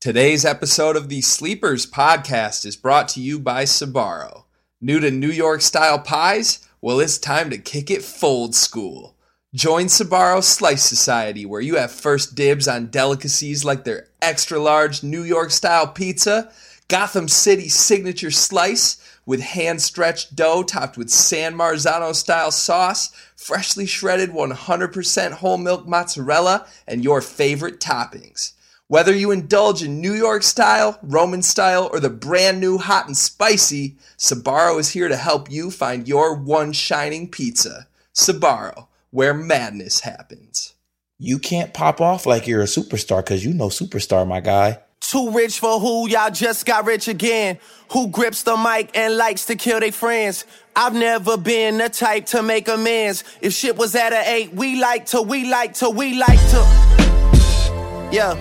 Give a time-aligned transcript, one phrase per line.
[0.00, 4.44] Today's episode of the Sleepers podcast is brought to you by Sbarro.
[4.80, 6.64] New to New York style pies?
[6.80, 9.16] Well, it's time to kick it fold school.
[9.52, 15.02] Join Sbarro Slice Society, where you have first dibs on delicacies like their extra large
[15.02, 16.52] New York style pizza,
[16.86, 23.84] Gotham City signature slice with hand stretched dough topped with San Marzano style sauce, freshly
[23.84, 28.52] shredded 100% whole milk mozzarella, and your favorite toppings.
[28.90, 33.14] Whether you indulge in New York style, Roman style, or the brand new hot and
[33.14, 37.86] spicy, Sbarro is here to help you find your one shining pizza.
[38.14, 40.72] Sbarro, where madness happens.
[41.18, 44.78] You can't pop off like you're a superstar because you know superstar, my guy.
[45.00, 46.08] Too rich for who?
[46.08, 47.58] Y'all just got rich again.
[47.92, 50.46] Who grips the mic and likes to kill their friends?
[50.74, 53.22] I've never been the type to make amends.
[53.42, 58.08] If shit was at an eight, we like to, we like to, we like to.
[58.10, 58.38] Yeah.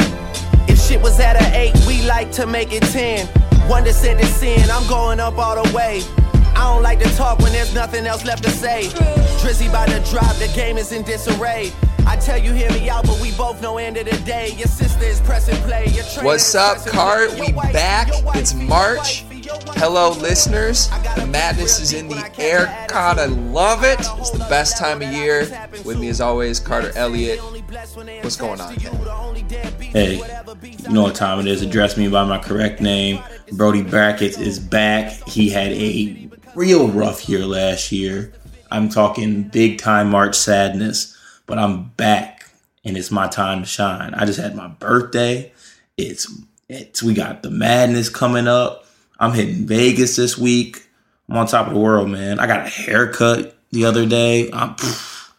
[0.88, 3.28] Shit was at an eight, we like to make it ten.
[3.68, 6.02] One descent is sin, I'm going up all the way.
[6.58, 8.88] I don't like to talk when there's nothing else left to say.
[9.42, 11.72] Drizzy by the drop, the game is in disarray.
[12.08, 14.54] I tell you, hear me out, but we both know end of the day.
[14.58, 15.88] Your sister is pressing play.
[16.22, 17.32] What's up, Cart?
[17.40, 18.08] We back.
[18.36, 19.24] It's March.
[19.76, 20.90] Hello, listeners.
[21.16, 22.88] The madness is in the air.
[22.88, 24.00] God, I love it.
[24.00, 25.42] It's the best time of year.
[25.86, 27.40] With me, as always, Carter Elliott.
[28.24, 28.96] What's going on, Ken?
[29.80, 30.16] Hey,
[30.62, 31.62] you know what time it is.
[31.62, 33.22] Address me by my correct name.
[33.52, 35.12] Brody Brackets is back.
[35.28, 36.27] He had a
[36.58, 38.34] real rough year last year.
[38.72, 42.50] I'm talking big time March sadness, but I'm back
[42.84, 44.16] and it's my time to shine.
[44.16, 45.54] I just had my birthday.
[45.98, 46.30] It's
[46.68, 48.86] it's we got the madness coming up.
[49.20, 50.88] I'm hitting Vegas this week.
[51.30, 52.40] I'm on top of the world, man.
[52.40, 54.50] I got a haircut the other day.
[54.52, 55.32] I'm pff,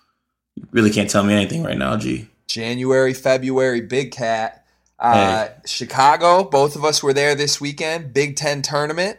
[0.70, 2.28] really can't tell me anything right now, G.
[2.46, 4.64] January, February, Big Cat.
[4.98, 5.54] Uh, hey.
[5.66, 8.14] Chicago, both of us were there this weekend.
[8.14, 9.18] Big Ten tournament.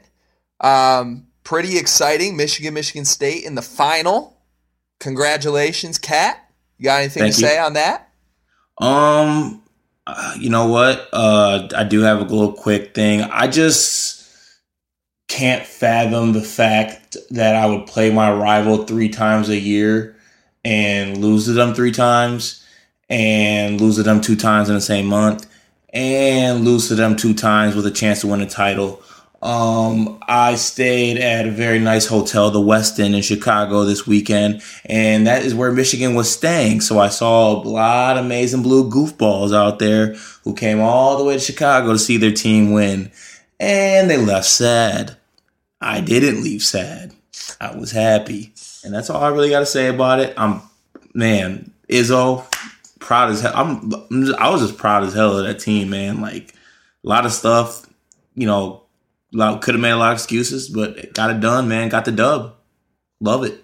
[0.62, 2.38] Um, pretty exciting.
[2.38, 4.38] Michigan, Michigan State in the final.
[5.00, 6.38] Congratulations, Cat.
[6.78, 7.48] You got anything Thank to you.
[7.48, 8.12] say on that?
[8.78, 9.64] Um,
[10.06, 11.10] uh, you know what?
[11.12, 13.24] Uh, I do have a little quick thing.
[13.24, 14.30] I just
[15.28, 20.16] can't fathom the fact that I would play my rival three times a year
[20.64, 22.64] and lose to them three times
[23.10, 25.48] and lose to them two times in the same month
[25.94, 29.02] and lose to them two times with a chance to win a title.
[29.42, 35.28] Um, I stayed at a very nice hotel, the Westin in Chicago this weekend, and
[35.28, 36.82] that is where Michigan was staying.
[36.82, 41.24] So I saw a lot of amazing blue goofballs out there who came all the
[41.24, 43.12] way to Chicago to see their team win,
[43.60, 45.16] and they left sad.
[45.80, 47.14] I didn't leave sad.
[47.62, 50.34] I was happy, and that's all I really got to say about it.
[50.36, 50.62] I'm
[51.14, 52.46] man, Izzo,
[53.00, 53.54] proud as hell.
[53.56, 56.22] I'm, I'm just, I was just proud as hell of that team, man.
[56.22, 56.54] Like
[57.04, 57.86] a lot of stuff,
[58.36, 58.84] you know,
[59.32, 61.90] could have made a lot of excuses, but got it done, man.
[61.90, 62.56] Got the dub.
[63.20, 63.64] Love it.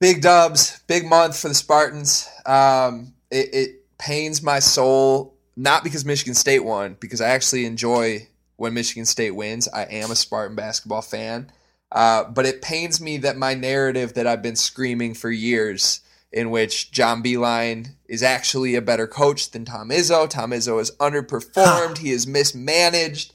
[0.00, 2.28] Big dubs, big month for the Spartans.
[2.46, 8.26] Um, it, it pains my soul, not because Michigan State won, because I actually enjoy
[8.56, 9.68] when Michigan State wins.
[9.68, 11.52] I am a Spartan basketball fan.
[11.92, 16.00] Uh, but it pains me that my narrative that I've been screaming for years
[16.32, 20.28] in which John Beilein is actually a better coach than Tom Izzo.
[20.28, 21.98] Tom Izzo has underperformed.
[21.98, 23.32] he is mismanaged.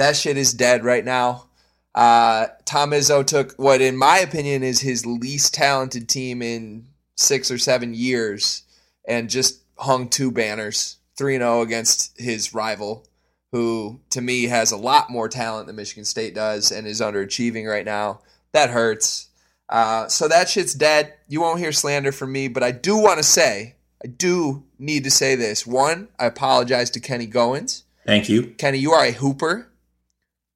[0.00, 1.48] That shit is dead right now.
[1.94, 7.50] Uh, Tom Izzo took what, in my opinion, is his least talented team in six
[7.50, 8.62] or seven years
[9.06, 13.06] and just hung two banners 3 0 against his rival,
[13.52, 17.70] who to me has a lot more talent than Michigan State does and is underachieving
[17.70, 18.22] right now.
[18.52, 19.28] That hurts.
[19.68, 21.12] Uh, so that shit's dead.
[21.28, 25.04] You won't hear slander from me, but I do want to say, I do need
[25.04, 25.66] to say this.
[25.66, 27.82] One, I apologize to Kenny Goins.
[28.06, 28.54] Thank you.
[28.56, 29.69] Kenny, you are a hooper.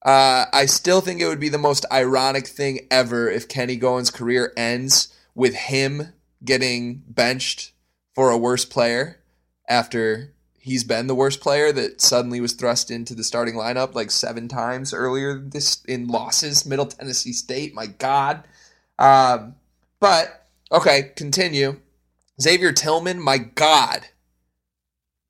[0.05, 4.13] Uh, I still think it would be the most ironic thing ever if Kenny Goins'
[4.13, 6.13] career ends with him
[6.45, 7.73] getting benched
[8.15, 9.21] for a worse player
[9.69, 14.11] after he's been the worst player that suddenly was thrust into the starting lineup like
[14.11, 16.67] seven times earlier this in losses.
[16.67, 18.45] Middle Tennessee State, my God.
[18.99, 19.57] Um,
[20.01, 21.81] but okay, continue.
[22.41, 24.07] Xavier Tillman, my God.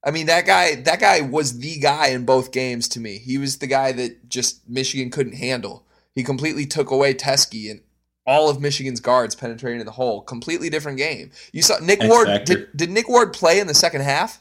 [0.05, 0.75] I mean that guy.
[0.75, 3.19] That guy was the guy in both games to me.
[3.19, 5.87] He was the guy that just Michigan couldn't handle.
[6.15, 7.81] He completely took away Teske and
[8.27, 10.23] all of Michigan's guards penetrating in the hole.
[10.23, 11.31] Completely different game.
[11.53, 12.45] You saw Nick X Ward.
[12.45, 14.41] Did, did Nick Ward play in the second half?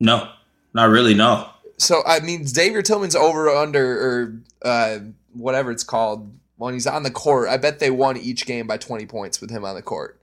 [0.00, 0.30] No,
[0.74, 1.14] not really.
[1.14, 1.48] No.
[1.78, 4.98] So I mean, Xavier Tillman's over under or uh,
[5.32, 8.78] whatever it's called when he's on the court, I bet they won each game by
[8.78, 10.15] 20 points with him on the court.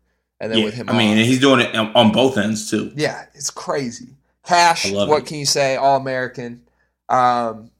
[0.43, 2.91] And then yeah, with him, I mean, he's doing it on both ends too.
[2.97, 4.09] Yeah, it's crazy.
[4.45, 5.25] Cash, what it.
[5.25, 5.77] can you say?
[5.77, 6.63] All American.
[7.07, 7.71] Um,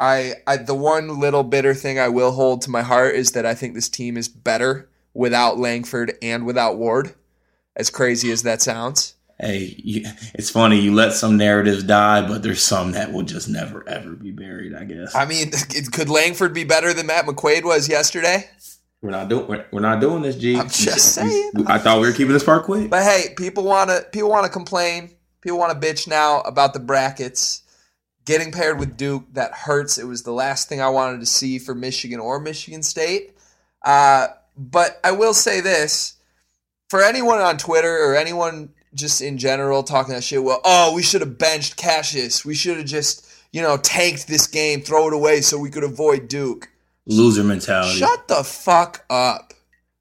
[0.00, 3.44] I, I the one little bitter thing I will hold to my heart is that
[3.44, 7.14] I think this team is better without Langford and without Ward.
[7.76, 9.14] As crazy as that sounds.
[9.38, 13.50] Hey, you, it's funny you let some narratives die, but there's some that will just
[13.50, 14.74] never ever be buried.
[14.74, 15.14] I guess.
[15.14, 15.50] I mean,
[15.92, 18.48] could Langford be better than Matt McQuaid was yesterday?
[19.00, 19.46] We're not doing.
[19.46, 20.56] We're, we're not doing this, G.
[20.56, 21.52] I'm just saying.
[21.66, 22.90] I thought we were keeping this part quick.
[22.90, 25.10] But hey, people want to people want to complain.
[25.40, 27.62] People want to bitch now about the brackets
[28.24, 29.24] getting paired with Duke.
[29.34, 29.98] That hurts.
[29.98, 33.36] It was the last thing I wanted to see for Michigan or Michigan State.
[33.84, 36.16] Uh, but I will say this:
[36.88, 41.04] for anyone on Twitter or anyone just in general talking that shit, well, oh, we
[41.04, 42.44] should have benched Cassius.
[42.44, 45.84] We should have just you know tanked this game, throw it away so we could
[45.84, 46.68] avoid Duke
[47.08, 47.98] loser mentality.
[47.98, 49.54] Shut the fuck up.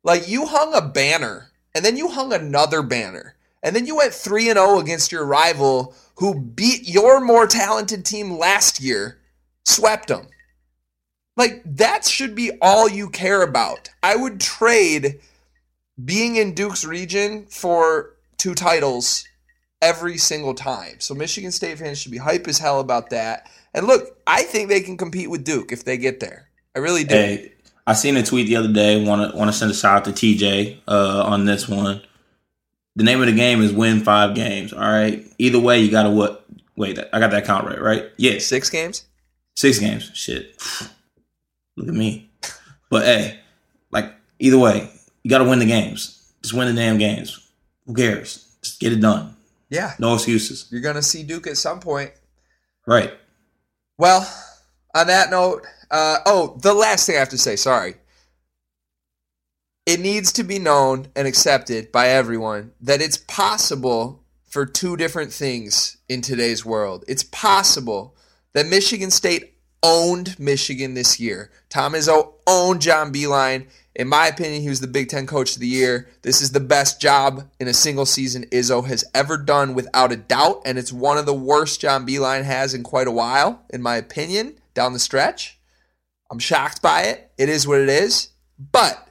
[0.04, 3.36] Like you hung a banner and then you hung another banner.
[3.64, 8.06] And then you went 3 and 0 against your rival who beat your more talented
[8.06, 9.20] team last year,
[9.66, 10.28] swept them.
[11.36, 13.90] Like that should be all you care about.
[14.04, 15.20] I would trade
[16.04, 19.28] being in Duke's region for two titles
[19.82, 21.00] every single time.
[21.00, 23.50] So Michigan State fans should be hype as hell about that.
[23.74, 26.47] And look, I think they can compete with Duke if they get there.
[26.78, 27.16] I really do.
[27.16, 27.54] Hey,
[27.88, 29.04] I seen a tweet the other day.
[29.04, 32.04] Want to want to send a shout out to TJ uh, on this one.
[32.96, 34.74] The name of the game is win five games.
[34.74, 35.26] All right.
[35.40, 36.46] Either way, you got to what?
[36.76, 38.12] Wait, I got that count right, right?
[38.18, 39.06] Yeah, six games.
[39.56, 40.12] Six games.
[40.14, 40.56] Shit.
[41.78, 42.30] Look at me.
[42.92, 43.40] But hey,
[43.90, 44.88] like either way,
[45.24, 46.32] you got to win the games.
[46.44, 47.44] Just win the damn games.
[47.88, 48.56] Who cares?
[48.62, 49.36] Just get it done.
[49.72, 49.94] Yeah.
[49.98, 50.68] No excuses.
[50.70, 52.12] You're gonna see Duke at some point.
[52.86, 53.14] Right.
[53.98, 54.32] Well,
[54.94, 57.96] on that note, uh, oh, the last thing I have to say, sorry.
[59.86, 65.32] It needs to be known and accepted by everyone that it's possible for two different
[65.32, 67.06] things in today's world.
[67.08, 68.16] It's possible
[68.54, 69.54] that Michigan State
[69.84, 71.52] owned Michigan this year.
[71.70, 73.68] Tom Izzo owned John Beilein.
[73.96, 76.10] In my opinion, he was the Big Ten Coach of the Year.
[76.22, 80.18] This is the best job in a single season Izzo has ever done, without a
[80.18, 83.82] doubt, and it's one of the worst John Beilein has in quite a while, in
[83.82, 85.57] my opinion, down the stretch.
[86.30, 87.32] I'm shocked by it.
[87.38, 88.30] It is what it is.
[88.60, 89.08] But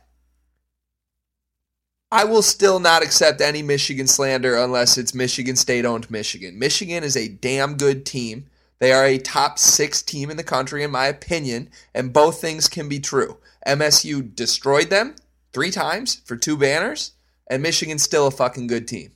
[2.11, 6.59] I will still not accept any Michigan slander unless it's Michigan State owned Michigan.
[6.59, 8.47] Michigan is a damn good team.
[8.79, 12.69] They are a top six team in the country, in my opinion, and both things
[12.69, 13.39] can be true.
[13.67, 15.17] MSU destroyed them
[15.53, 17.13] three times for two banners,
[17.49, 19.13] and Michigan's still a fucking good team.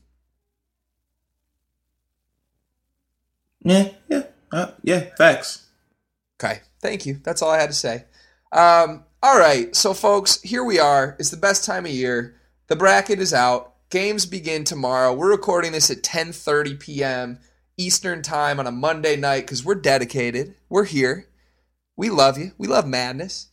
[3.63, 5.67] Yeah, yeah, uh, yeah, facts.
[6.43, 6.61] Okay.
[6.83, 7.21] Thank you.
[7.23, 8.05] That's all I had to say.
[8.53, 9.75] Um, all right.
[9.77, 11.17] So, folks, here we are.
[11.19, 12.37] It's the best time of year.
[12.69, 13.75] The bracket is out.
[13.91, 15.13] Games begin tomorrow.
[15.13, 17.39] We're recording this at 10:30 p.m.
[17.77, 20.55] Eastern time on a Monday night because we're dedicated.
[20.69, 21.27] We're here.
[21.97, 22.53] We love you.
[22.57, 23.49] We love madness.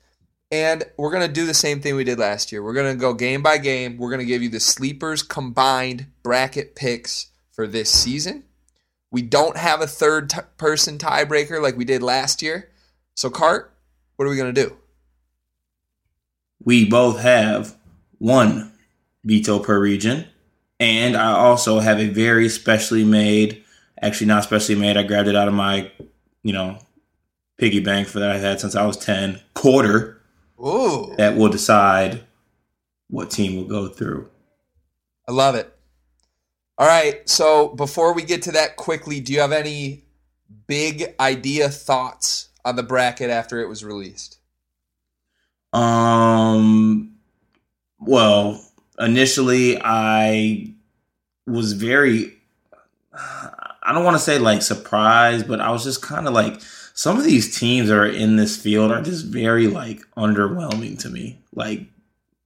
[0.49, 2.63] And we're going to do the same thing we did last year.
[2.63, 3.97] We're going to go game by game.
[3.97, 8.43] We're going to give you the sleepers combined bracket picks for this season.
[9.11, 12.69] We don't have a third t- person tiebreaker like we did last year.
[13.17, 13.73] So, Cart,
[14.15, 14.77] what are we going to do?
[16.63, 17.75] We both have
[18.19, 18.71] one
[19.23, 20.27] veto per region.
[20.79, 23.63] And I also have a very specially made,
[23.99, 25.91] actually not specially made, I grabbed it out of my,
[26.43, 26.77] you know,
[27.57, 30.21] piggy bank for that I've had since I was 10, quarter
[30.63, 31.15] Ooh.
[31.17, 32.23] that will decide
[33.09, 34.29] what team will go through.
[35.27, 35.75] I love it.
[36.77, 37.27] All right.
[37.27, 40.03] So before we get to that quickly, do you have any
[40.67, 44.39] big idea thoughts on the bracket after it was released?
[45.73, 47.15] Um,
[47.99, 48.63] well,
[48.99, 50.73] initially I
[51.45, 52.33] was very,
[53.13, 56.61] I don't want to say like surprised, but I was just kind of like,
[56.93, 61.39] some of these teams are in this field are just very like underwhelming to me.
[61.53, 61.83] Like,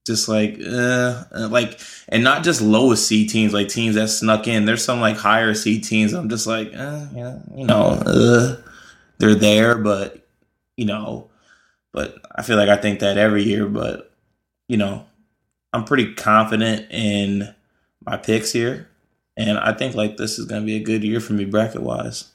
[0.05, 4.65] just like, uh, like, and not just lowest seed teams, like teams that snuck in.
[4.65, 6.13] There's some like higher seed teams.
[6.13, 8.55] I'm just like, uh, yeah, you know, uh,
[9.21, 10.27] they're there, but
[10.75, 11.29] you know,
[11.93, 14.11] but I feel like I think that every year, but
[14.67, 15.05] you know,
[15.73, 17.53] I'm pretty confident in
[18.05, 18.89] my picks here.
[19.37, 22.31] And I think like this is to be a good year for me bracket wise.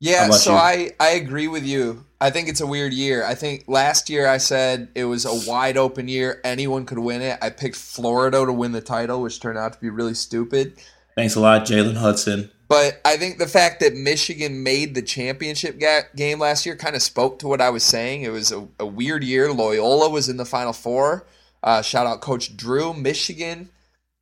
[0.00, 0.56] Yeah, so you?
[0.56, 2.04] I I agree with you.
[2.20, 3.24] I think it's a weird year.
[3.24, 6.40] I think last year I said it was a wide open year.
[6.44, 7.38] Anyone could win it.
[7.40, 10.74] I picked Florida to win the title, which turned out to be really stupid.
[11.14, 12.50] Thanks a lot, Jalen Hudson.
[12.70, 16.96] But I think the fact that Michigan made the championship ga- game last year kind
[16.96, 18.22] of spoke to what I was saying.
[18.22, 19.52] It was a, a weird year.
[19.52, 21.26] Loyola was in the Final Four.
[21.62, 22.94] Uh, shout out Coach Drew.
[22.94, 23.68] Michigan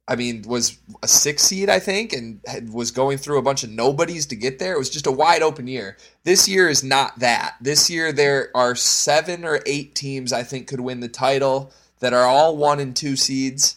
[0.09, 3.63] I mean, was a six seed, I think, and had, was going through a bunch
[3.63, 4.73] of nobodies to get there.
[4.73, 5.99] It was just a wide open year.
[6.25, 7.57] This year is not that.
[7.61, 12.15] This year, there are seven or eight teams I think could win the title that
[12.15, 13.77] are all one and two seeds.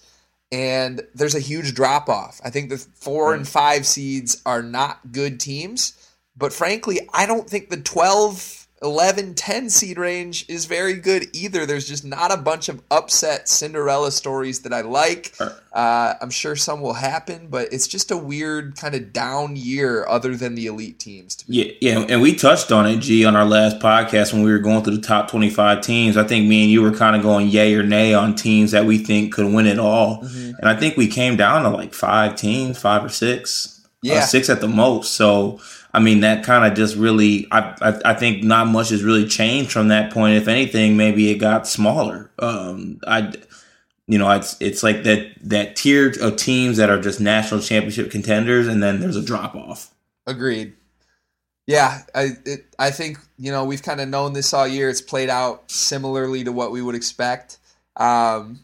[0.52, 2.42] And there's a huge drop off.
[2.44, 3.52] I think the four and hmm.
[3.52, 5.94] five seeds are not good teams.
[6.36, 11.68] But frankly, I don't think the 12 11 10 seed range is very good either.
[11.68, 15.36] There's just not a bunch of upset Cinderella stories that I like.
[15.40, 20.08] Uh, I'm sure some will happen, but it's just a weird kind of down year
[20.08, 21.44] other than the elite teams.
[21.48, 24.60] Yeah, yeah, and we touched on it, G, on our last podcast when we were
[24.60, 26.18] going through the top 25 teams.
[26.18, 28.86] I think me and you were kind of going yay or nay on teams that
[28.86, 30.24] we think could win it all.
[30.24, 30.54] Mm-hmm.
[30.58, 33.78] And I think we came down to like five teams, five or six.
[33.78, 34.16] Uh, yeah.
[34.16, 35.14] Uh, six at the most.
[35.14, 35.60] So,
[35.94, 39.28] I mean, that kind of just really, I, I, I think not much has really
[39.28, 40.38] changed from that point.
[40.38, 42.32] If anything, maybe it got smaller.
[42.40, 43.34] Um, I,
[44.08, 48.12] you know, it's it's like that that tier of teams that are just national championship
[48.12, 49.94] contenders, and then there's a drop off.
[50.28, 50.74] Agreed.
[51.68, 54.90] Yeah, I it, I think you know we've kind of known this all year.
[54.90, 57.58] It's played out similarly to what we would expect,
[57.96, 58.60] um,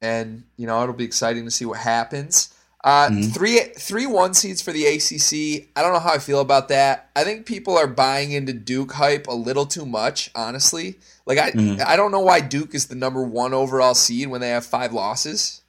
[0.00, 2.53] and you know it'll be exciting to see what happens.
[2.84, 3.30] Uh, mm-hmm.
[3.30, 5.68] Three three one seeds for the ACC.
[5.74, 7.08] I don't know how I feel about that.
[7.16, 10.30] I think people are buying into Duke hype a little too much.
[10.34, 11.82] Honestly, like I mm-hmm.
[11.84, 14.92] I don't know why Duke is the number one overall seed when they have five
[14.92, 15.62] losses.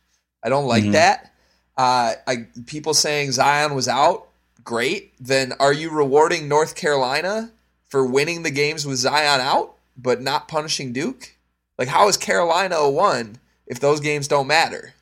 [0.43, 0.91] I don't like mm-hmm.
[0.91, 1.31] that.
[1.77, 4.27] Uh, I people saying Zion was out.
[4.65, 5.13] Great.
[5.17, 7.50] Then are you rewarding North Carolina
[7.88, 11.34] for winning the games with Zion out, but not punishing Duke?
[11.79, 14.95] Like how is Carolina a one if those games don't matter?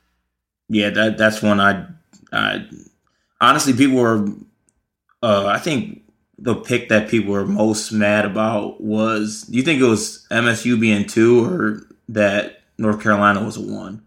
[0.70, 1.88] Yeah, that that's one I
[2.34, 2.60] uh,
[3.40, 4.28] honestly, people were.
[5.22, 6.02] Uh, I think
[6.38, 9.44] the pick that people were most mad about was.
[9.44, 14.02] Do you think it was MSU being two, or that North Carolina was a one?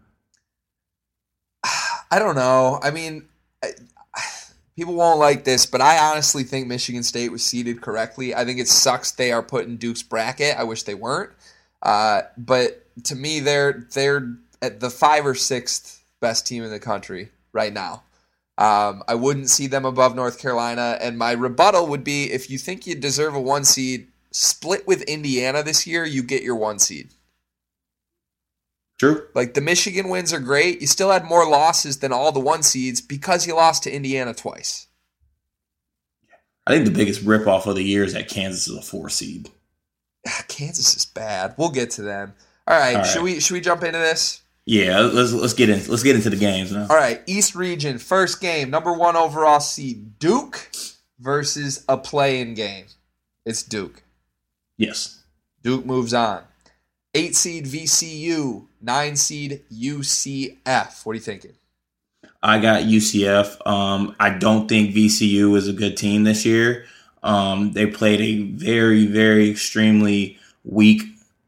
[2.11, 2.79] I don't know.
[2.83, 3.27] I mean,
[3.63, 3.71] I,
[4.75, 8.35] people won't like this, but I honestly think Michigan State was seeded correctly.
[8.35, 10.55] I think it sucks they are put in Duke's bracket.
[10.57, 11.31] I wish they weren't.
[11.81, 16.79] Uh, but to me, they're they're at the five or sixth best team in the
[16.79, 18.03] country right now.
[18.57, 20.97] Um, I wouldn't see them above North Carolina.
[20.99, 25.03] And my rebuttal would be if you think you deserve a one seed, split with
[25.03, 27.09] Indiana this year, you get your one seed.
[28.97, 29.27] True.
[29.35, 30.81] Like the Michigan wins are great.
[30.81, 34.33] You still had more losses than all the one seeds because you lost to Indiana
[34.33, 34.87] twice.
[36.65, 39.51] I think the biggest ripoff of the year is that Kansas is a four seed.
[40.47, 41.53] Kansas is bad.
[41.57, 42.33] We'll get to them.
[42.67, 43.05] All right, all right.
[43.05, 44.41] should we should we jump into this?
[44.67, 45.79] Yeah, let's let's get in.
[45.87, 46.87] Let's get into the games now.
[46.89, 50.69] All right, East Region first game, number one overall seed Duke
[51.19, 52.83] versus a playing game.
[53.45, 54.03] It's Duke.
[54.77, 55.23] Yes.
[55.63, 56.43] Duke moves on.
[57.13, 61.05] Eight seed VCU, nine seed UCF.
[61.05, 61.53] What are you thinking?
[62.43, 63.65] I got UCF.
[63.65, 66.83] Um, I don't think VCU is a good team this year.
[67.23, 71.03] Um, they played a very, very extremely weak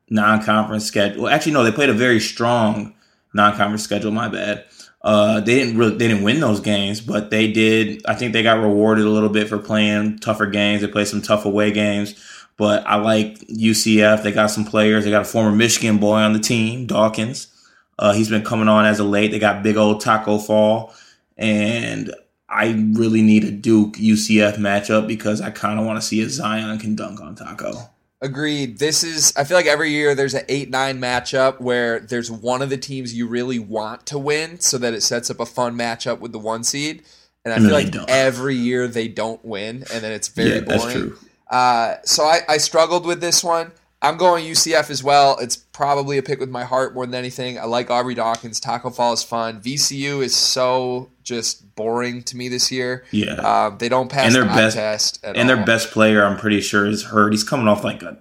[0.09, 1.23] non-conference schedule.
[1.23, 2.95] Well, actually, no, they played a very strong
[3.33, 4.11] non-conference schedule.
[4.11, 4.65] My bad.
[5.01, 8.05] Uh, they didn't really they didn't win those games, but they did.
[8.05, 10.81] I think they got rewarded a little bit for playing tougher games.
[10.81, 12.15] They played some tough away games.
[12.57, 14.21] But I like UCF.
[14.21, 15.05] They got some players.
[15.05, 17.47] They got a former Michigan boy on the team, Dawkins.
[17.97, 19.31] Uh, he's been coming on as a late.
[19.31, 20.93] They got big old Tacko Fall,
[21.37, 22.13] and
[22.49, 26.29] I really need a Duke UCF matchup because I kind of want to see if
[26.31, 27.89] Zion can dunk on Tacko.
[28.21, 28.79] Agreed.
[28.79, 32.69] This is I feel like every year there's an 8-9 matchup where there's one of
[32.69, 36.19] the teams you really want to win so that it sets up a fun matchup
[36.19, 37.03] with the one seed.
[37.45, 40.77] And I and feel like every year they don't win and then it's very yeah,
[40.77, 41.13] boring.
[41.49, 43.71] Uh, so I, I struggled with this one.
[44.01, 45.37] I'm going UCF as well.
[45.39, 47.59] It's probably a pick with my heart more than anything.
[47.59, 48.59] I like Aubrey Dawkins.
[48.59, 49.61] Tacko Fall is fun.
[49.61, 53.03] VCU is so just boring to me this year.
[53.11, 55.19] Yeah, uh, they don't pass and their the best test.
[55.23, 55.45] and all.
[55.45, 57.33] their best player, I'm pretty sure, is hurt.
[57.33, 58.19] He's coming off like a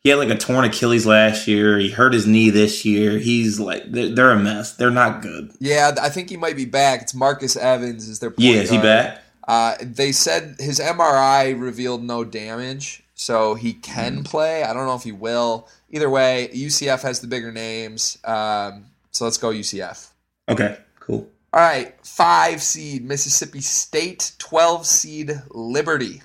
[0.00, 1.78] he had like a torn Achilles last year.
[1.78, 3.18] He hurt his knee this year.
[3.18, 4.72] He's like they're, they're a mess.
[4.76, 5.52] They're not good.
[5.60, 7.02] Yeah, I think he might be back.
[7.02, 8.62] It's Marcus Evans is their point yeah.
[8.62, 9.22] Is he back?
[9.46, 14.24] Uh, they said his MRI revealed no damage so he can mm.
[14.24, 14.62] play.
[14.62, 15.68] I don't know if he will.
[15.90, 18.16] Either way, UCF has the bigger names.
[18.24, 20.10] Um, so let's go UCF.
[20.48, 21.28] Okay, cool.
[21.52, 26.22] All right, five seed Mississippi State, twelve seed Liberty.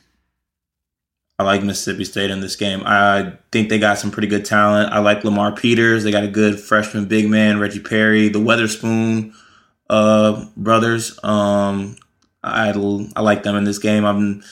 [1.39, 2.83] I like Mississippi State in this game.
[2.85, 4.93] I think they got some pretty good talent.
[4.93, 6.03] I like Lamar Peters.
[6.03, 9.33] They got a good freshman big man, Reggie Perry, the Weatherspoon
[9.89, 11.19] uh, brothers.
[11.23, 11.95] Um,
[12.43, 14.05] I I like them in this game.
[14.05, 14.43] I'm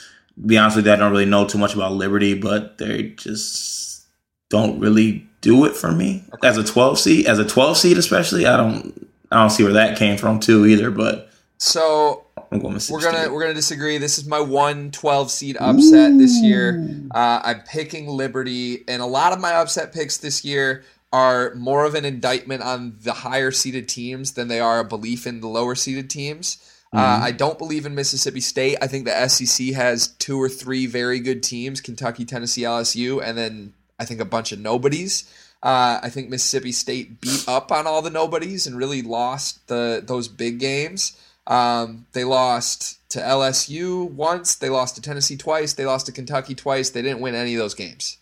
[0.45, 4.05] be honest with you, I don't really know too much about Liberty, but they just
[4.49, 6.47] don't really do it for me okay.
[6.47, 7.25] as a 12 seed.
[7.25, 10.65] As a 12 seed, especially, I don't I don't see where that came from too
[10.65, 10.91] either.
[10.91, 13.97] But So I'm going Mississippi we're gonna we're gonna disagree.
[13.97, 16.85] This is my one 12 seed upset this year.
[17.11, 20.83] Uh, I'm picking Liberty, and a lot of my upset picks this year
[21.13, 25.27] are more of an indictment on the higher seeded teams than they are a belief
[25.27, 26.57] in the lower seeded teams.
[26.93, 27.21] Uh, Mhm.
[27.23, 28.77] I don't believe in Mississippi State.
[28.81, 33.37] I think the SEC has two or three very good teams: Kentucky, Tennessee, LSU, and
[33.37, 35.23] then I think a bunch of nobodies.
[35.63, 40.03] Uh, I think Mississippi State beat up on all the nobodies and really lost the
[40.05, 41.13] those big games.
[41.47, 44.55] Um, they lost to LSU once.
[44.55, 45.73] They lost to Tennessee twice.
[45.73, 46.89] They lost to Kentucky twice.
[46.89, 48.17] They didn't win any of those games.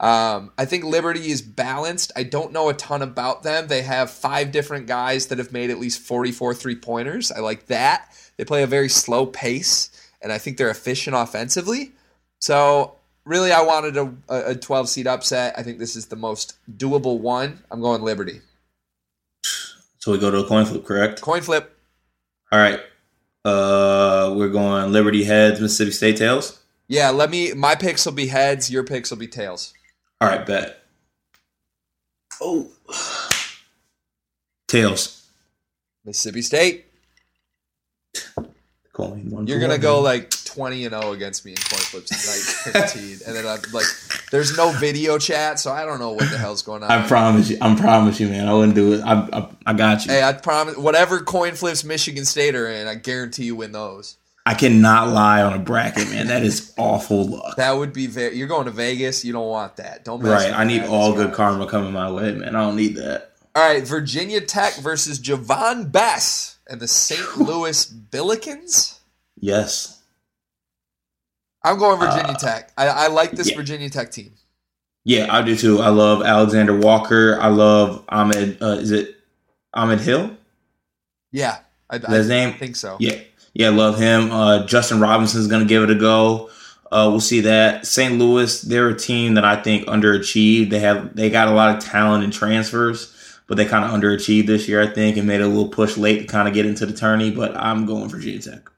[0.00, 2.12] Um, I think Liberty is balanced.
[2.14, 3.66] I don't know a ton about them.
[3.66, 7.32] They have five different guys that have made at least 44 three pointers.
[7.32, 8.12] I like that.
[8.36, 9.90] They play a very slow pace,
[10.22, 11.92] and I think they're efficient offensively.
[12.40, 15.54] So, really, I wanted a, a 12 seed upset.
[15.58, 17.64] I think this is the most doable one.
[17.70, 18.40] I'm going Liberty.
[19.98, 21.20] So we go to a coin flip, correct?
[21.20, 21.76] Coin flip.
[22.52, 22.80] All right.
[23.44, 26.60] Uh, we're going Liberty heads, Mississippi State tails.
[26.86, 27.52] Yeah, let me.
[27.52, 28.70] My picks will be heads.
[28.70, 29.74] Your picks will be tails.
[30.20, 30.82] All right, bet.
[32.40, 32.68] Oh,
[34.66, 35.26] tails.
[36.04, 36.84] Mississippi State.
[38.96, 39.80] One You're gonna one.
[39.80, 43.22] go like 20 and 0 against me in coin flips tonight, guaranteed.
[43.24, 43.86] And then I'm like,
[44.32, 46.90] there's no video chat, so I don't know what the hell's going on.
[46.90, 47.58] I promise you.
[47.60, 48.48] I promise you, man.
[48.48, 49.02] I wouldn't do it.
[49.02, 50.10] I, I, I got you.
[50.10, 50.76] hey, I promise.
[50.76, 54.16] Whatever coin flips Michigan State are in, I guarantee you win those.
[54.48, 56.28] I cannot lie on a bracket, man.
[56.28, 57.56] That is awful luck.
[57.56, 58.34] That would be very.
[58.34, 59.22] You're going to Vegas.
[59.22, 60.06] You don't want that.
[60.06, 60.54] Don't mess Right.
[60.54, 62.56] I need all good karma coming my way, man.
[62.56, 63.32] I don't need that.
[63.54, 67.36] All right, Virginia Tech versus Javon Bess and the St.
[67.36, 68.98] Louis Billikens.
[69.38, 70.02] Yes.
[71.62, 72.72] I'm going Virginia Uh, Tech.
[72.78, 73.56] I, I like this yeah.
[73.56, 74.32] Virginia Tech team.
[75.04, 75.80] Yeah, I do too.
[75.80, 77.38] I love Alexander Walker.
[77.38, 78.62] I love Ahmed.
[78.62, 79.14] Uh, is it
[79.74, 80.30] Ahmed Hill?
[81.32, 81.58] Yeah,
[81.90, 82.54] I, that his I name?
[82.58, 82.96] think so.
[83.00, 83.18] Yeah,
[83.54, 84.30] yeah, love him.
[84.30, 86.50] Uh, Justin Robinson's going to give it a go.
[86.90, 87.86] Uh, we'll see that.
[87.86, 88.18] St.
[88.18, 90.70] Louis, they're a team that I think underachieved.
[90.70, 93.14] They have they got a lot of talent and transfers,
[93.46, 96.20] but they kind of underachieved this year, I think, and made a little push late
[96.20, 97.30] to kind of get into the tourney.
[97.30, 98.70] But I'm going Virginia Tech.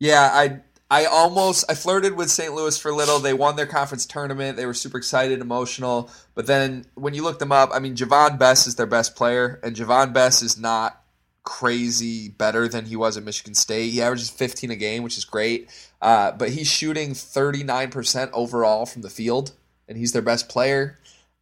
[0.00, 2.52] Yeah, I I almost I flirted with St.
[2.52, 3.20] Louis for a little.
[3.20, 4.56] They won their conference tournament.
[4.56, 6.10] They were super excited, emotional.
[6.34, 9.60] But then when you look them up, I mean, Javon Bess is their best player,
[9.62, 11.01] and Javon Bess is not
[11.44, 13.90] crazy better than he was at Michigan State.
[13.90, 15.68] He averages 15 a game, which is great.
[16.00, 19.52] Uh, but he's shooting 39% overall from the field,
[19.88, 20.98] and he's their best player.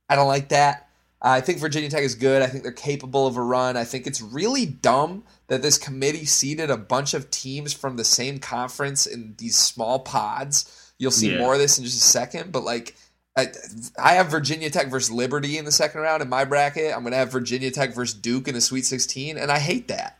[0.08, 0.88] I don't like that.
[1.22, 2.40] I think Virginia Tech is good.
[2.40, 3.76] I think they're capable of a run.
[3.76, 8.04] I think it's really dumb that this committee seeded a bunch of teams from the
[8.04, 10.92] same conference in these small pods.
[10.98, 11.38] You'll see Yeah.
[11.38, 12.96] more of this in just a second, but like
[13.36, 13.48] I,
[13.96, 16.92] I have Virginia Tech versus Liberty in the second round in my bracket.
[16.94, 19.88] I'm going to have Virginia Tech versus Duke in the Sweet 16, and I hate
[19.88, 20.18] that.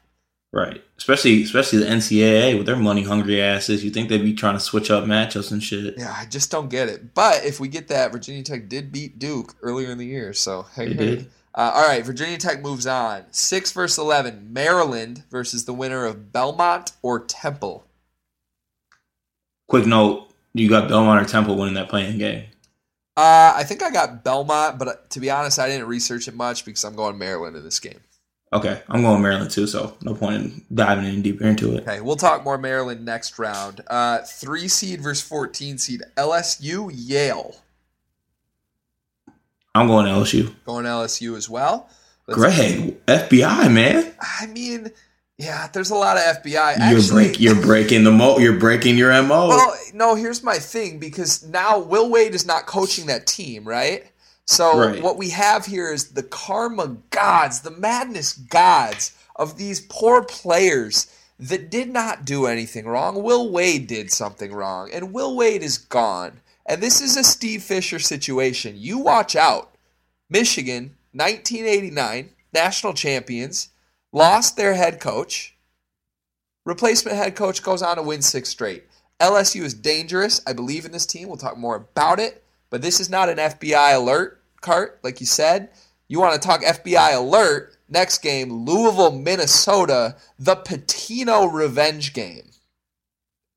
[0.53, 0.83] Right.
[0.99, 3.85] Especially especially the NCAA with their money hungry asses.
[3.85, 5.95] You think they'd be trying to switch up matchups and shit.
[5.97, 7.15] Yeah, I just don't get it.
[7.15, 10.67] But if we get that, Virginia Tech did beat Duke earlier in the year, so
[10.75, 10.95] hey, hey.
[10.95, 11.31] did.
[11.55, 13.25] Uh, all right, Virginia Tech moves on.
[13.31, 17.87] Six versus eleven, Maryland versus the winner of Belmont or Temple.
[19.69, 22.47] Quick note: You got Belmont or Temple winning that playing game.
[23.21, 26.35] Uh, I think I got Belmont, but uh, to be honest, I didn't research it
[26.35, 28.01] much because I'm going Maryland in this game.
[28.51, 31.83] Okay, I'm going Maryland too, so no point in diving any deeper into it.
[31.83, 33.83] Okay, we'll talk more Maryland next round.
[33.89, 37.57] Uh, three seed versus fourteen seed, LSU Yale.
[39.75, 40.55] I'm going LSU.
[40.65, 41.91] Going LSU as well.
[42.27, 44.93] Let's- Greg, FBI man, I mean,
[45.41, 46.91] yeah, there's a lot of FBI.
[46.91, 49.49] you're break, you're breaking the mo, you're breaking your mo.
[49.49, 54.05] Well, no, here's my thing because now Will Wade is not coaching that team, right?
[54.45, 55.03] So Right.
[55.03, 61.07] what we have here is the karma gods, the madness gods of these poor players
[61.39, 63.23] that did not do anything wrong.
[63.23, 66.41] Will Wade did something wrong, and Will Wade is gone.
[66.67, 68.75] And this is a Steve Fisher situation.
[68.77, 69.71] You watch out.
[70.29, 73.70] Michigan, 1989, national champions,
[74.13, 75.57] lost their head coach.
[76.67, 78.85] Replacement head coach goes on to win six straight.
[79.21, 80.41] LSU is dangerous.
[80.47, 81.29] I believe in this team.
[81.29, 82.43] We'll talk more about it.
[82.71, 85.71] But this is not an FBI alert cart, like you said.
[86.09, 87.77] You want to talk FBI alert?
[87.89, 92.51] Next game, Louisville, Minnesota, the Pitino revenge game.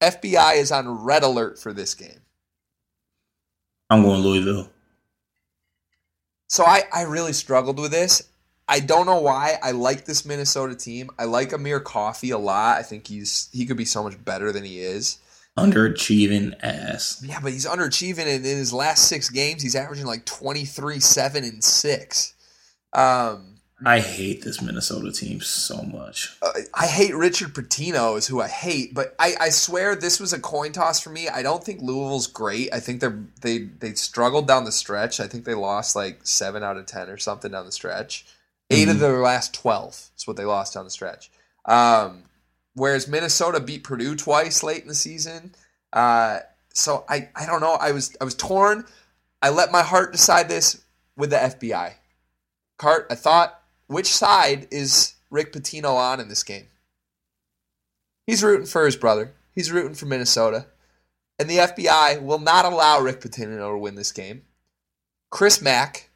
[0.01, 2.19] FBI is on red alert for this game.
[3.89, 4.69] I'm going Louisville.
[6.49, 8.27] So I, I really struggled with this.
[8.67, 9.57] I don't know why.
[9.61, 11.09] I like this Minnesota team.
[11.19, 12.77] I like Amir Coffey a lot.
[12.77, 15.17] I think he's he could be so much better than he is.
[15.57, 17.23] Underachieving ass.
[17.23, 21.43] Yeah, but he's underachieving, and in his last six games, he's averaging like 23, 7,
[21.43, 22.33] and 6.
[22.93, 23.53] Um,
[23.85, 26.37] I hate this Minnesota team so much.
[26.41, 30.31] Uh, I hate Richard Pitino is who I hate, but I, I swear this was
[30.31, 31.27] a coin toss for me.
[31.27, 32.73] I don't think Louisville's great.
[32.73, 35.19] I think they're they they struggled down the stretch.
[35.19, 38.25] I think they lost like seven out of ten or something down the stretch.
[38.69, 41.29] 8 of their last twelve is what they lost down the stretch.
[41.65, 42.23] Um,
[42.75, 45.53] whereas Minnesota beat Purdue twice late in the season.
[45.91, 46.39] Uh,
[46.73, 47.73] so I, I don't know.
[47.73, 48.85] I was I was torn.
[49.41, 50.83] I let my heart decide this
[51.15, 51.93] with the FBI.
[52.77, 56.67] Cart, I thought, which side is Rick Pitino on in this game?
[58.25, 59.33] He's rooting for his brother.
[59.53, 60.67] He's rooting for Minnesota.
[61.37, 64.43] And the FBI will not allow Rick Pitino to win this game.
[65.29, 66.09] Chris Mack,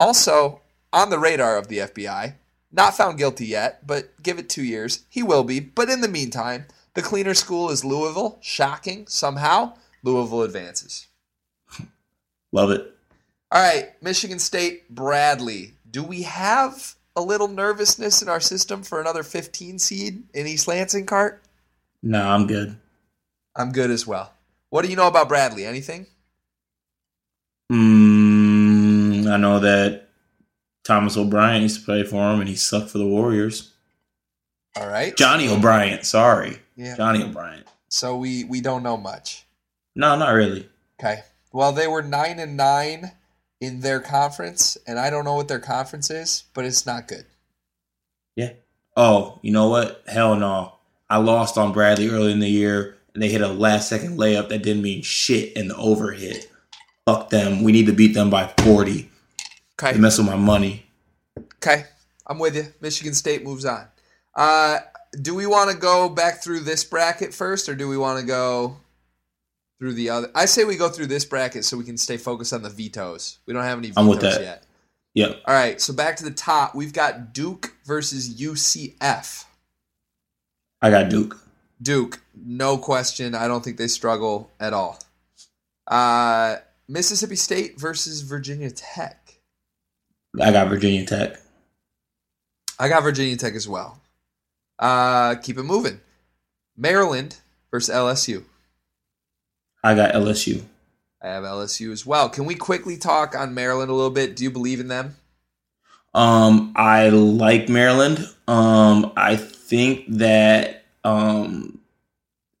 [0.00, 2.34] also on the radar of the FBI,
[2.72, 5.04] not found guilty yet, but give it two years.
[5.08, 5.60] He will be.
[5.60, 8.38] But in the meantime, the cleaner school is Louisville.
[8.40, 9.06] Shocking.
[9.06, 11.06] Somehow, Louisville advances.
[12.52, 12.94] Love it.
[13.50, 15.74] All right, Michigan State, Bradley.
[15.90, 20.68] Do we have a little nervousness in our system for another 15 seed in East
[20.68, 21.42] Lansing cart?
[22.02, 22.76] No, I'm good.
[23.56, 24.32] I'm good as well.
[24.70, 25.64] What do you know about Bradley?
[25.64, 26.06] Anything?
[27.72, 30.07] Mm, I know that
[30.84, 33.72] Thomas O'Brien used to play for him, and he sucked for the Warriors.
[34.76, 35.16] All right.
[35.16, 36.96] Johnny O'Brien, sorry, Yeah.
[36.96, 37.64] Johnny O'Brien.
[37.88, 39.44] So we we don't know much.
[39.96, 40.68] No, not really.
[41.00, 41.22] Okay.
[41.52, 43.12] Well, they were 9 and 9
[43.60, 47.24] in their conference, and I don't know what their conference is, but it's not good.
[48.36, 48.52] Yeah.
[48.96, 50.02] Oh, you know what?
[50.06, 50.74] Hell no.
[51.10, 54.48] I lost on Bradley early in the year, and they hit a last second layup
[54.50, 56.46] that didn't mean shit in the overhit.
[57.06, 57.62] Fuck them.
[57.64, 59.10] We need to beat them by 40.
[59.80, 59.92] Okay.
[59.92, 60.86] They mess with my money.
[61.56, 61.84] Okay,
[62.26, 62.66] I'm with you.
[62.80, 63.86] Michigan State moves on.
[64.34, 64.78] Uh,
[65.22, 68.26] do we want to go back through this bracket first, or do we want to
[68.26, 68.76] go
[69.78, 70.30] through the other?
[70.34, 73.38] I say we go through this bracket so we can stay focused on the vetoes.
[73.46, 74.42] We don't have any I'm with vetoes that.
[74.42, 74.64] yet.
[75.14, 75.42] Yep.
[75.46, 76.74] All right, so back to the top.
[76.74, 79.44] We've got Duke versus UCF.
[80.82, 81.38] I got Duke.
[81.80, 83.34] Duke, no question.
[83.34, 84.98] I don't think they struggle at all.
[85.86, 86.56] Uh,
[86.88, 89.17] Mississippi State versus Virginia Tech.
[90.40, 91.40] I got Virginia Tech.
[92.78, 94.00] I got Virginia Tech as well.
[94.78, 96.00] Uh, keep it moving.
[96.76, 97.38] Maryland
[97.70, 98.44] versus LSU.
[99.82, 100.62] I got LSU.
[101.20, 102.28] I have LSU as well.
[102.28, 104.36] Can we quickly talk on Maryland a little bit?
[104.36, 105.16] Do you believe in them?
[106.14, 108.28] Um, I like Maryland.
[108.46, 111.80] Um, I think that um,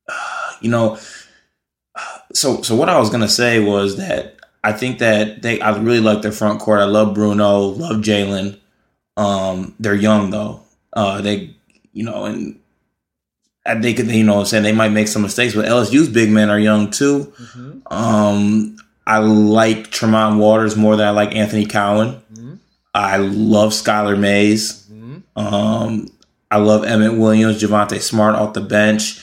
[0.60, 0.98] you know,
[2.32, 4.37] so so what I was gonna say was that
[4.68, 6.80] I think that they I really like their front court.
[6.80, 8.58] I love Bruno, love Jalen.
[9.16, 10.60] Um, they're young though.
[10.92, 11.54] Uh, they
[11.92, 12.60] you know and.
[13.66, 16.30] I think you know what I'm saying they might make some mistakes, but LSU's big
[16.30, 17.30] men are young too.
[17.90, 18.76] Um,
[19.06, 22.22] I like Tremont Waters more than I like Anthony Cowan.
[22.94, 24.88] I love Skylar Mays.
[25.36, 26.08] Um,
[26.50, 29.22] I love Emmitt Williams, Javonte Smart off the bench.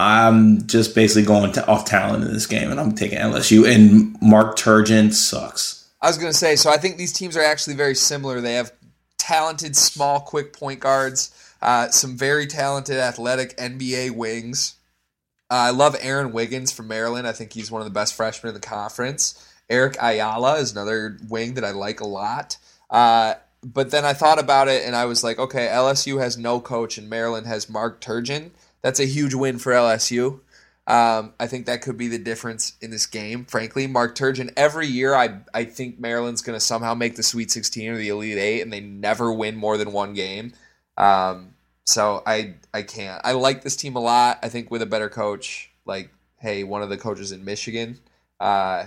[0.00, 3.70] I'm just basically going to off talent in this game, and I'm taking LSU.
[3.72, 5.88] And Mark Turgeon sucks.
[6.00, 8.40] I was going to say, so I think these teams are actually very similar.
[8.40, 8.72] They have
[9.18, 14.76] talented, small, quick point guards, uh, some very talented, athletic NBA wings.
[15.50, 17.26] Uh, I love Aaron Wiggins from Maryland.
[17.26, 19.46] I think he's one of the best freshmen in the conference.
[19.68, 22.56] Eric Ayala is another wing that I like a lot.
[22.88, 26.60] Uh, but then I thought about it and I was like, okay, LSU has no
[26.60, 28.50] coach and Maryland has Mark Turgeon.
[28.82, 30.40] That's a huge win for LSU.
[30.86, 33.44] Um, I think that could be the difference in this game.
[33.44, 34.52] Frankly, Mark Turgeon.
[34.56, 38.08] Every year, I I think Maryland's going to somehow make the Sweet 16 or the
[38.08, 40.52] Elite Eight, and they never win more than one game.
[40.96, 43.20] Um, so I I can't.
[43.24, 44.38] I like this team a lot.
[44.42, 47.98] I think with a better coach, like hey, one of the coaches in Michigan,
[48.40, 48.86] uh,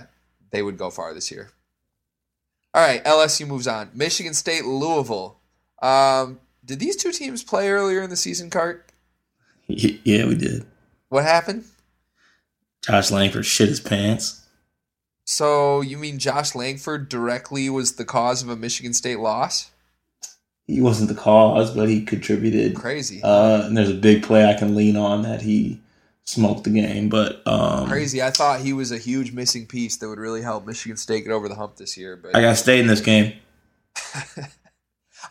[0.50, 1.50] they would go far this year.
[2.74, 3.90] All right, LSU moves on.
[3.94, 5.38] Michigan State, Louisville.
[5.80, 8.90] Um, did these two teams play earlier in the season, Cart?
[9.66, 10.66] Yeah, we did.
[11.08, 11.64] What happened?
[12.82, 14.44] Josh Langford shit his pants.
[15.24, 19.70] So you mean Josh Langford directly was the cause of a Michigan State loss?
[20.66, 22.76] He wasn't the cause, but he contributed.
[22.76, 23.22] Crazy.
[23.22, 25.80] Uh, and there's a big play I can lean on that he
[26.24, 27.08] smoked the game.
[27.08, 28.22] But um, Crazy.
[28.22, 31.32] I thought he was a huge missing piece that would really help Michigan State get
[31.32, 33.34] over the hump this year, but I got State in this game.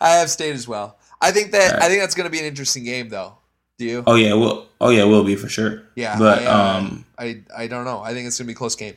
[0.00, 0.98] I have State as well.
[1.20, 1.82] I think that right.
[1.82, 3.38] I think that's going to be an interesting game though.
[3.78, 4.04] Do you?
[4.06, 5.82] Oh yeah, well, oh yeah, will be for sure.
[5.96, 8.00] yeah, but I, uh, um, I I don't know.
[8.00, 8.94] I think it's going to be a close game.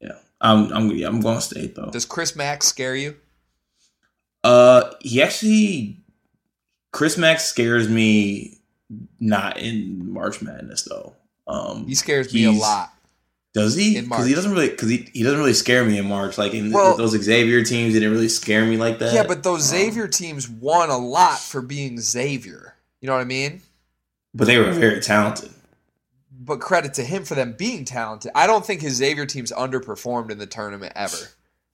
[0.00, 1.90] yeah, I'm I'm yeah, I'm going to state though.
[1.90, 3.16] Does Chris Mack scare you?
[4.44, 5.96] Uh, he actually,
[6.92, 8.58] Chris Mack scares me
[9.18, 11.14] not in March Madness though.
[11.48, 12.92] Um, He scares me a lot.
[13.54, 14.00] Does he?
[14.00, 16.38] Because he doesn't really because he, he doesn't really scare me in March.
[16.38, 19.14] Like in Well- those Xavier teams, he didn't really scare me like that.
[19.14, 22.74] Yeah, but those Um, Xavier teams won a lot for being Xavier.
[23.06, 23.62] You know what I mean?
[24.34, 25.48] but they were very talented.
[26.40, 28.32] But credit to him for them being talented.
[28.34, 31.16] I don't think his Xavier teams underperformed in the tournament ever.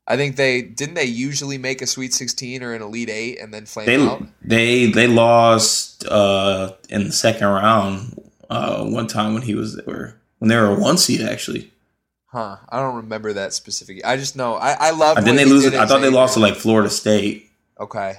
[0.06, 3.54] I think they didn't they usually make a Sweet 16 or an Elite 8 and
[3.54, 4.26] then flame They out.
[4.42, 8.14] they they lost uh, in the second round
[8.50, 11.72] uh, one time when he was there when they were a one seed actually.
[12.26, 12.58] Huh.
[12.68, 14.04] I don't remember that specific.
[14.04, 15.64] I just know I, I love And then they lose.
[15.64, 17.48] I thought they lost to like Florida State.
[17.80, 18.16] Okay.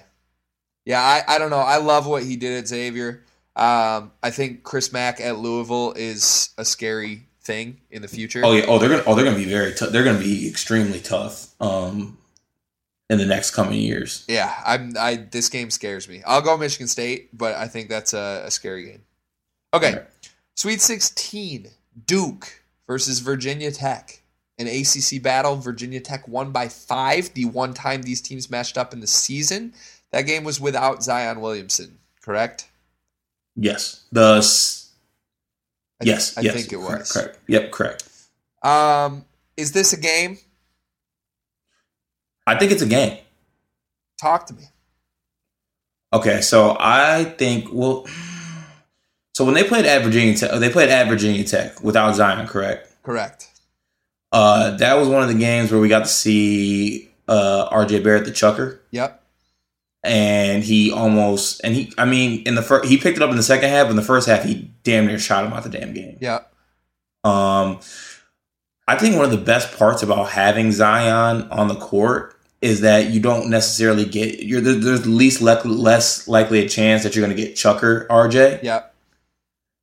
[0.86, 1.58] Yeah, I, I don't know.
[1.58, 3.24] I love what he did at Xavier.
[3.56, 8.41] Um, I think Chris Mack at Louisville is a scary thing in the future.
[8.43, 8.65] Oh yeah.
[8.67, 9.04] Oh, they're gonna.
[9.06, 9.74] Oh, they're gonna be very.
[9.74, 9.89] tough.
[9.89, 11.50] they're gonna be extremely tough.
[11.62, 12.17] Um,
[13.10, 14.26] in the next coming years.
[14.28, 14.93] Yeah, I'm.
[14.98, 16.24] I this game scares me.
[16.26, 19.04] I'll go Michigan State, but I think that's a, a scary game.
[19.74, 20.08] Okay, Alright.
[20.56, 21.67] Sweet 16,
[22.06, 24.22] Duke versus Virginia Tech.
[24.60, 25.56] An ACC battle.
[25.56, 27.34] Virginia Tech won by five.
[27.34, 29.74] The one time these teams matched up in the season,
[30.13, 31.97] that game was without Zion Williamson.
[32.21, 32.69] Correct?
[33.56, 34.06] Yes.
[34.12, 34.36] The.
[36.02, 36.38] I, yes.
[36.38, 36.54] I yes.
[36.54, 37.12] think it correct, was.
[37.12, 37.39] Correct.
[37.47, 37.71] Yep.
[37.71, 38.10] Correct.
[38.62, 39.26] Um,
[39.58, 40.38] is this a game?
[42.45, 43.17] I think it's a game.
[44.21, 44.63] Talk to me.
[46.13, 48.06] Okay, so I think well,
[49.34, 52.88] so when they played at Virginia Tech, they played at Virginia Tech without Zion, correct?
[53.02, 53.49] Correct.
[54.32, 58.02] Uh, that was one of the games where we got to see uh, R.J.
[58.02, 59.23] Barrett, the chucker, Yep.
[60.04, 63.38] And he almost and he, I mean, in the first, he picked it up in
[63.38, 63.89] the second half.
[63.89, 66.18] In the first half, he damn near shot him out the damn game.
[66.20, 66.39] Yeah.
[67.24, 67.80] Um,
[68.88, 73.12] I think one of the best parts about having Zion on the court is that
[73.12, 77.36] you don't necessarily get you're there's least le- less likely a chance that you're going
[77.36, 78.63] to get Chucker RJ.
[78.63, 78.96] Yep.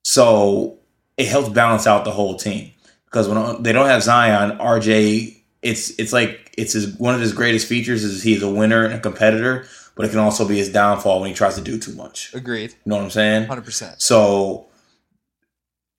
[0.04, 0.78] So
[1.16, 2.72] it helps balance out the whole team
[3.04, 7.32] because when they don't have Zion, RJ, it's it's like it's his one of his
[7.32, 9.66] greatest features is he's a winner and a competitor,
[10.00, 12.32] but it can also be his downfall when he tries to do too much.
[12.32, 12.70] Agreed.
[12.70, 13.48] You know what I'm saying?
[13.48, 14.00] 100%.
[14.00, 14.66] So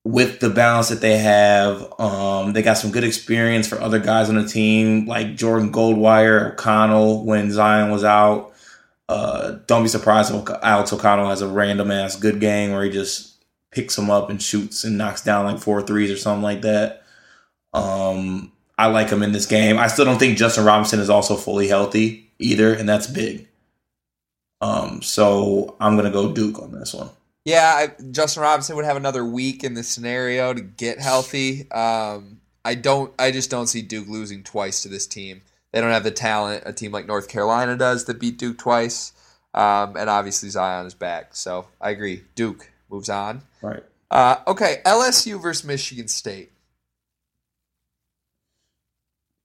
[0.04, 4.28] with the balance that they have, um, they got some good experience for other guys
[4.28, 8.54] on the team, like Jordan Goldwire, O'Connell when Zion was out.
[9.08, 12.90] Uh, don't be surprised if Alex O'Connell has a random ass good game where he
[12.90, 13.36] just
[13.70, 17.04] picks them up and shoots and knocks down like four threes or something like that.
[17.72, 19.78] Um, I like him in this game.
[19.78, 23.48] I still don't think Justin Robinson is also fully healthy either, and that's big.
[24.62, 27.10] Um, so I'm gonna go Duke on this one.
[27.44, 31.70] Yeah, I, Justin Robinson would have another week in this scenario to get healthy.
[31.72, 33.14] Um, I don't.
[33.18, 35.42] I just don't see Duke losing twice to this team.
[35.72, 39.14] They don't have the talent a team like North Carolina does that beat Duke twice.
[39.54, 42.24] Um, and obviously Zion is back, so I agree.
[42.36, 43.42] Duke moves on.
[43.62, 43.84] Right.
[44.10, 46.52] Uh, okay, LSU versus Michigan State.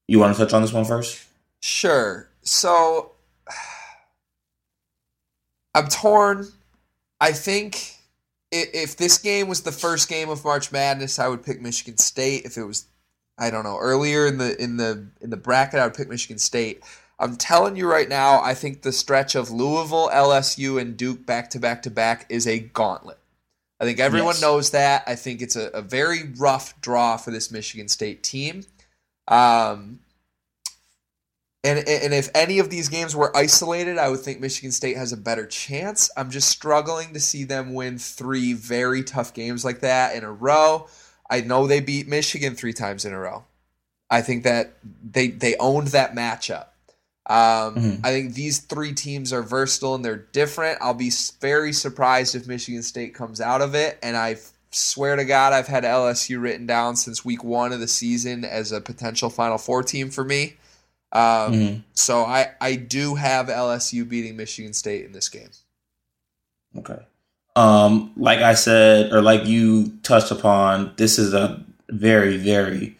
[0.08, 1.24] You want to touch on this one first?
[1.60, 2.28] Sure.
[2.42, 3.12] So
[5.76, 6.48] I'm torn.
[7.20, 7.92] I think
[8.50, 12.44] if this game was the first game of March Madness, I would pick Michigan State.
[12.44, 12.86] If it was,
[13.38, 16.38] I don't know, earlier in the in the in the bracket, I would pick Michigan
[16.38, 16.82] State.
[17.18, 21.48] I'm telling you right now, I think the stretch of Louisville, LSU, and Duke back
[21.50, 23.18] to back to back is a gauntlet.
[23.80, 24.42] I think everyone Yes.
[24.42, 25.02] knows that.
[25.06, 28.64] I think it's a, a very rough draw for this Michigan State team.
[29.28, 30.00] Um,
[31.66, 35.12] and and if any of these games were isolated, I would think Michigan State has
[35.12, 36.08] a better chance.
[36.16, 40.32] I'm just struggling to see them win three very tough games like that in a
[40.32, 40.86] row.
[41.28, 43.44] I know they beat Michigan three times in a row.
[44.08, 44.74] I think that
[45.04, 46.66] they they owned that matchup.
[47.28, 48.00] Um, Mhm.
[48.04, 50.78] I think these three teams are versatile and they're different.
[50.80, 53.98] I'll be very surprised if Michigan State comes out of it.
[54.00, 54.36] And I
[54.70, 58.70] swear to God, I've had LSU written down since week one of the season as
[58.70, 60.54] a potential Final Four team for me.
[61.12, 61.82] Um, Mhm.
[61.94, 65.50] So I, I do have LSU beating Michigan State in this game.
[66.76, 66.98] Okay.
[67.54, 72.98] Um, like I said, or like you touched upon, this is a very, very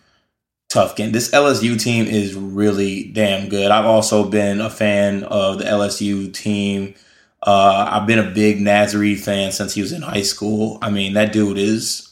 [0.71, 1.13] tough game.
[1.13, 3.71] This LSU team is really damn good.
[3.71, 6.95] I've also been a fan of the LSU team.
[7.43, 10.79] Uh, I've been a big Naz Reid fan since he was in high school.
[10.81, 12.09] I mean, that dude is,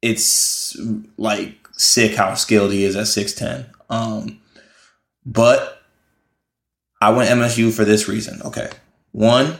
[0.00, 0.76] it's
[1.16, 3.66] like sick how skilled he is at 6'10.
[3.90, 4.40] Um,
[5.26, 5.82] but
[7.00, 8.40] I went MSU for this reason.
[8.44, 8.70] Okay.
[9.12, 9.56] One,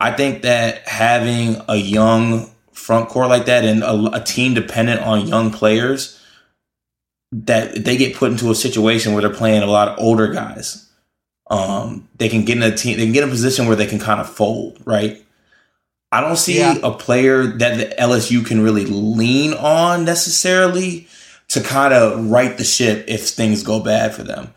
[0.00, 5.00] I think that having a young front court like that and a, a team dependent
[5.00, 6.18] on young players,
[7.32, 10.88] that they get put into a situation where they're playing a lot of older guys.
[11.50, 13.86] Um, they can get in a team, they can get in a position where they
[13.86, 15.24] can kind of fold, right?
[16.10, 16.76] I don't see Yeah.
[16.82, 21.08] a player that the LSU can really lean on necessarily.
[21.48, 24.54] to kind of right the ship if things go bad for them.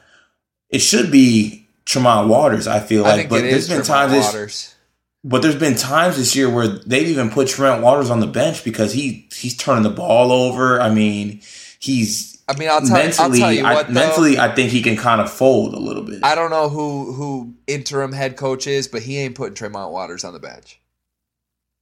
[0.75, 4.75] It should be Tremont Waters, I feel like, I but there's been times this, Waters.
[5.23, 8.65] but there's been times this year where they've even put Tremont Waters on the bench
[8.65, 10.81] because he he's turning the ball over.
[10.81, 11.39] I mean,
[11.79, 13.75] he's I mean, I'll tell, mentally, I'll tell you what.
[13.75, 16.25] I, though, mentally, I think he can kind of fold a little bit.
[16.25, 20.25] I don't know who who interim head coach is, but he ain't putting Tremont Waters
[20.25, 20.81] on the bench.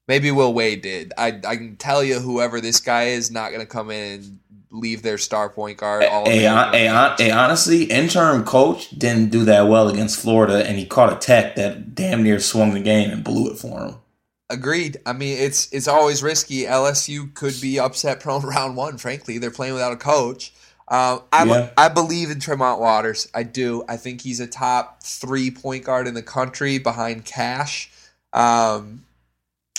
[0.08, 1.14] Maybe Will Wade did.
[1.18, 4.40] I I can tell you, whoever this guy is, not going to come in and
[4.74, 6.04] leave their star point guard.
[6.04, 10.86] All hon- hey, hon- honestly, interim coach didn't do that well against Florida, and he
[10.86, 13.96] caught a tech that damn near swung the game and blew it for him.
[14.50, 14.98] Agreed.
[15.06, 16.64] I mean, it's it's always risky.
[16.64, 18.98] LSU could be upset prone round one.
[18.98, 20.54] Frankly, they're playing without a coach.
[20.90, 21.70] Um, I Yeah.
[21.78, 23.30] I believe in Tremont Waters.
[23.34, 23.84] I do.
[23.88, 27.90] I think he's a top three point guard in the country behind Cash.
[28.34, 29.06] Um,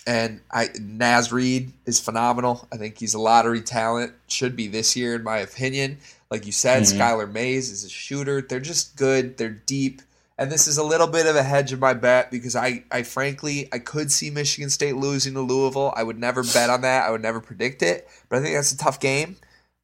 [0.06, 2.66] and I Naz Reid is phenomenal.
[2.72, 4.12] I think he's a lottery talent.
[4.28, 5.98] Should be this year, in my opinion.
[6.30, 6.98] Like you said, Mhm.
[6.98, 8.42] Skylar Mays is a shooter.
[8.42, 9.36] They're just good.
[9.38, 10.02] They're deep.
[10.36, 13.04] And this is a little bit of a hedge of my bet because I, I
[13.04, 15.92] frankly I could see Michigan State losing to Louisville.
[15.96, 17.06] I would never bet on that.
[17.06, 18.08] I would never predict it.
[18.28, 19.36] But I think that's a tough game.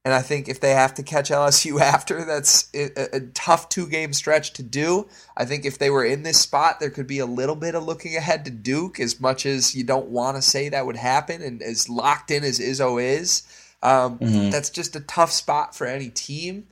[0.04, 3.86] And I think if they have to catch LSU after, that's a, a tough two
[3.86, 5.08] game stretch to do.
[5.36, 7.84] I think if they were in this spot, there could be a little bit of
[7.84, 11.42] looking ahead to Duke, as much as you don't want to say that would happen.
[11.42, 13.42] And as locked in as Izzo is,
[13.82, 14.50] um, Mhm.
[14.50, 16.66] that's just a tough spot for any team.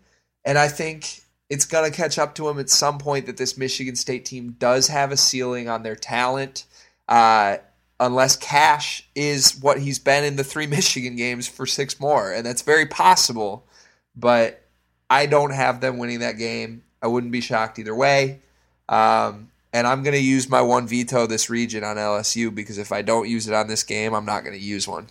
[0.44, 3.56] And I think it's going to catch up to him at some point that this
[3.58, 6.64] Michigan State team does have a ceiling on their talent.
[7.08, 7.58] Uh,
[8.00, 12.32] unless Cash is what he's been in the three Michigan games for six more.
[12.32, 13.66] And that's very possible.
[14.16, 14.62] But
[15.10, 16.82] I don't have them winning that game.
[17.02, 18.40] I wouldn't be shocked either way.
[18.88, 22.90] Um, and I'm going to use my one veto this region on LSU because if
[22.90, 25.08] I don't use it on this game, I'm not going to use one.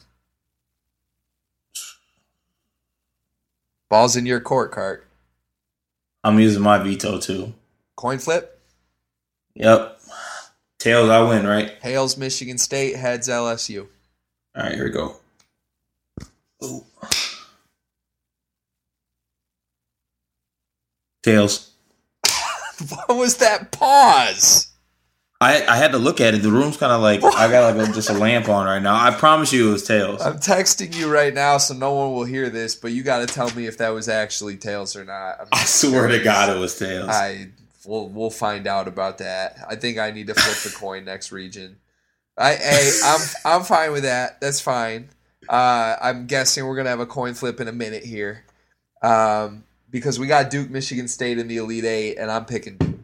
[3.89, 5.07] Ball's in your court, Cart.
[6.23, 7.53] I'm using my veto too.
[7.95, 8.59] Coin flip.
[9.53, 9.96] Yep.
[10.79, 11.71] Tails, I win, right?
[11.81, 13.87] Hails Michigan State, heads LSU.
[14.55, 15.15] All right, here we go.
[16.63, 16.83] Ooh.
[21.23, 21.71] Tails.
[22.89, 24.67] What was that pause?
[25.41, 26.43] I I had to look at it.
[26.43, 28.95] The room's kind of like I got like a, just a lamp on right now.
[28.95, 30.21] I promise you it was tails.
[30.21, 33.33] I'm texting you right now, so no one will hear this, but you got to
[33.33, 35.39] tell me if that was actually tails or not.
[35.39, 37.09] I'm I swear to God it was tails.
[37.09, 37.49] I
[37.87, 39.57] we'll we'll find out about that.
[39.67, 41.77] I think I need to flip the coin next region.
[42.37, 44.39] I hey, I'm I'm fine with that.
[44.41, 45.09] That's fine.
[45.49, 48.43] Uh, I'm guessing we're gonna have a coin flip in a minute here,
[49.01, 52.95] um, because we got Duke, Michigan State in the Elite Eight, and I'm picking Duke.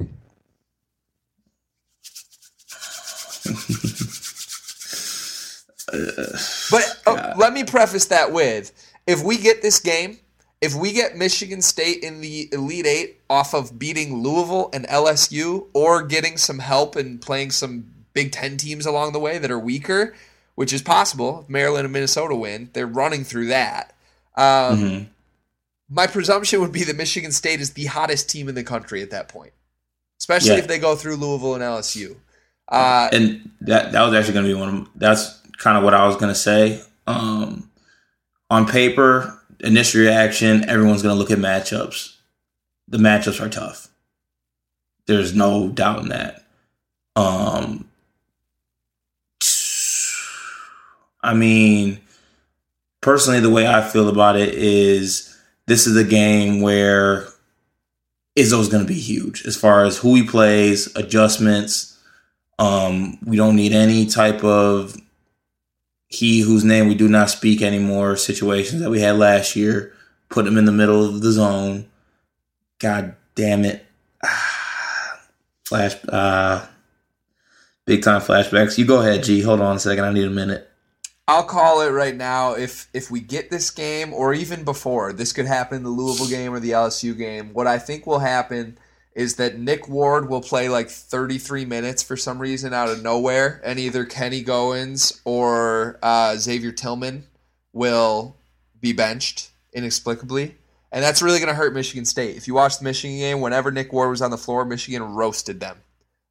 [6.72, 8.72] But uh, let me preface that with
[9.08, 10.18] if we get this game,
[10.60, 15.66] if we get Michigan State in the Elite Eight off of beating Louisville and LSU
[15.74, 19.58] or getting some help and playing some Big Ten teams along the way that are
[19.58, 20.14] weaker,
[20.54, 23.96] which is possible, if Maryland and Minnesota win, they're running through that.
[24.38, 25.08] Um, Mhm.
[25.90, 29.10] My presumption would be that Michigan State is the hottest team in the country at
[29.10, 29.52] that point,
[30.20, 30.58] especially Yeah.
[30.60, 32.18] if they go through Louisville and LSU.
[32.70, 35.94] Uh, and that that was actually going to be one of that's kind of what
[35.96, 36.82] I was going to say.
[37.08, 37.70] Um,
[38.50, 42.13] on paper, initial reaction, everyone's going to look at matchups.
[42.88, 43.88] The matchups are tough.
[45.06, 46.44] There's no doubt in that.
[47.16, 47.90] Um,
[51.22, 52.00] I mean,
[53.02, 57.28] personally, the way I feel about it is this is a game where
[58.38, 61.98] Izzo's going to be huge as far as who he plays, adjustments.
[62.60, 64.96] Um, we don't need any type of
[66.08, 69.94] he whose name we do not speak anymore situations that we had last year.
[70.30, 71.86] Put him in the middle of the zone.
[72.84, 73.86] God damn it.
[75.66, 76.66] Flash uh
[77.86, 78.78] big time flashbacks.
[78.78, 79.42] You go ahead, G.
[79.42, 80.04] Hold on a second.
[80.04, 80.70] I need a minute.
[81.26, 82.56] I'll call it right now.
[82.56, 86.54] If if we get this game, or even before, this could happen the Louisville game
[86.54, 87.54] or the LSU game.
[87.54, 88.78] What I think will happen
[89.16, 93.62] is that Nick Ward will play like 33 minutes for some reason out of nowhere,
[93.64, 97.28] and either Kenny Goins or uh, Xavier Tillman
[97.72, 98.36] will
[98.82, 100.56] be benched inexplicably.
[100.94, 102.38] And that's really going to hurt Michigan State.
[102.38, 105.60] If you watch the Michigan game, whenever Nick Ward was on the floor, Michigan roasted
[105.60, 105.78] them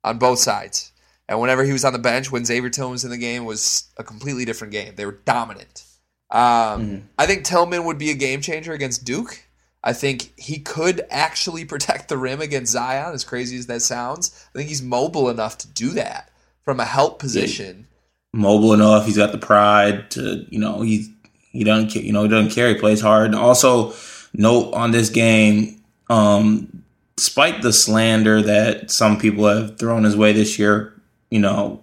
[0.05, 0.93] on both sides.
[1.29, 3.47] And whenever he was on the bench, when Xavier Tillman was in the game, it
[3.47, 4.95] was a completely different game.
[4.97, 5.83] They were dominant.
[6.31, 7.03] Um, Mhm.
[7.19, 9.43] I think Tillman would be a game changer against Duke.
[9.85, 14.31] I think he could actually protect the rim against Zion, as crazy as that sounds.
[14.55, 16.31] I think he's mobile enough to do that
[16.65, 17.89] from a help position.
[18.33, 19.07] Mobile enough.
[19.07, 21.13] He's got the pride to, you know, he
[21.51, 22.69] he doesn't you know he doesn't care.
[22.69, 23.27] He plays hard.
[23.27, 23.93] and Also,
[24.35, 25.81] note on this game.
[26.11, 26.83] Um,
[27.17, 30.93] despite the slander that some people have thrown his way this year,
[31.31, 31.81] you know,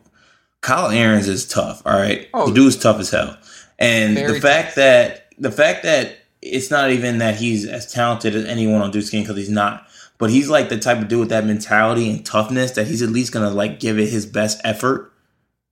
[0.61, 1.81] Kyle Ahrens is tough.
[1.85, 2.47] All right, Oh.
[2.49, 3.37] the dude's tough as hell,
[3.79, 8.45] and the fact that the fact that it's not even that he's as talented as
[8.45, 9.85] anyone on Duke's game because he's not.
[10.17, 13.09] But he's like the type of dude with that mentality and toughness that he's at
[13.09, 15.13] least gonna like give it his best effort.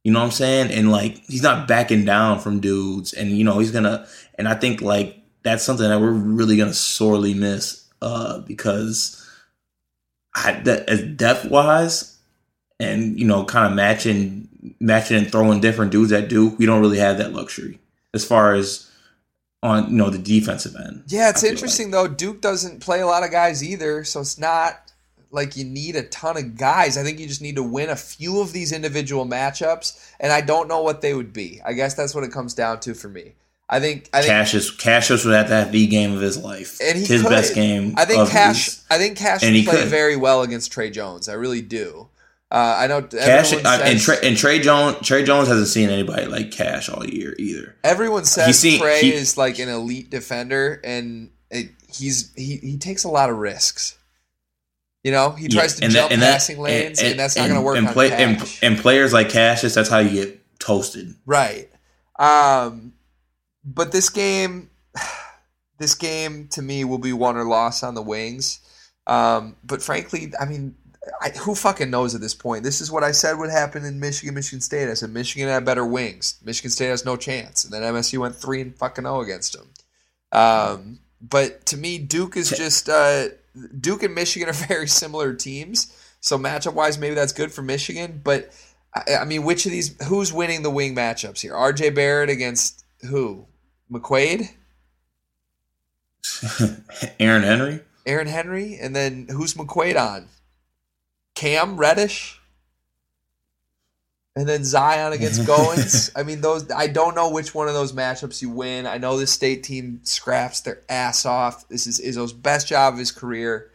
[0.05, 0.71] You know what I'm saying?
[0.71, 4.07] And like he's not backing down from dudes, and you know he's gonna.
[4.35, 9.23] And I think like that's something that we're really gonna sorely miss uh, because
[10.35, 12.17] I, that, as depth wise,
[12.79, 16.81] and you know, kind of matching, matching and throwing different dudes at Duke, we don't
[16.81, 17.79] really have that luxury
[18.13, 18.89] as far as
[19.63, 21.03] on you know the defensive end.
[21.07, 22.07] Yeah, it's interesting though.
[22.07, 24.91] Duke doesn't play a lot of guys either, so it's not
[25.31, 26.97] like you need a ton of guys.
[26.97, 30.41] I think you just need to win a few of these individual matchups, and I
[30.41, 31.61] don't know what they would be.
[31.65, 33.33] I guess that's what it comes down to for me.
[33.69, 36.79] I think I think Cassius Cassius would have to have the game of his life.
[36.81, 37.29] and his could.
[37.29, 37.95] best game.
[37.97, 38.65] I think Cash.
[38.65, 39.87] his- I think Cash and he play could.
[39.89, 41.27] very well against Tre Jones.
[41.27, 42.07] I really do.
[42.49, 45.05] Uh, I know Cash uh, and Tre, and Tre Jones.
[45.05, 47.75] Tre Jones hasn't seen anybody like Cash all year either.
[47.83, 52.77] everyone says seen- Tre he- is like an elite defender, and it, he's he, he
[52.77, 53.97] takes a lot of risks.
[55.03, 57.43] You know, he tries to and jump that- and that- passing lanes, and, that's not
[57.49, 58.59] going to work and on play- Cash.
[58.63, 61.15] and, and players like Cassius, that's how you get toasted.
[61.25, 61.69] Right.
[62.17, 62.93] Um,
[63.67, 64.69] but this game,
[65.77, 68.59] this game to me will be won or lost on the wings.
[69.05, 70.75] Um, but frankly, I mean,
[71.21, 72.63] I, who fucking knows at this point?
[72.63, 74.89] This is what I said would happen in Michigan, Michigan State.
[74.89, 76.39] I said Michigan had better wings.
[76.43, 79.69] Michigan State has no chance, and then MSU went three and fucking zero against them.
[80.31, 83.29] Um, but to me, Duke is just uh,
[83.79, 85.93] Duke and Michigan are very similar teams.
[86.19, 88.21] So matchup wise, maybe that's good for Michigan.
[88.23, 88.51] But
[88.93, 89.95] I, I mean, which of these?
[90.07, 91.55] Who's winning the wing matchups here?
[91.55, 91.91] R.J.
[91.91, 93.45] Barrett against who?
[93.91, 94.49] McQuaid,
[97.19, 97.79] Aaron Henry.
[98.05, 100.27] Aaron Henry, and then who's McQuaid on?
[101.35, 102.39] Cam Reddish,
[104.35, 106.11] and then Zion against Goins.
[106.15, 106.69] I mean, those.
[106.71, 108.85] I don't know which one of those matchups you win.
[108.87, 111.67] I know the state team scraps their ass off.
[111.69, 113.71] This is Izzo's best job of his career.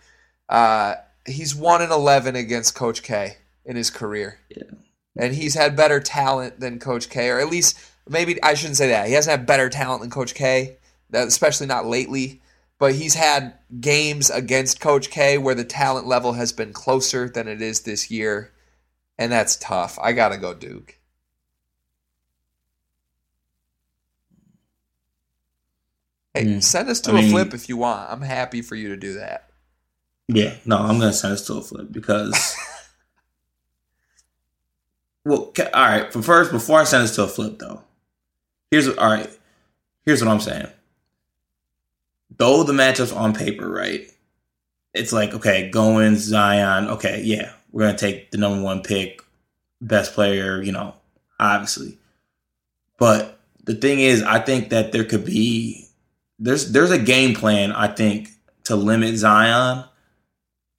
[0.48, 0.94] Uh,
[1.26, 4.38] he's one and eleven against Coach K in his career.
[4.48, 4.62] Yeah.
[5.16, 7.78] and he's had better talent than Coach K, or at least
[8.08, 9.06] maybe I shouldn't say that.
[9.08, 10.76] He hasn't had better talent than Coach K,
[11.12, 12.40] especially not lately.
[12.78, 17.46] But he's had games against Coach K where the talent level has been closer than
[17.46, 18.52] it is this year,
[19.18, 19.98] and that's tough.
[20.02, 20.98] I gotta go Duke.
[26.34, 26.60] Hey, Hmm.
[26.60, 28.10] send us to I a mean- flip if you want.
[28.10, 29.50] I'm happy for you to do that.
[30.28, 32.32] Yeah, no, I'm gonna send us to a flip because.
[35.24, 36.10] well, all right.
[36.12, 37.82] But first, before I send us to a flip, though,
[38.72, 39.30] here's all right.
[40.04, 40.66] Here's what I'm saying.
[42.38, 44.10] Though the matchups on paper, right?
[44.94, 46.88] It's like okay, going Zion.
[46.88, 49.22] Okay, yeah, we're gonna take the number one pick,
[49.80, 50.60] best player.
[50.62, 50.94] You know,
[51.38, 51.98] obviously.
[52.98, 55.86] But the thing is, I think that there could be
[56.40, 57.72] there's there's a game plan.
[57.72, 58.30] I think
[58.64, 59.84] to limit Zion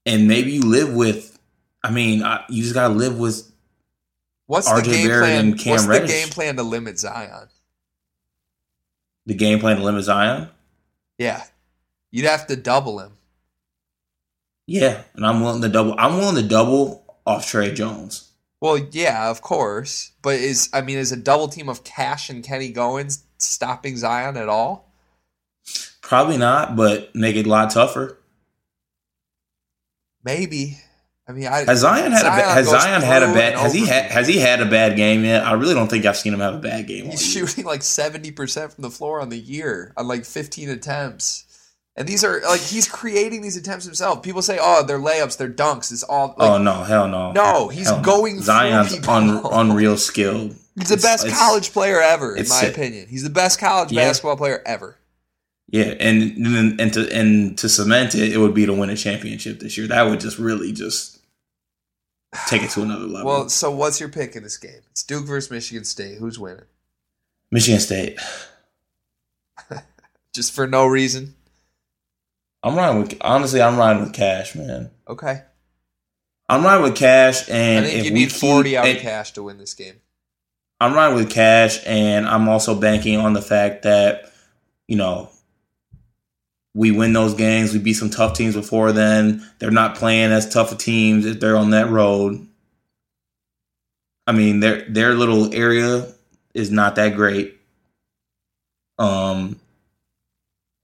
[0.06, 1.40] and maybe you live with.
[1.84, 3.50] I mean, I, you just gotta live with.
[4.48, 5.46] What's RJ the game Barrett plan?
[5.48, 6.12] and Cam What's Reddish.
[6.12, 7.48] the game plan to limit Zion?
[9.26, 10.50] The game plan to limit Zion.
[11.18, 11.44] Yeah,
[12.12, 13.14] you'd have to double him.
[14.68, 15.96] Yeah, and I'm willing to double.
[15.98, 18.30] I'm willing to double off Tre Jones.
[18.62, 20.12] Well, yeah, of course.
[20.22, 24.38] But is I mean, is a double team of Cash and Kenny Goins stopping Zion
[24.38, 24.90] at all?
[26.02, 28.20] Probably not, but make it a lot tougher.
[30.24, 30.80] Maybe.
[31.28, 33.86] I mean, I, Has Zion had a ba- has Zion had a bad has he
[33.86, 35.46] had has he had a bad game yet?
[35.46, 37.06] I really don't think I've seen him have a bad game.
[37.10, 41.46] He's shooting like seventy percent from the floor on the year on like fifteen attempts.
[41.96, 44.22] And these are like he's creating these attempts himself.
[44.24, 47.32] People say, "Oh, they're layups, they're dunks." It's all like oh no, hell no.
[47.32, 50.56] No, he's Hell going through Zion's un, unreal skilled.
[50.78, 52.74] he's the best it's- college player ever, in my sick.
[52.74, 53.08] opinion.
[53.08, 54.06] He's the best college Yeah.
[54.10, 54.98] basketball player ever.
[55.74, 58.96] Yeah, and and and to and to cement it, it would be to win a
[58.96, 59.88] championship this year.
[59.88, 61.20] That would just really just
[62.48, 63.26] take it to another level.
[63.26, 64.82] Well, so what's your pick in this game?
[64.92, 66.20] It's Duke versus Michigan State.
[66.20, 66.66] Who's winning?
[67.50, 68.20] Michigan State.
[70.36, 71.34] Just for no reason.
[72.62, 73.60] I'm riding with honestly.
[73.60, 74.92] I'm riding with Cash, man.
[75.08, 75.42] Okay.
[76.50, 78.98] I'm riding with Cash, and I think if you we need 40 keep, out of
[78.98, 79.96] cash to win this game.
[80.80, 84.32] I'm riding with Cash, and I'm also banking on the fact that
[84.88, 85.30] you know
[86.76, 87.74] we win those games.
[87.74, 89.48] We beat some tough teams before then.
[89.60, 92.48] They're not playing as tough of teams if they're on that road.
[94.28, 96.08] I mean, their their little area
[96.54, 97.60] is not that great.
[99.00, 99.60] Um,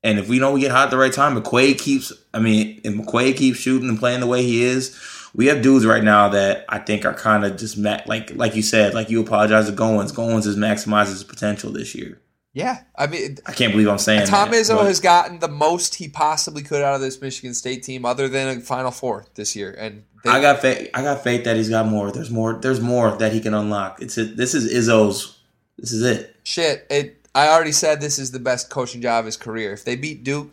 [0.04, 2.14] And if we know we get hot at the right time, McQuaid keeps.
[2.34, 4.98] I mean, if McQuaid keeps shooting and playing the way he is,
[5.36, 8.56] we have dudes right now that I think are kind of just ma- like like
[8.56, 10.14] you said, like you apologize to Goins.
[10.14, 12.20] Goins has maximized his potential this year.
[12.54, 15.48] Yeah, I mean, I can't believe I'm saying Tom that, Izzo but- has gotten the
[15.48, 19.26] most he possibly could out of this Michigan State team, other than a Final Four
[19.36, 19.76] this year.
[19.78, 20.90] And they, I got faith.
[20.94, 22.12] I got faith that he's got more.
[22.12, 22.54] There's more.
[22.54, 24.02] There's more that he can unlock.
[24.02, 25.38] It's a, this is Izzo's.
[25.78, 26.36] This is it.
[26.44, 26.88] shit.
[26.90, 27.28] It.
[27.36, 29.72] I already said this is the best coaching job of his career.
[29.72, 30.50] If they beat Duke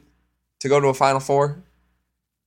[0.61, 1.65] to go to a Final Four,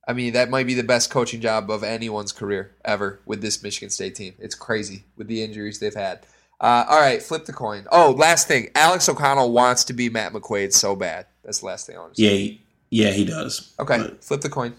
[0.06, 3.60] I mean that might be the best coaching job of anyone's career ever with this
[3.62, 4.34] Michigan State team.
[4.38, 6.20] It's crazy with the injuries they've had.
[6.60, 7.86] Uh, all right, flip the coin.
[7.90, 8.68] Oh, last thing.
[8.74, 11.26] Alex O'Connell wants to be Matt McQuaid so bad.
[11.42, 12.28] That's the last thing I want to say.
[12.28, 13.72] Yeah, he, yeah, he does.
[13.80, 14.74] Okay, But- flip the coin.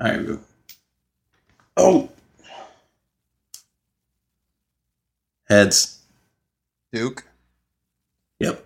[0.00, 0.38] all right, go.
[1.76, 2.08] Oh,
[5.48, 5.98] heads.
[6.92, 7.24] Duke.
[8.40, 8.64] Yep.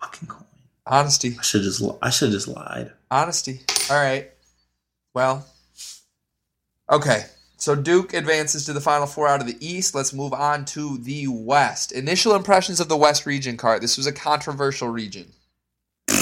[0.00, 0.44] Fucking coin.
[0.86, 1.36] Honesty.
[1.38, 1.82] I should just.
[2.02, 2.92] I should just lied.
[3.10, 3.60] Honesty.
[3.90, 4.30] All right.
[5.14, 5.46] Well,
[6.90, 7.24] okay.
[7.60, 9.94] So Duke advances to the Final Four out of the East.
[9.94, 11.92] Let's move on to the West.
[11.92, 13.82] Initial impressions of the West region card.
[13.82, 15.30] This was a controversial region.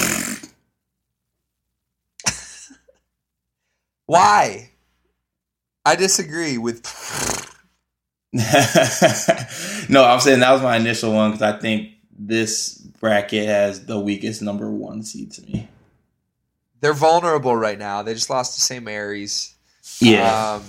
[4.06, 4.72] Why?
[5.86, 6.82] I disagree with.
[8.32, 14.00] no, I'm saying that was my initial one because I think this bracket has the
[14.00, 15.68] weakest number one seed to me.
[16.80, 18.02] They're vulnerable right now.
[18.02, 18.84] They just lost to St.
[18.84, 19.54] Mary's.
[20.00, 20.54] Yeah.
[20.54, 20.64] Um,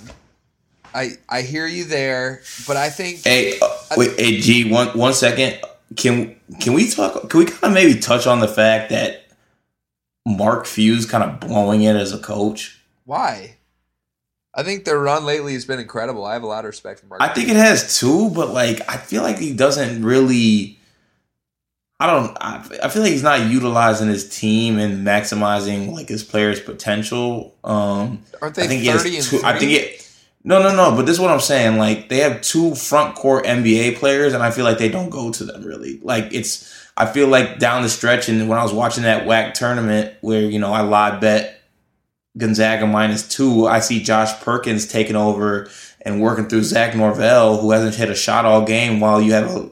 [0.94, 5.14] I I hear you there, but I think Hey, uh, wait, hey, G, one one
[5.14, 5.60] second.
[5.96, 7.30] Can can we talk?
[7.30, 9.28] Can we kind of maybe touch on the fact that
[10.26, 12.80] Mark Few's kind of blowing it as a coach?
[13.06, 13.56] Why?
[14.54, 16.26] I think their run lately has been incredible.
[16.26, 17.22] I have a lot of respect for Mark.
[17.22, 20.78] I think it has too, but like I feel like he doesn't really.
[22.00, 22.38] I don't.
[22.40, 27.56] I, I feel like he's not utilizing his team and maximizing like his players' potential.
[27.64, 29.42] Um, Aren't I they think he has thirty and three?
[29.44, 30.09] I think it.
[30.44, 30.96] No, no, no.
[30.96, 31.78] But this is what I'm saying.
[31.78, 35.32] Like they have two front court NBA players, and I feel like they don't go
[35.32, 36.00] to them really.
[36.02, 36.76] Like it's.
[36.98, 40.42] I feel like down the stretch, and when I was watching that whack tournament where
[40.42, 41.62] you know I live bet
[42.38, 45.70] Gonzaga minus two, I see Josh Perkins taking over
[46.02, 49.50] and working through Zach Norvell, who hasn't hit a shot all game, while you have
[49.50, 49.70] a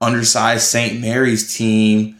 [0.00, 1.00] undersized St.
[1.00, 2.14] Mary's team.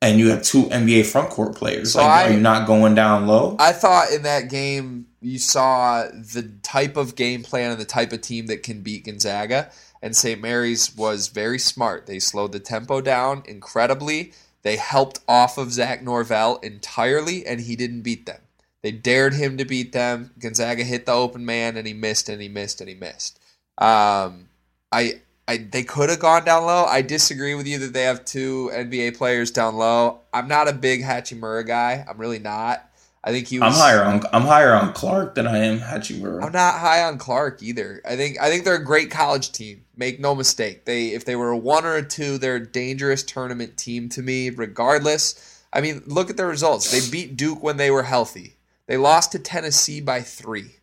[0.00, 1.92] And you have two NBA front court players.
[1.92, 3.54] So like, I- are you not going down low?
[3.60, 8.12] I thought in that game you saw the type of game plan and the type
[8.12, 9.70] of team that can beat Gonzaga.
[10.02, 10.40] And St.
[10.40, 12.06] Mary's was very smart.
[12.06, 14.32] They slowed the tempo down incredibly.
[14.62, 18.40] They helped off of Zach Norvell entirely, and he didn't beat them.
[18.82, 20.32] They dared him to beat them.
[20.40, 23.38] Gonzaga hit the open man, and he missed, and he missed, and he missed.
[23.78, 24.48] Um,
[24.90, 26.84] I, I, they could have gone down low.
[26.84, 30.20] I disagree with you that they have two NBA players down low.
[30.32, 32.04] I'm not a big Hachimura guy.
[32.08, 32.88] I'm really not.
[33.24, 33.74] I think he was.
[33.74, 36.42] I'm higher on I'm higher on Clark than I am Hachimura.
[36.42, 38.00] I'm not high on Clark either.
[38.04, 39.84] I think I think they're a great college team.
[39.96, 40.84] Make no mistake.
[40.86, 44.22] They if they were a one or a two, they're a dangerous tournament team to
[44.22, 45.62] me, regardless.
[45.72, 46.90] I mean, look at their results.
[46.90, 48.56] They beat Duke when they were healthy.
[48.86, 50.76] They lost to Tennessee by three.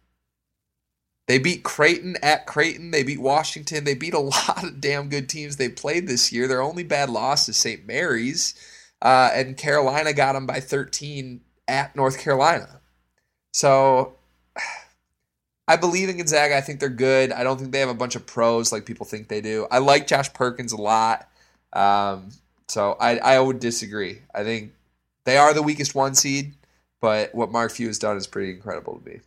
[1.28, 2.90] They beat Creighton at Creighton.
[2.90, 3.84] They beat Washington.
[3.84, 6.48] They beat a lot of damn good teams they played this year.
[6.48, 7.86] Their only bad loss is St.
[7.86, 8.56] Mary's,
[9.02, 12.82] uh, and Carolina got them by 13 at North Carolina.
[13.54, 14.16] So
[15.68, 16.58] I believe in Gonzaga.
[16.58, 17.32] I think they're good.
[17.32, 19.68] I don't think they have a bunch of pros like people think they do.
[19.72, 21.30] I like Josh Perkins a lot.
[21.74, 22.32] Um,
[22.68, 24.20] so I, I would disagree.
[24.34, 24.74] I think
[25.26, 26.56] they are the weakest one seed,
[27.00, 29.20] but what Mark Few has done is pretty incredible to me.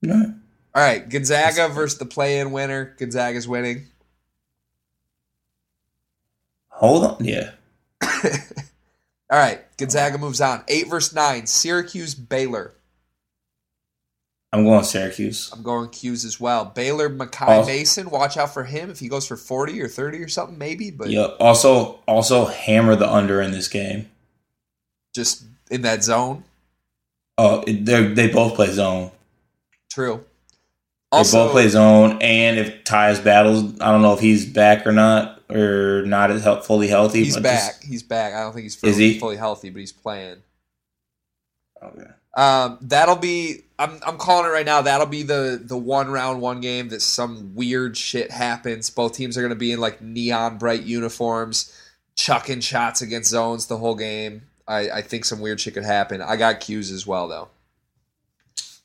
[0.00, 0.34] No.
[0.74, 2.94] All right, Gonzaga versus the play-in winner.
[2.98, 3.86] Gonzaga's winning.
[6.68, 7.24] Hold on.
[7.24, 7.50] Yeah.
[9.32, 10.62] All right, Gonzaga moves on.
[10.68, 11.46] Eight versus nine.
[11.46, 12.74] Syracuse Baylor.
[14.52, 15.48] I'm going Syracuse.
[15.50, 16.66] I'm going 'Cuse as well.
[16.66, 18.10] Baylor Makai Also- Mason.
[18.10, 20.90] Watch out for him if he goes for 40 or 30 or something, maybe.
[20.90, 21.28] But Yeah.
[21.40, 24.10] Also, also hammer the under in this game.
[25.14, 26.42] just in that zone.
[27.36, 29.10] Oh, they they both play zone.
[29.90, 30.24] True.
[31.10, 34.86] They Also, both play zone, and if Tyus battles, I don't know if he's back
[34.86, 37.24] or not, or not as fully healthy.
[37.24, 37.72] he's back.
[37.74, 38.34] just- he's back.
[38.34, 39.18] I don't think he's fully, he?
[39.18, 40.38] fully healthy, but he's playing.
[41.82, 42.06] okay.
[42.34, 43.60] Um, that'll be.
[43.78, 44.80] I'm, I'm calling it right now.
[44.82, 48.88] That'll be the the one round one game that some weird shit happens.
[48.88, 51.78] Both teams are going to be in like neon bright uniforms,
[52.16, 54.42] chucking shots against zones the whole game.
[54.66, 56.22] I, I think some weird shit could happen.
[56.22, 57.48] I got 'Cuse as well though.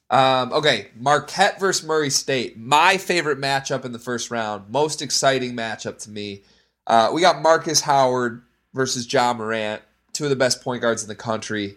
[0.10, 2.58] Um, okay, Marquette versus Murray State.
[2.58, 4.70] My favorite matchup in the first round.
[4.70, 6.44] Most exciting matchup to me.
[6.88, 8.42] Uh, we got Markus Howard
[8.74, 9.82] versus Ja Morant.
[10.14, 11.76] two of the best point guards in the country.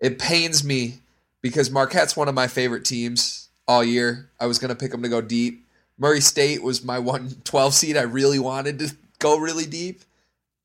[0.00, 1.00] It pains me
[1.42, 4.30] because Marquette's one of my favorite teams all year.
[4.40, 5.66] I was going to pick them to go deep.
[5.98, 7.96] Murray State was my 112 seed.
[7.96, 10.02] I really wanted to go really deep.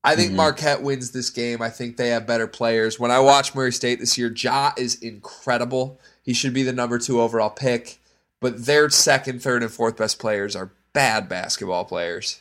[0.04, 0.36] I think Mhm.
[0.36, 1.60] Marquette wins this game.
[1.60, 2.98] I think they have better players.
[3.00, 6.00] When I watch Murray State this year, Ja is incredible.
[6.22, 7.98] He should be the number two overall pick,
[8.40, 12.40] but their second, third, and fourth best players are bad basketball players.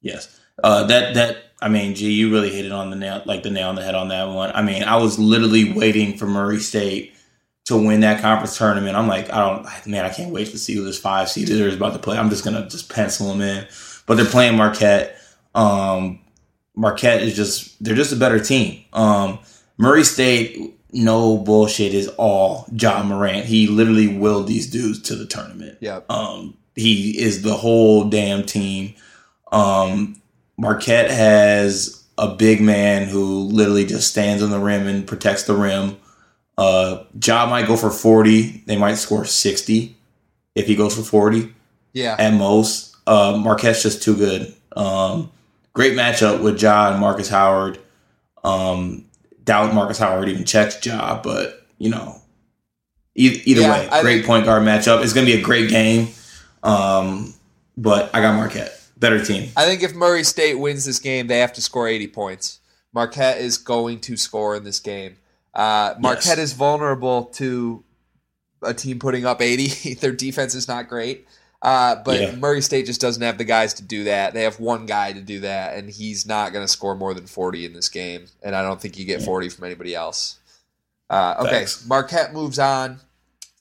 [0.00, 0.38] Yes.
[0.62, 3.50] Uh, that that I mean, gee, you really hit it on the nail, like the
[3.50, 4.50] nail on the head on that one.
[4.52, 7.14] I mean, I was literally waiting for Murray State
[7.66, 8.96] to win that conference tournament.
[8.96, 11.74] I'm like, I don't, man, I can't wait to see who this five seed is
[11.74, 12.18] about to play.
[12.18, 13.66] I'm just gonna just pencil them in.
[14.06, 15.16] But they're playing Marquette.
[15.54, 16.18] Um,
[16.74, 18.84] Marquette is just they're just a better team.
[18.92, 19.38] Um,
[19.78, 23.46] Murray State, no bullshit, is all Ja Morant.
[23.46, 25.78] He literally willed these dudes to the tournament.
[25.80, 26.00] Yeah.
[26.08, 28.94] Um, he is the whole damn team.
[29.52, 30.21] Um,
[30.62, 35.54] Marquette has a big man who literally just stands on the rim and protects the
[35.56, 35.96] rim.
[36.56, 38.62] Uh, Ja might go for 40.
[38.66, 39.96] They might score 60
[40.54, 41.52] if he goes for 40
[41.94, 42.14] Yeah.
[42.16, 42.94] at most.
[43.08, 44.54] Uh, Marquette's just too good.
[44.76, 45.32] Um,
[45.72, 47.78] great matchup with Ja and Markus Howard.
[48.44, 49.06] Um,
[49.42, 52.20] doubt Markus Howard even checks Ja, but you know,
[53.16, 55.02] e- either Yeah, way, I great point guard matchup.
[55.02, 56.08] It's gonna be a great game.
[56.62, 57.34] Um,
[57.76, 59.50] but I got Marquette, better team.
[59.56, 62.60] I think if Murray State wins this game, they have to score 80 points.
[62.94, 65.16] Marquette is going to score in this game.
[65.54, 66.50] Uh, Marquette Yes.
[66.50, 67.84] is vulnerable to
[68.62, 69.94] a team putting up 80.
[70.00, 71.26] Their defense is not great.
[71.60, 72.34] Uh, but Yeah.
[72.36, 74.32] Murray State just doesn't have the guys to do that.
[74.34, 77.26] They have one guy to do that, and he's not going to score more than
[77.26, 78.26] 40 in this game.
[78.42, 80.38] And I don't think you get 40 from anybody else.
[81.10, 81.86] Uh, okay, Thanks.
[81.86, 82.98] Marquette moves on.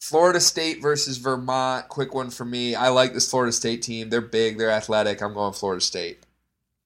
[0.01, 1.87] Florida State versus Vermont.
[1.87, 2.73] Quick one for me.
[2.73, 4.09] I like this Florida State team.
[4.09, 4.57] They're big.
[4.57, 5.21] They're athletic.
[5.21, 6.25] I'm going Florida State.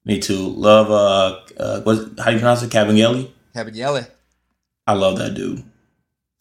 [0.03, 0.49] Me too.
[0.49, 2.69] Love uh, uh what how do you pronounce it?
[2.69, 3.31] Kabengele?
[3.55, 4.07] Cabinelli.
[4.85, 5.63] I love that dude.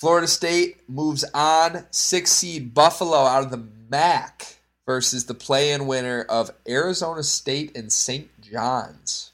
[0.00, 1.86] Florida State moves on.
[1.92, 7.90] Six seed Buffalo out of the MAC versus the play-in winner of Arizona State and
[7.90, 8.28] St.
[8.42, 9.32] John's.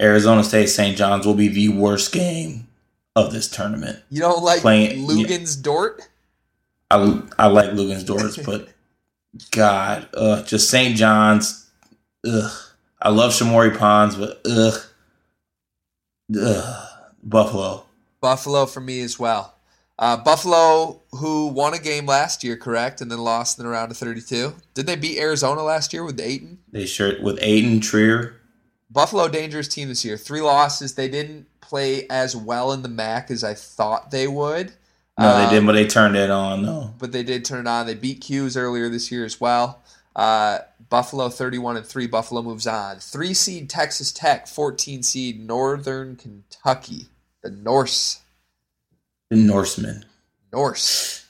[0.00, 0.96] Arizona State St.
[0.96, 2.65] John's will be the worst game
[3.16, 3.98] of this tournament.
[4.10, 6.02] You don't like Playing- Luguentz Dort?
[6.88, 8.68] I I like Lugan's Lugensdorf, but
[9.50, 10.96] God, uh, just St.
[10.96, 11.68] John's.
[12.24, 12.52] Ugh.
[13.02, 14.80] I love Shamorie Ponds, but ugh,
[16.40, 16.88] ugh.
[17.22, 17.84] Buffalo.
[18.20, 19.54] Buffalo for me as well.
[19.98, 23.90] Uh, Buffalo, who won a game last year, correct, and then lost in the round
[23.90, 24.54] of 32.
[24.74, 26.58] Did they beat Arizona last year with Ayton?
[26.70, 28.35] They sure with Aiden Trier.
[28.96, 30.16] Buffalo dangerous team this year.
[30.16, 30.94] Three losses.
[30.94, 34.72] They didn't play as well in the MAC as I thought they would.
[35.18, 36.94] No, they Um, didn't, but they turned it on though.
[36.98, 37.84] but they did turn it on.
[37.86, 39.82] They beat 'Cuse earlier this year as well.
[40.16, 42.06] Uh, Buffalo 31 and 3.
[42.06, 42.98] Buffalo moves on.
[42.98, 47.08] 3 seed Texas Tech, 14 seed Northern Kentucky.
[47.42, 48.20] The Norse.
[49.28, 50.06] The Norseman.
[50.54, 51.24] Norse.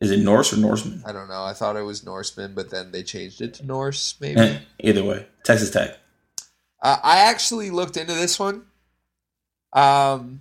[0.00, 1.02] Is it Norse or Norseman?
[1.04, 1.44] I don't know.
[1.44, 4.40] I thought it was Norseman, but then they changed it to Norse, maybe.
[4.40, 5.98] Eh, Either way, Texas Tech.
[6.82, 8.66] Uh, I actually looked into this one.
[9.72, 10.40] Um,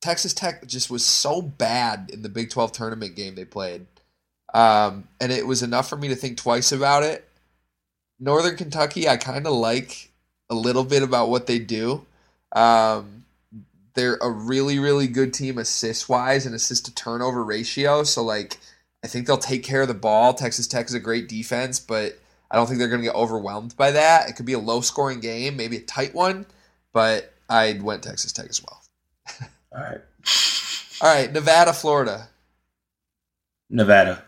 [0.00, 3.86] Texas Tech just was so bad in the Big 12 tournament game they played.
[4.52, 7.28] Um, and it was enough for me to think twice about it.
[8.18, 10.10] Northern Kentucky, I kind of like
[10.50, 12.04] a little bit about what they do.
[12.52, 13.24] Um,
[13.94, 18.02] they're a really, really good team assist wise and assist to turnover ratio.
[18.04, 18.58] So, like,
[19.04, 20.34] I think they'll take care of the ball.
[20.34, 22.18] Texas Tech is a great defense, but
[22.50, 24.28] I don't think they're going to get overwhelmed by that.
[24.28, 26.46] It could be a low scoring game, maybe a tight one,
[26.92, 28.82] but I went Texas Tech as well.
[29.76, 30.00] All right,
[31.02, 32.28] All right, Nevada, Florida.
[33.70, 34.24] Nevada.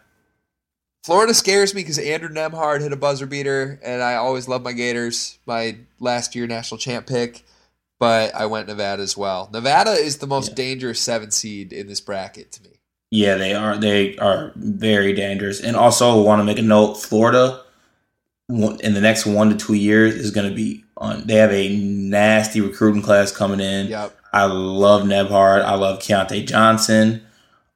[1.02, 4.72] Florida scares me because Andrew Nembhard hit a buzzer beater, and I always love my
[4.72, 7.42] Gators, my last year national champ pick,
[7.98, 9.48] but I went Nevada as well.
[9.50, 10.54] Nevada is the most Yeah.
[10.56, 12.80] dangerous seven seed in this bracket to me.
[13.10, 13.76] Yeah, they are.
[13.78, 15.60] They are very dangerous.
[15.60, 17.62] And also, want to make a note: Florida,
[18.50, 21.26] in the next one to two years, is going to be on.
[21.26, 23.86] They have a nasty recruiting class coming in.
[23.88, 24.16] Yep.
[24.32, 25.62] I love Nembhard.
[25.64, 27.22] I love Keyontae Johnson.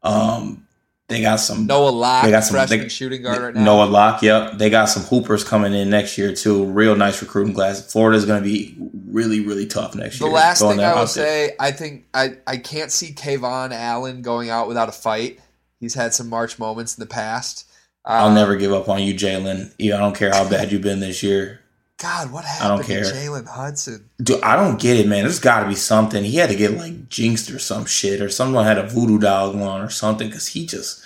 [0.02, 0.66] Um,
[1.08, 3.62] they got some Noah Locke, They got some- they- shooting guard right now.
[3.64, 4.22] Noah Locke.
[4.22, 6.64] Yep, they got some hoopers coming in next year too.
[6.64, 7.80] Real nice recruiting class.
[7.92, 8.74] Florida is going to be
[9.10, 10.30] really, really tough next The year.
[10.30, 11.06] The last thing I will there.
[11.06, 15.40] say, I think I, I can't see KeVaughn Allen going out without a fight.
[15.78, 17.66] He's had some March moments in the past.
[18.04, 19.72] I'll Um, never give up on you, Jalen.
[19.80, 21.60] I don't care how bad you've been this year.
[21.98, 23.04] God, what happened I don't care.
[23.04, 24.10] Jalen Hudson?
[24.22, 25.22] Dude, I don't get it, man.
[25.22, 26.22] There's got to be something.
[26.24, 29.52] He had to get like jinxed or some shit, or someone had a voodoo doll
[29.52, 31.00] going on or something, because he just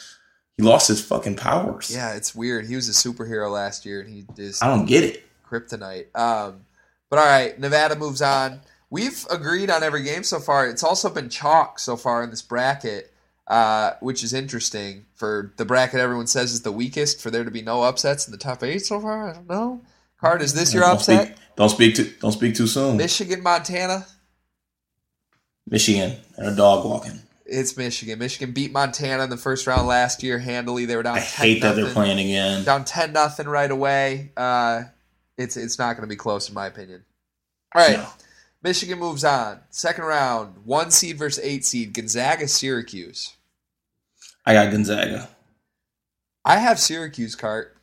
[0.56, 1.90] he lost his fucking powers.
[1.94, 2.66] Yeah, it's weird.
[2.66, 5.24] He was a superhero last year, and he just I don't get it.
[5.48, 6.06] kryptonite.
[6.18, 6.62] Um,
[7.10, 8.60] but all right, Nevada moves on.
[8.90, 10.66] we've agreed on every game so far.
[10.66, 13.12] It's also been chalk so far in this bracket,
[13.48, 17.20] uh, which is interesting for the bracket everyone says is the weakest.
[17.20, 19.80] For there to be no upsets in the top eight so far, I don't know.
[20.20, 21.26] Card, is this your don't upset?
[21.28, 22.12] Speak, don't speak too.
[22.20, 22.96] Don't speak too soon.
[22.96, 24.06] Michigan, Montana.
[25.68, 27.20] Michigan and a dog walking.
[27.44, 28.18] It's Michigan.
[28.18, 30.84] Michigan beat Montana in the first round last year handily.
[30.84, 31.16] They were down.
[31.16, 32.64] I 10 hate that they're playing again.
[32.64, 34.32] down ten nothing right away.
[34.36, 34.84] Uh,
[35.38, 37.04] it's it's not going to be close in my opinion.
[37.74, 38.08] All right, No.
[38.62, 39.60] Michigan moves on.
[39.70, 41.94] Second round, one seed versus eight seed.
[41.94, 43.34] Gonzaga, Syracuse.
[44.48, 45.28] I got Gonzaga.
[46.44, 47.76] I have Syracuse cart,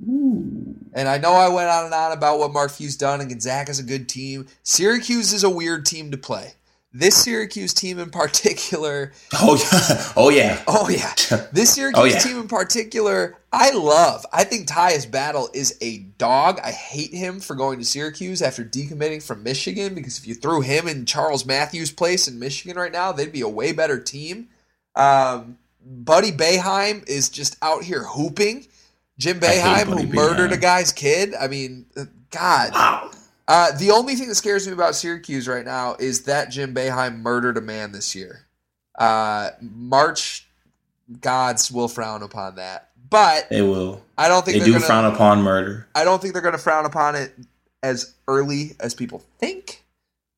[0.00, 3.78] and I know I went on and on about what Mark Few's done, and Gonzaga's
[3.78, 4.46] a good team.
[4.62, 6.54] Syracuse is a weird team to play.
[6.94, 10.12] This Syracuse team in particular Oh yeah.
[10.16, 10.62] Oh yeah.
[10.66, 11.12] Oh yeah,
[11.52, 12.18] this Syracuse Oh, yeah.
[12.20, 14.24] team in particular, I love.
[14.32, 16.58] I think Tyus Battle is a dog.
[16.64, 20.62] I hate him for going to Syracuse after decommitting from Michigan because if you threw
[20.62, 24.48] him in Charles Matthews' place in Michigan right now, they'd be a way better team.
[24.94, 25.58] Um,
[25.88, 28.66] Buddy Boeheim is just out here hooping.
[29.18, 31.34] Jim Boeheim, who murdered a guy's kid.
[31.34, 32.72] I mean, uh, God.
[32.72, 33.10] Wow.
[33.48, 37.20] Uh, the only thing that scares me about Syracuse right now is that Jim Boeheim
[37.20, 38.46] murdered a man this year.
[38.98, 40.48] Uh, March
[41.20, 44.02] gods will frown upon that, but They will.
[44.18, 44.84] I don't think They they're do gonna.
[44.86, 45.86] frown upon murder.
[45.94, 47.32] I don't think they're gonna frown upon it
[47.84, 49.84] as early as people think.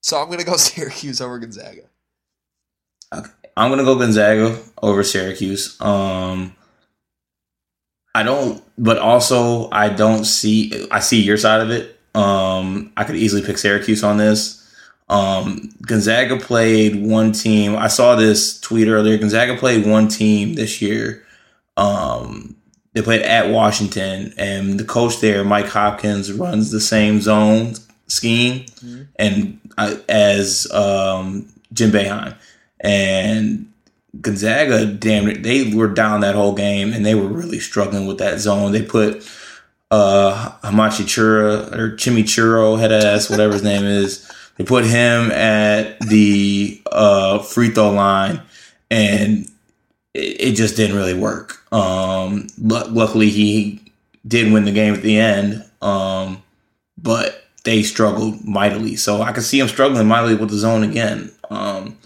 [0.02, 1.82] So I'm gonna go Syracuse over Gonzaga.
[3.58, 5.76] I'm gonna go Gonzaga over Syracuse.
[5.80, 6.54] Um,
[8.14, 10.86] I don't, but also I don't see.
[10.90, 11.98] I see your side of it.
[12.14, 14.54] Um, I could easily pick Syracuse on this.
[15.08, 17.76] Um, Gonzaga played one team.
[17.76, 19.16] I saw this tweet earlier.
[19.18, 21.24] Gonzaga played one team this year.
[21.76, 22.56] Um,
[22.92, 27.74] they played at Washington, and the coach there, Mike Hopkins, runs the same zone
[28.08, 29.06] scheme, Mhm.
[29.16, 32.34] and uh, as um, Jim Boeheim
[32.80, 33.72] and
[34.20, 38.18] Gonzaga, damn it, they were down that whole game, and they were really struggling with
[38.18, 38.72] that zone.
[38.72, 39.28] They put
[39.90, 44.30] uh, Hamachi Chura or Chimichurro head ass, whatever his name is.
[44.56, 48.40] They put him at the uh, free throw line,
[48.90, 49.48] and
[50.14, 51.62] it, it just didn't really work.
[51.72, 53.80] Um, lu- luckily, he
[54.26, 56.42] did win the game at the end, um,
[56.96, 58.96] but they struggled mightily.
[58.96, 61.30] So I can see him struggling mightily with the zone again.
[61.50, 61.96] Um,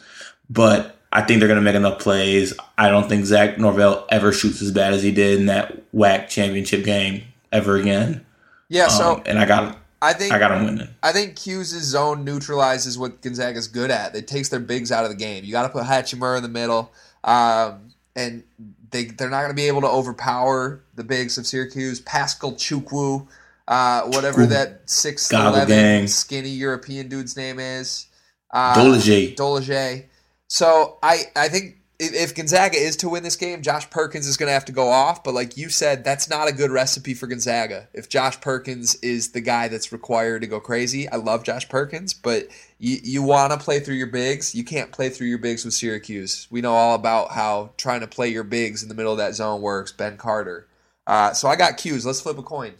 [0.53, 2.55] but I think they're going to make enough plays.
[2.79, 6.29] I don't think Zach Norvell ever shoots as bad as he did in that whack
[6.29, 8.25] championship game ever again.
[8.69, 10.89] Yeah, so Um, and I got I think I got him winning.
[11.03, 14.17] I think Hughes' zone neutralizes what Gonzaga's good at.
[14.17, 15.45] It takes their bigs out of the game.
[15.45, 16.91] You got to put Hachimura in the middle,
[17.25, 18.43] um, and
[18.91, 22.01] they they're not going to be able to overpower the bigs of Syracuse.
[22.01, 23.29] Paschal Chukwu,
[23.69, 24.47] uh, whatever Ooh.
[24.47, 28.07] that six eleven skinny European dude's name is.
[28.51, 29.37] Uh, Dolezaj.
[29.37, 30.05] Dolezaj.
[30.53, 34.49] So I I think if, Gonzaga is to win this game, Josh Perkins is going
[34.49, 35.25] to have to go off.
[35.25, 37.89] But like you said, that's not a good recipe for Gonzaga.
[37.95, 42.13] If Josh Perkins is the guy that's required to go crazy, I love Josh Perkins,
[42.13, 42.49] but
[42.79, 44.55] you you want to play through your bigs.
[44.55, 46.49] You can't play through your bigs with Syracuse.
[46.51, 49.35] We know all about how trying to play your bigs in the middle of that
[49.35, 49.91] zone works.
[49.91, 50.69] Ben Carter.
[51.07, 52.05] Uh, so I got 'Cuse.
[52.05, 52.75] Let's flip a coin.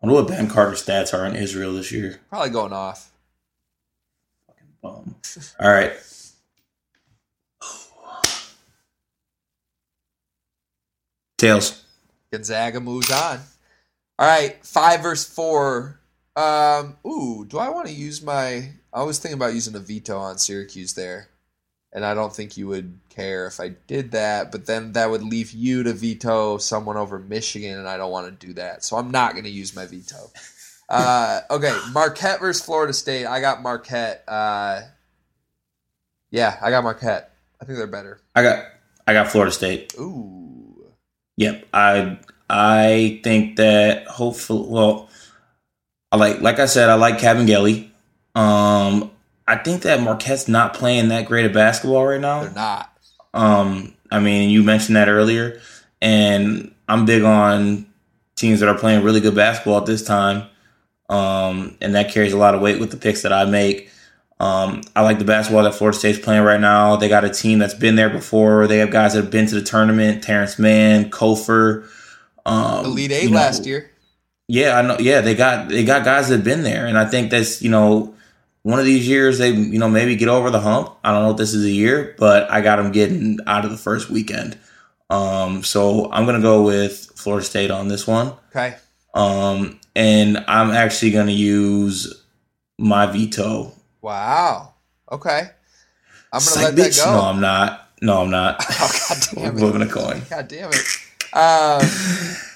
[0.00, 2.20] I wonder what Ben Carter's stats are in Israel this year.
[2.30, 3.12] Probably going off.
[4.86, 5.14] Um,
[5.60, 5.92] all right.
[11.38, 11.82] Tails.
[12.32, 13.40] Gonzaga moves on.
[14.18, 16.00] All right, five versus four.
[16.34, 18.70] Um, ooh, do I want to use my?
[18.92, 21.28] I was thinking about using a veto on Syracuse there,
[21.92, 24.50] and I don't think you would care if I did that.
[24.50, 28.40] But then that would leave you to veto someone over Michigan, and I don't want
[28.40, 28.84] to do that.
[28.84, 30.30] So I'm not going to use my veto.
[30.88, 33.26] Uh, okay, Marquette versus Florida State.
[33.26, 34.22] I got Marquette.
[34.28, 34.82] Uh,
[36.30, 37.32] yeah, I got Marquette.
[37.60, 38.20] I think they're better.
[38.34, 38.64] I got
[39.06, 39.94] I got Florida State.
[39.98, 40.84] Ooh,
[41.38, 41.66] Yep.
[41.72, 42.18] I
[42.48, 45.08] I think that hopefully well
[46.12, 47.90] I like like I said, I like Kabengele.
[48.34, 49.10] Um
[49.48, 52.42] I think that Marquette's not playing that great of basketball right now.
[52.42, 52.92] they're not.
[53.32, 55.60] Um, I mean, you mentioned that earlier,
[56.02, 57.86] and I'm big on
[58.34, 60.48] teams that are playing really good basketball at this time.
[61.08, 63.90] Um, and that carries a lot of weight with the picks that I make.
[64.38, 66.96] Um, I like the basketball that Florida State's playing right now.
[66.96, 68.66] They got a team that's been there before.
[68.66, 71.88] They have guys that have been to the tournament: Terance Mann, Kofor,
[72.44, 73.90] um, Elite Eight you know, last year.
[74.48, 74.98] yeah, I know.
[74.98, 77.70] Yeah, they got they got guys that have been there, and I think that's you
[77.70, 78.14] know
[78.62, 80.92] one of these years they you know maybe get over the hump.
[81.02, 83.70] I don't know if this is a year, but I got them getting out of
[83.70, 84.58] the first weekend.
[85.08, 88.34] Um, so I'm gonna go with Florida State on this one.
[88.50, 88.76] Okay.
[89.16, 92.22] Um, and I'm actually gonna use
[92.78, 93.72] my veto.
[94.02, 94.74] Wow.
[95.10, 95.48] Okay.
[96.32, 97.12] I'm gonna like, let that go.
[97.12, 97.88] No, I'm not.
[98.02, 98.62] No, I'm not.
[98.78, 99.58] Oh god damn it.
[99.58, 100.22] flipping a coin.
[100.28, 100.84] God damn it.
[101.32, 101.82] Um,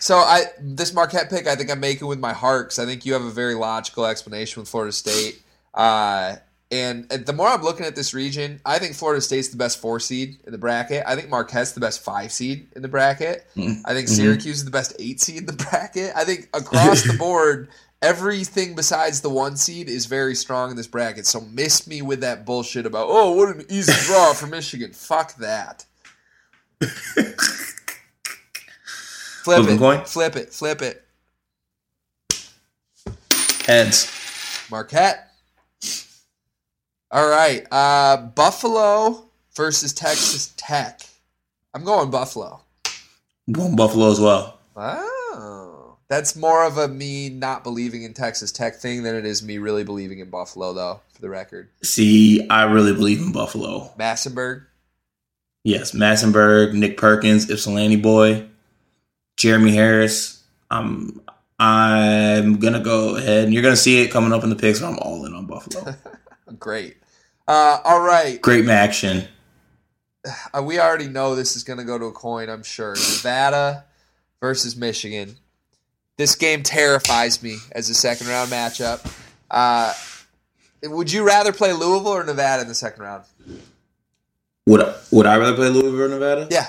[0.01, 3.05] so I this Marquette pick I think I'm making with my heart because I think
[3.07, 5.41] you have a very logical explanation with Florida State.
[5.75, 6.37] Uh,
[6.71, 9.99] and the more I'm looking at this region, I think Florida State's the best four
[9.99, 11.03] seed in the bracket.
[11.07, 13.47] I think Marquette's the best five seed in the bracket.
[13.57, 14.17] Mm, I think mhm.
[14.17, 16.13] Syracuse is the best eight seed in the bracket.
[16.15, 17.69] I think across the board,
[18.03, 21.27] everything besides the one seed is very strong in this bracket.
[21.27, 24.93] So miss me with that bullshit about oh what an easy draw for Michigan.
[24.93, 25.85] Fuck that.
[29.43, 30.05] Flip Flip it, coin?
[30.05, 31.05] flip it, flip it.
[33.67, 34.13] Heads.
[34.71, 35.30] Marquette.
[37.13, 39.25] All right, uh, Buffalo
[39.57, 41.01] versus Texas Tech.
[41.75, 42.61] I'm going Buffalo.
[43.49, 44.59] I'm going Buffalo as well.
[44.77, 49.43] Oh, that's more of a me not believing in Texas Tech thing than it is
[49.43, 51.01] me really believing in Buffalo, though.
[51.15, 53.93] For the record, See, I really believe in Buffalo.
[53.99, 54.67] Massinburg.
[55.65, 58.47] Yes, Massinburg, Nick Perkins, Ypsilanti boy,
[59.37, 60.43] Jeremy Harris.
[60.71, 61.21] I'm
[61.59, 64.79] I'm gonna go ahead, and you're gonna see it coming up in the picks.
[64.79, 65.97] But I'm all in on Buffalo.
[66.59, 66.97] Great.
[67.49, 69.25] Uh, all right, Great action.
[70.55, 72.49] uh, we already know this is going to go to a coin.
[72.49, 73.85] I'm sure Nevada
[74.41, 75.37] versus Michigan.
[76.17, 79.01] This game terrifies me as a second round matchup.
[79.51, 79.93] Uh,
[80.85, 83.25] would you rather play Louisville or Nevada in the second round?
[84.67, 86.47] Would would I rather play Louisville or Nevada?
[86.51, 86.69] Yeah,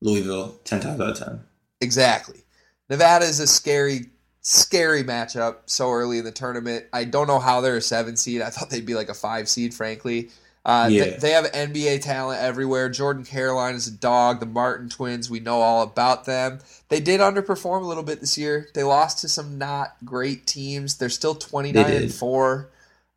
[0.00, 1.40] Louisville, ten times out of ten.
[1.80, 2.44] Exactly.
[2.90, 4.06] Nevada is a scary,
[4.48, 6.86] scary matchup so early in the tournament.
[6.92, 8.40] I don't know how they're a seven seed.
[8.40, 10.30] I thought they'd be like a five seed, frankly.
[10.64, 11.04] Uh, Yeah.
[11.04, 12.88] they, they have NBA talent everywhere.
[12.88, 14.40] Jordan Caroline is a dog.
[14.40, 16.60] The Martin twins, we know all about them.
[16.88, 18.68] They did underperform a little bit this year.
[18.72, 20.96] They lost to some not great teams.
[20.96, 22.68] They're still 29 They and 4.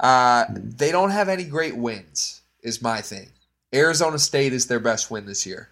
[0.01, 3.29] Uh, they don't have any great wins, is my thing.
[3.73, 5.69] Arizona State is their best win this year.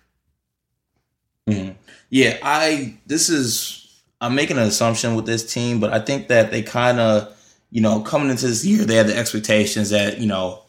[1.49, 1.75] Mhm.
[2.09, 3.78] Yeah, I this is
[4.21, 7.35] I'm making an assumption with this team, but I think that they kind of,
[7.71, 10.63] you know, coming into this year, they had the expectations that you know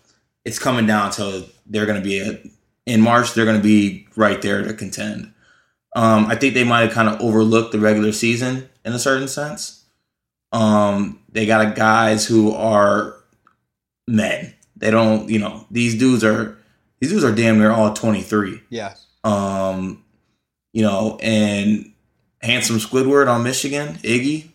[0.44, 2.40] it's coming down to they're going to be a,
[2.86, 3.34] in March.
[3.34, 5.32] They're going to be right there to contend.
[5.96, 9.26] Um, I think they might have kind of overlooked the regular season in a certain
[9.28, 9.84] sense.
[10.52, 13.16] Um, they got guys who are
[14.06, 14.54] men.
[14.76, 16.56] They don't, you know, these dudes are
[17.00, 18.94] these dudes are damn near all 23 Yeah.
[19.24, 20.04] um,
[20.72, 21.89] you know, and
[22.40, 24.48] handsome Squidward on Michigan, Iggy.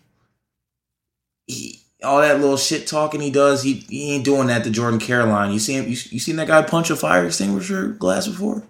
[1.46, 5.00] He, all that little shit talking he does, he, he ain't doing that to Jordan
[5.00, 5.52] Caroline.
[5.52, 5.84] You see him?
[5.84, 8.62] You, you seen that guy punch a fire extinguisher glass before?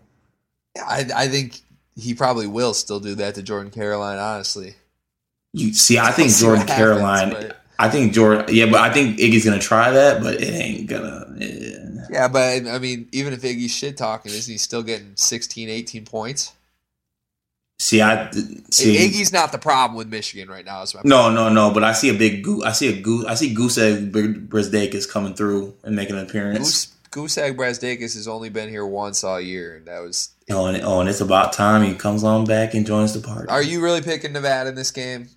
[0.78, 1.60] I, I think
[1.96, 4.74] he probably will still do that to Jordan Caroline, honestly.
[5.52, 7.30] You see, I think Jordan happens, Caroline.
[7.30, 8.46] but- I think Jordan.
[8.48, 11.26] Yeah, but I think Iggy's gonna try that, but it ain't gonna.
[11.38, 12.06] eh.
[12.10, 16.06] yeah, but I mean, even if Iggy's shit talking, isn't he still getting 16, 18
[16.06, 16.52] points?
[17.78, 18.96] See, I see.
[18.96, 20.82] Iggy's not the problem with Michigan right now.
[20.82, 21.70] Is my No, no, no.
[21.72, 22.64] But I see a big goose.
[22.64, 23.26] I see a goose.
[23.26, 26.86] I see Goose Egg Brazdeikis coming through and making an appearance.
[26.86, 30.30] Goose Goosegg Brazdeikis has only been here once all year, and that was.
[30.50, 33.48] Oh and, oh, and it's about time he comes on back and joins the party.
[33.48, 35.28] Are you really picking Nevada in this game?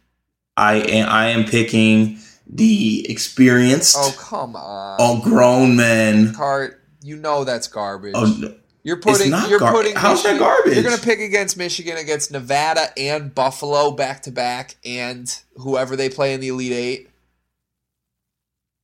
[0.57, 1.09] I am.
[1.09, 6.33] I am picking the experienced, Oh come on, all grown men.
[6.33, 6.81] Cart.
[7.01, 8.13] You know that's garbage.
[8.15, 8.53] Oh, no.
[8.83, 9.31] You're putting.
[9.49, 9.95] you're gar- putting.
[9.95, 10.73] how's that garbage?
[10.73, 15.95] You're going to pick against Michigan, against Nevada and Buffalo back to back, and whoever
[15.95, 17.09] they play in the Elite Eight.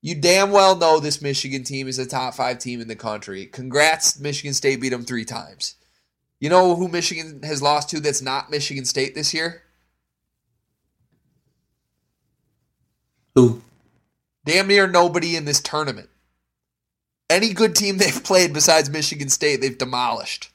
[0.02, 3.48] You damn well know this Michigan team is a top five team in the country.
[3.48, 5.76] Congrats, Michigan State beat them three times.
[6.40, 9.64] You know who Michigan has lost to that's not Michigan State this year?
[13.34, 13.62] Who?
[14.46, 16.10] Damn near nobody in this tournament.
[17.30, 20.52] Any good team they've played besides Michigan State, they've demolished.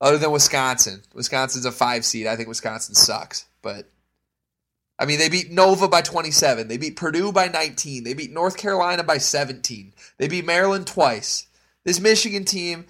[0.00, 1.02] Other than Wisconsin.
[1.14, 2.26] Wisconsin's a five seed.
[2.26, 3.44] I think Wisconsin sucks.
[3.62, 3.88] But,
[4.98, 6.66] I mean, they beat Nova by 27.
[6.66, 8.02] They beat Purdue by 19.
[8.02, 9.92] They beat North Carolina by 17.
[10.18, 11.46] They beat Maryland twice.
[11.84, 12.86] This Michigan team,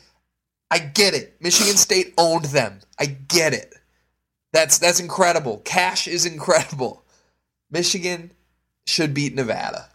[0.70, 1.36] I get it.
[1.38, 2.80] Michigan State owned them.
[2.98, 3.74] I get it.
[4.52, 5.58] That's that's incredible.
[5.64, 7.04] Cash is incredible.
[7.70, 8.32] Michigan
[8.86, 9.88] should beat Nevada.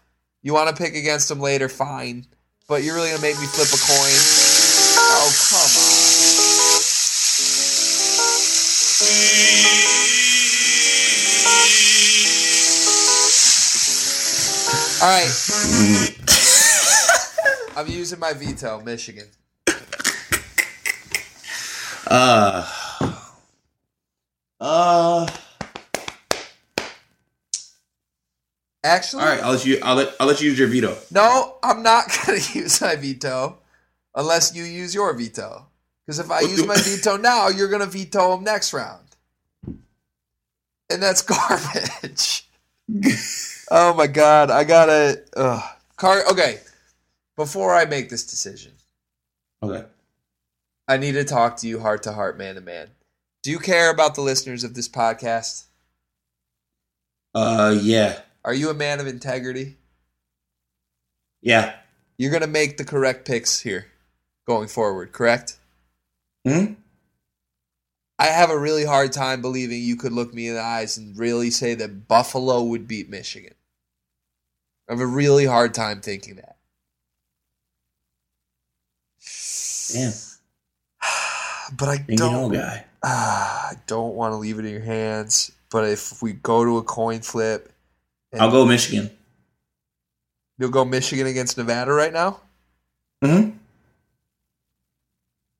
[0.48, 2.24] You want to pick against them later, fine.
[2.68, 4.16] But you're really gonna make me flip a coin?
[4.96, 6.08] Oh come on!
[15.02, 15.28] All right,
[17.76, 19.26] I'm using my veto, Michigan.
[22.06, 22.66] Uh.
[24.58, 25.26] Uh.
[28.84, 29.80] Actually, All right, I'll let you.
[29.82, 30.14] I'll let.
[30.20, 30.96] I'll let you use your veto.
[31.10, 33.58] no, I'm not going to use my veto
[34.14, 35.66] unless you use your veto.
[36.06, 39.04] Because if I use my veto now, you're going to veto him next round.
[40.90, 42.48] And that's garbage.
[43.70, 45.22] oh my god, I gotta.
[45.36, 45.62] Ugh.
[45.96, 46.22] Car.
[46.30, 46.60] Okay,
[47.36, 48.72] before I make this decision,
[49.62, 49.84] Okay.
[50.86, 52.88] I need to talk to you heart to heart, man to man.
[53.42, 55.64] Do you care about the listeners of this podcast?
[57.34, 59.76] Uh, yeah, Are you a man of integrity?
[61.42, 61.74] yeah.
[62.16, 63.88] You're gonna make the correct picks here
[64.46, 65.58] going forward, correct?
[66.46, 66.72] Hmm.
[68.18, 71.14] I have a really hard time believing you could look me in the eyes and
[71.18, 73.52] really say that Buffalo would beat Michigan.
[74.88, 76.56] I have a really hard time thinking that.
[79.92, 80.12] Damn.
[81.76, 82.50] But I Think don't.
[82.50, 82.86] know, guy.
[83.02, 85.52] Ah, I don't want to leave it in your hands.
[85.70, 87.70] But if we go to a coin flip,
[88.32, 89.10] and I'll go Michigan.
[90.58, 92.40] You'll go Michigan against Nevada right now.
[93.22, 93.50] Hmm.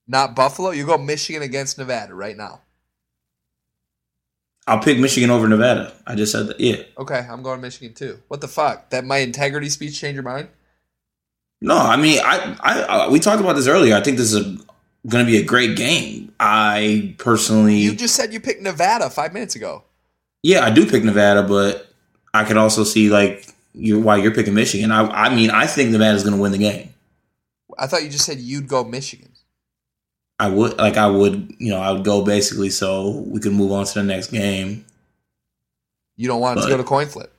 [0.07, 0.71] Not Buffalo.
[0.71, 2.61] You go Michigan against Nevada right now.
[4.67, 5.93] I'll pick Michigan over Nevada.
[6.07, 6.61] I just said that.
[6.61, 6.83] Yeah.
[6.99, 8.19] Okay, I'm going Michigan too.
[8.29, 8.91] What the fuck?
[8.91, 10.49] That my integrity speech change your mind?
[11.61, 13.97] No, I mean, I, I, I we talked about this earlier.
[13.97, 14.45] I think this is
[15.07, 16.33] going to be a great game.
[16.39, 19.85] I personally, You just said you picked Nevada five minutes ago.
[20.43, 21.88] yeah, I do pick Nevada, but
[22.39, 24.93] I could also see like you why you're picking Michigan.
[24.93, 26.95] I, I mean, I think the man is going to win the game.
[27.77, 29.33] I thought you just said you'd go Michigan.
[30.39, 33.73] I would like I would you know I would go basically so we could move
[33.73, 34.85] on to the next game.
[36.17, 37.35] You don't want it to go to coin flip.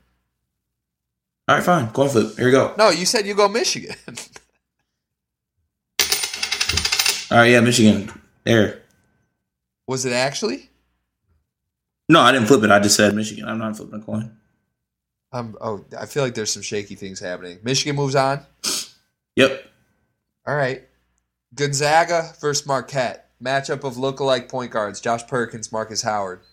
[1.47, 2.35] All right, fine, coin flip.
[2.35, 2.75] Here we go.
[2.77, 3.95] No, you said you go Michigan.
[7.31, 8.11] All right, yeah, Michigan.
[8.43, 8.81] There.
[9.87, 10.69] Was it actually?
[12.09, 12.71] No, I didn't flip it.
[12.71, 13.47] I just said Michigan.
[13.47, 14.38] I'm not flipping a coin.
[15.31, 15.57] Um.
[15.61, 17.59] Oh, I feel like there's some shaky things happening.
[17.63, 18.45] Michigan moves on.
[19.35, 19.65] Yep.
[20.47, 20.83] All right.
[21.53, 23.29] Gonzaga versus Marquette.
[23.41, 26.41] Matchup of lookalike point guards: Josh Perkins, Markus Howard.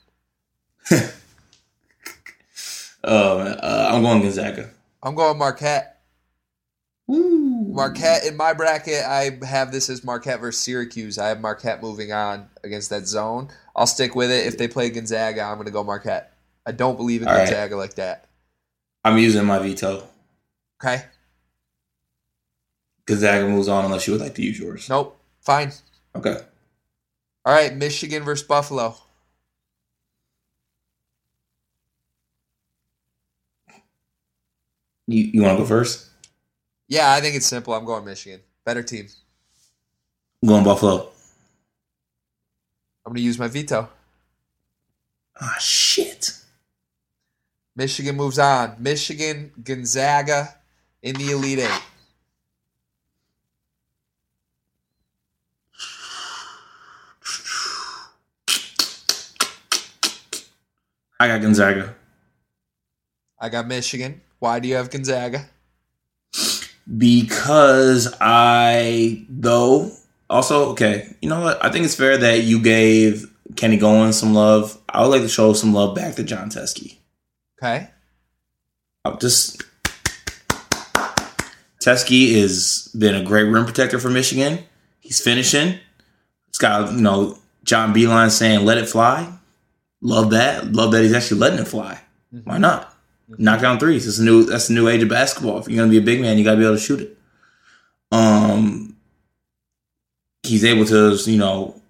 [3.06, 4.70] Oh, uh, I'm going Gonzaga.
[5.02, 6.00] I'm going Marquette.
[7.06, 7.66] Woo.
[7.68, 11.18] Marquette in my bracket, I have this as Marquette versus Syracuse.
[11.18, 13.48] I have Marquette moving on against that zone.
[13.76, 14.46] I'll stick with it.
[14.46, 16.32] If they play Gonzaga, I'm going to go Marquette.
[16.66, 17.44] I don't believe in All right.
[17.44, 18.26] Gonzaga like that.
[19.06, 20.02] I'm using my veto.
[20.82, 21.04] Okay.
[23.06, 24.88] Gonzaga moves on unless you would like to use yours.
[24.88, 25.16] Nope.
[25.42, 25.70] Fine.
[26.16, 26.36] Okay.
[27.44, 27.72] All right.
[27.76, 28.96] Michigan versus Buffalo.
[35.06, 36.08] You you want to go first?
[36.88, 37.74] Yeah, I think it's simple.
[37.74, 38.40] I'm going Michigan.
[38.64, 39.06] Better team.
[40.42, 41.10] I'm going Buffalo.
[43.04, 43.88] I'm going to use my veto.
[45.40, 46.15] Ah, shit.
[47.76, 48.76] Michigan moves on.
[48.78, 50.56] Michigan, Gonzaga
[51.02, 51.82] in the Elite Eight.
[61.20, 61.94] I got Gonzaga.
[63.38, 64.20] I got Michigan.
[64.38, 65.48] Why do you have Gonzaga?
[66.96, 69.90] because I though
[70.30, 71.14] also okay.
[71.20, 71.64] You know what?
[71.64, 74.78] I think it's fair that you gave Kenny Goins some love.
[74.88, 76.96] I would like to show some love back to Jon Teske.
[77.58, 77.88] Okay.
[79.04, 79.62] I'll just
[81.80, 84.58] Teske has been a great rim protector for Michigan.
[84.98, 85.78] He's finishing.
[86.48, 89.32] It's got you know John Beilein saying "Let it fly."
[90.00, 90.72] Love that.
[90.72, 92.00] Love that he's actually letting it fly.
[92.34, 92.50] Mm-hmm.
[92.50, 92.90] Why not?
[93.30, 93.44] Mm-hmm.
[93.44, 94.06] Knock down threes.
[94.06, 94.44] It's a new.
[94.44, 95.58] That's the new age of basketball.
[95.58, 97.16] If you're gonna be a big man, you gotta be able to shoot it.
[98.10, 98.96] Um,
[100.42, 101.80] he's able to, you know,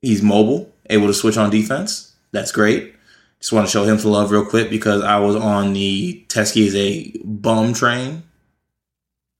[0.00, 2.14] he's mobile, able to switch on defense.
[2.32, 2.94] That's great.
[3.40, 6.60] Just want to show him some love real quick because I was on the Teske
[6.60, 8.24] is a bum train.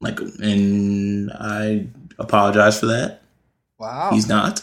[0.00, 1.88] Like, and I
[2.18, 3.22] apologize for that.
[3.78, 4.10] Wow.
[4.12, 4.62] He's not.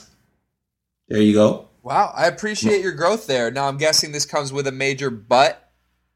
[1.10, 1.68] There you go.
[1.84, 2.14] Wow.
[2.16, 3.52] I appreciate your growth there.
[3.52, 5.62] Now I'm guessing this comes with a major butt.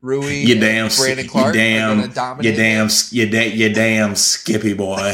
[0.02, 2.00] Rui You damn, Brandon Clarke you damn,
[2.42, 5.14] you damn, you da- you damn Skippy boy.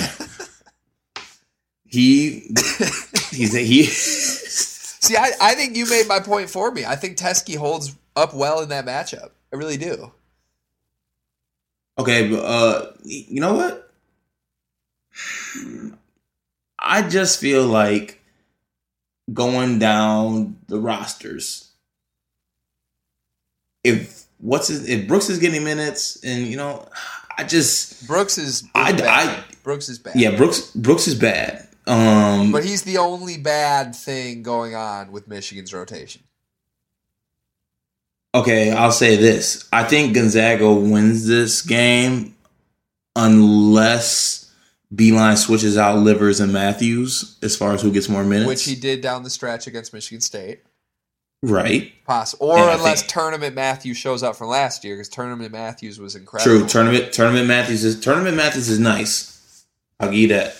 [1.86, 2.51] he,
[3.32, 3.86] he's a, he.
[5.06, 6.86] See, I, I think you made my point for me.
[6.86, 9.30] I think Teske holds up well in that matchup.
[9.53, 10.12] I really do.
[11.97, 13.91] Okay, but, uh, you know what?
[16.80, 18.22] I just feel like
[19.34, 21.70] going down the rosters.
[23.84, 26.88] If what's his, if Brooks is getting minutes, and you know,
[27.38, 29.30] I just Brooks is, is I- bad.
[29.30, 30.16] I- Brooks is bad.
[30.16, 31.68] yeah, Brooks Brooks is bad.
[31.88, 36.24] Um, But he's the only bad thing going on with Michigan's rotation.
[38.34, 39.68] Okay, I'll say this.
[39.72, 42.36] I think Gonzaga wins this game
[43.16, 44.52] unless
[44.94, 48.48] Beilein switches out Livers and Matthews as far as who gets more minutes.
[48.48, 50.62] which he did down the stretch against Michigan State.
[51.42, 51.92] right.
[52.06, 56.00] Possible, or And unless think- Tournament Matthews shows up from last year, because Tournament Matthews
[56.00, 56.60] was incredible.
[56.60, 56.68] True.
[56.68, 59.66] Tournament Tournament Matthews is Tournament Matthews is nice.
[60.00, 60.58] I'll give you that.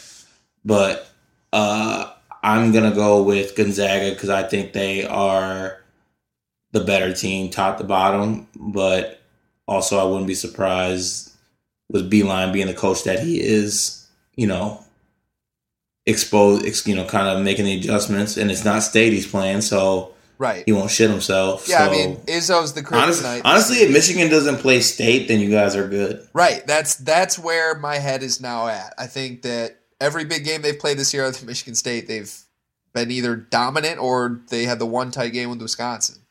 [0.64, 1.10] But
[1.56, 2.12] uh
[2.44, 5.82] I'm gonna go with Gonzaga because I think they are
[6.74, 8.48] the better team, top to bottom.
[8.56, 9.22] But
[9.68, 11.32] also, I wouldn't be surprised
[11.90, 14.08] with Beilein being the coach that he is.
[14.36, 14.84] You know,
[16.06, 19.62] expose, ex, you know, kind of making the adjustments, and it's not state he's playing,
[19.62, 20.64] so right?
[20.66, 21.68] he won't shit himself.
[21.68, 21.84] Yeah, so.
[21.86, 23.42] I mean, Izzo's the kryptonite.
[23.46, 26.28] honestly, if Michigan doesn't play state, then you guys are good.
[26.34, 26.68] Right.
[26.68, 28.94] That's that's where my head is now at.
[29.00, 32.34] I think that every big game they've played this year at Michigan State, they've
[32.94, 36.22] been either dominant or they had the one tight game with Wisconsin.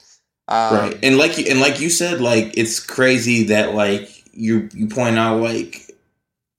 [0.48, 4.68] Um, right and like you and like you said like it's crazy that like you
[4.74, 5.90] you point out like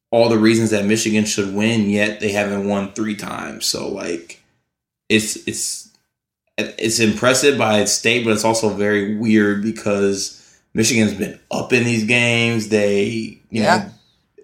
[0.09, 4.41] all the reasons that michigan should win yet they haven't won three times so like
[5.09, 5.91] it's it's
[6.57, 11.83] it's impressive by its state but it's also very weird because michigan's been up in
[11.83, 13.77] these games they you Yeah.
[13.77, 13.91] know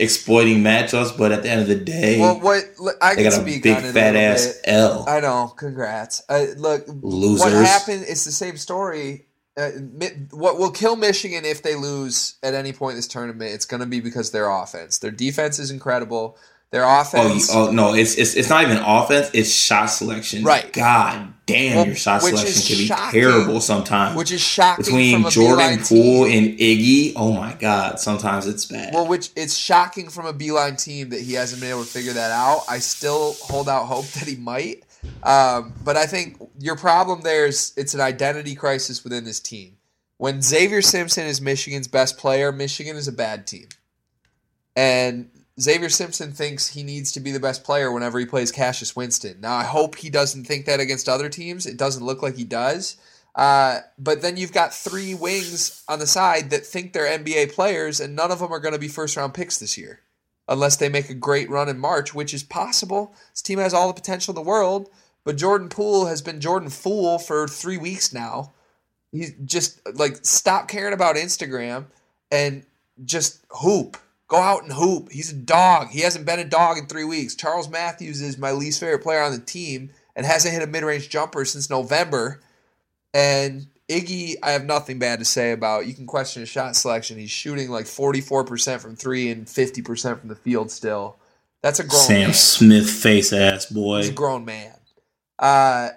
[0.02, 2.64] exploiting matchups but at the end of the day Well, what
[3.02, 4.62] I they got a speak big on it a fat ass bit.
[4.66, 5.54] l I know.
[5.56, 6.24] Congrats.
[6.28, 8.06] Uh, look, losers what happened?
[8.08, 9.28] It's the same story.
[9.58, 9.70] Uh,
[10.32, 13.52] what will kill Michigan if they lose at any point in this tournament?
[13.54, 15.00] It's going to be because their offense.
[15.00, 16.38] Their defense is incredible.
[16.72, 17.54] Their Oh, offense.
[17.54, 17.94] oh no!
[17.94, 19.30] It's, it's it's not even offense.
[19.34, 20.44] It's shot selection.
[20.46, 20.72] Right.
[20.72, 23.20] God damn, Well, your shot selection can be shocking.
[23.20, 24.16] terrible sometimes.
[24.16, 26.50] which is shocking Between from a Jordan Poole team.
[26.50, 28.00] and Iggy, oh my God!
[28.00, 28.94] Sometimes it's bad.
[28.94, 32.14] Well, which it's shocking from a Beilein team that he hasn't been able to figure
[32.14, 32.64] that out.
[32.70, 34.84] I still hold out hope that he might.
[35.24, 39.76] Um, but I think your problem there is it's an identity crisis within this team.
[40.20, 43.68] When Xavier Simpson is Michigan's best player, Michigan is a bad team.
[44.76, 45.30] And
[45.60, 49.42] Xavier Simpson thinks he needs to be the best player whenever he plays Cassius Winston.
[49.42, 51.66] Now, I hope he doesn't think that against other teams.
[51.66, 52.98] It doesn't look like he does.
[53.36, 58.00] Uh, but then you've got three wings on the side that think they're NBA players,
[58.00, 60.02] and none of them are going to be first round picks this year,
[60.48, 63.14] unless they make a great run in March, which is possible.
[63.34, 64.90] This team has all the potential in the world,
[65.24, 68.54] but Jordan Poole has been Jordan Fool for three weeks now.
[69.12, 71.86] He's just like stop caring about Instagram
[72.32, 72.66] and
[73.04, 73.98] just hoop.
[74.32, 75.12] Go out and hoop.
[75.12, 75.90] He's a dog.
[75.90, 77.36] He hasn't been a dog in three weeks.
[77.36, 80.86] Charles Matthews is my least favorite player on the team and hasn't hit a mid
[80.86, 82.40] range jumper since November.
[83.14, 85.86] And Iggy, I have nothing bad to say about.
[85.86, 87.18] You can question his shot selection.
[87.18, 91.18] He's shooting like 44% from three and 50% from the field still.
[91.62, 92.34] That's a grown Sam man.
[92.34, 93.98] Smith face ass boy.
[93.98, 94.76] He's a grown man.
[95.40, 95.90] Uh,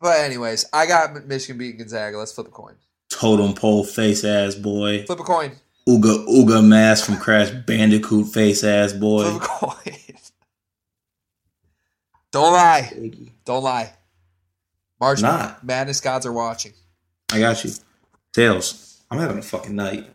[0.00, 2.18] but anyways, I got Michigan beating Gonzaga.
[2.18, 2.76] Let's flip a coin.
[3.10, 5.04] Totem pole face ass boy.
[5.06, 5.56] Flip a coin.
[5.88, 9.36] Ooga Ooga mask from Crash Bandicoot face ass boy.
[9.36, 9.96] A coin.
[12.30, 13.10] Don't lie.
[13.44, 13.92] Don't lie.
[15.00, 15.64] March Not.
[15.64, 16.72] Madness gods are watching.
[17.32, 17.72] I got you.
[18.32, 19.00] Tails.
[19.10, 20.08] I'm having a fucking night,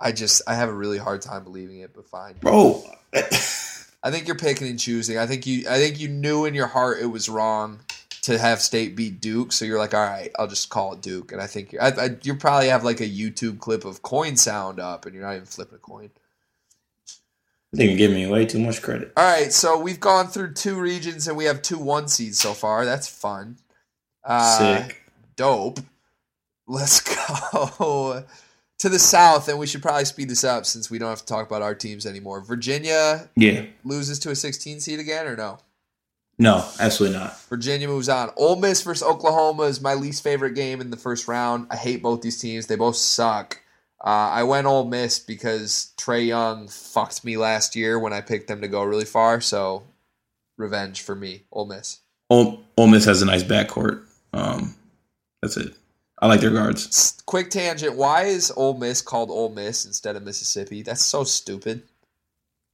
[0.00, 2.34] I just I have a really hard time believing it, but fine.
[2.40, 2.82] bro.
[3.14, 5.18] I think you're picking and choosing.
[5.18, 7.80] I think you I think you knew in your heart it was wrong
[8.28, 11.32] to have State beat Duke, so you're like, all right, I'll just call it Duke.
[11.32, 14.36] And I think you're, I, I, you probably have like a YouTube clip of coin
[14.36, 16.10] sound up, and you're not even flipping a coin.
[17.74, 19.12] I think you're giving me way too much credit.
[19.16, 22.54] All right, so we've gone through two regions and we have two one seeds so
[22.54, 22.86] far.
[22.86, 23.58] That's fun.
[24.24, 25.02] Uh, Sick.
[25.36, 25.80] Dope.
[26.66, 27.00] Let's
[27.78, 28.24] go
[28.78, 31.26] to the south, and we should probably speed this up since we don't have to
[31.26, 32.40] talk about our teams anymore.
[32.40, 33.64] Virginia Yeah.
[33.84, 35.58] loses to a 16 seed again, or no?
[36.38, 37.40] No, absolutely not.
[37.48, 38.30] Virginia moves on.
[38.36, 41.66] Ole Miss versus Oklahoma is my least favorite game in the first round.
[41.70, 42.66] I hate both these teams.
[42.66, 43.60] They both suck.
[44.00, 48.46] Uh, I went Ole Miss because Trae Young fucked me last year when I picked
[48.46, 49.40] them to go really far.
[49.40, 49.82] So,
[50.56, 51.98] revenge for me, Ole Miss.
[52.30, 54.04] Ole, Ole Miss has a nice backcourt.
[54.32, 54.76] Um,
[55.42, 55.74] that's it.
[56.20, 57.20] I like their guards.
[57.26, 60.82] Quick tangent: Why is Ole Miss called Ole Miss instead of Mississippi?
[60.82, 61.82] That's so stupid.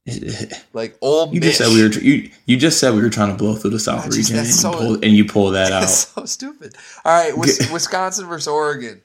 [0.05, 0.31] You
[0.73, 1.41] Like Ole Miss.
[1.43, 2.29] just said we were you.
[2.45, 4.55] You just said we were trying to blow through the South just- region, and, that's
[4.55, 5.85] you so- pull, and you pull that out.
[5.89, 6.75] so stupid.
[7.03, 7.35] All right,
[7.71, 9.01] Wisconsin versus Oregon.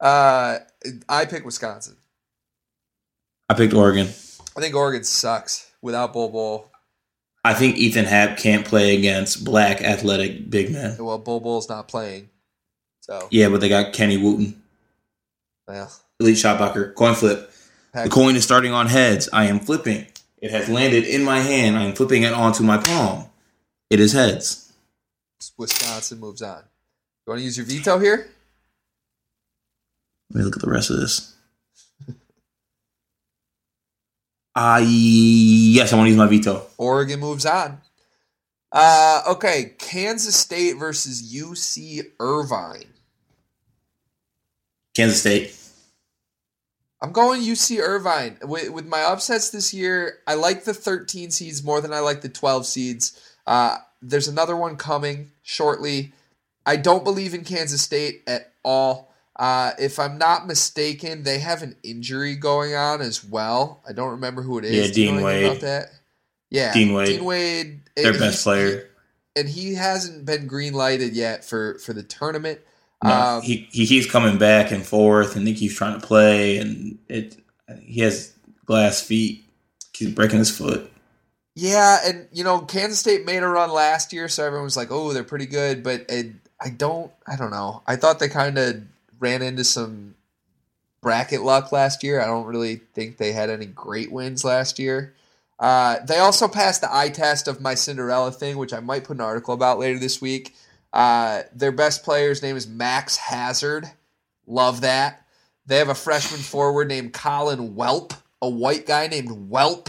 [0.00, 0.58] Uh,
[1.08, 1.96] I pick Wisconsin.
[3.48, 4.06] I picked Oregon.
[4.56, 6.70] I think Oregon sucks without Bol Bull.
[7.44, 10.96] I think Ethan Happ can't play against black athletic big men.
[11.00, 12.28] Well, Bol Bol's not playing,
[13.00, 14.60] so Yeah, but they got Kenny Wooten,
[15.66, 15.90] well,
[16.20, 17.50] elite shot blocker, coin flip.
[17.94, 19.28] The coin is starting on heads.
[19.32, 20.06] I am flipping.
[20.40, 21.76] It has landed in my hand.
[21.76, 23.26] I am flipping it onto my palm.
[23.90, 24.72] It is heads.
[25.56, 26.62] Wisconsin moves on.
[27.26, 28.28] You want to use your veto here?
[30.30, 31.34] Let me look at the rest of this.
[34.54, 36.66] Uh, yes, I want to use my veto.
[36.78, 37.80] Oregon moves on.
[38.72, 42.92] Uh, okay, Kansas State versus UC Irvine.
[44.96, 45.57] Kansas State.
[47.00, 48.38] I'm going UC Irvine.
[48.42, 52.22] With, with my upsets this year, I like the 13 seeds more than I like
[52.22, 53.36] the 12 seeds.
[53.46, 56.12] Uh, there's another one coming shortly.
[56.66, 59.12] I don't believe in Kansas State at all.
[59.36, 63.80] Uh, if I'm not mistaken, they have an injury going on as well.
[63.88, 64.88] I don't remember who it is.
[64.88, 65.44] Yeah, Do you know Dean Wade.
[65.46, 65.86] About that?
[66.50, 67.06] Yeah, Dean Wade.
[67.06, 68.88] Dean Wade, Their and best player.
[69.36, 72.60] and he hasn't been green lighted yet for for the tournament.
[73.02, 76.58] No, Um, he he keeps coming back and forth, and he keeps trying to play,
[76.58, 77.36] and it
[77.80, 78.32] he has
[78.66, 79.44] glass feet.
[79.96, 80.90] He's breaking his foot.
[81.54, 84.90] Yeah, and you know, Kansas State made a run last year, so everyone was like,
[84.90, 86.28] "Oh, they're pretty good." But it,
[86.60, 87.82] I don't, I don't know.
[87.86, 88.82] I thought they kind of
[89.18, 90.14] ran into some
[91.00, 92.20] bracket luck last year.
[92.20, 95.14] I don't really think they had any great wins last year.
[95.58, 99.16] Uh, they also passed the eye test of my Cinderella thing, which I might put
[99.16, 100.54] an article about later this week.
[100.92, 103.86] Uh, their best player's name is Max Hazzard.
[104.46, 105.26] Love that.
[105.66, 109.88] They have a freshman forward named Colin Welp, a white guy named Welp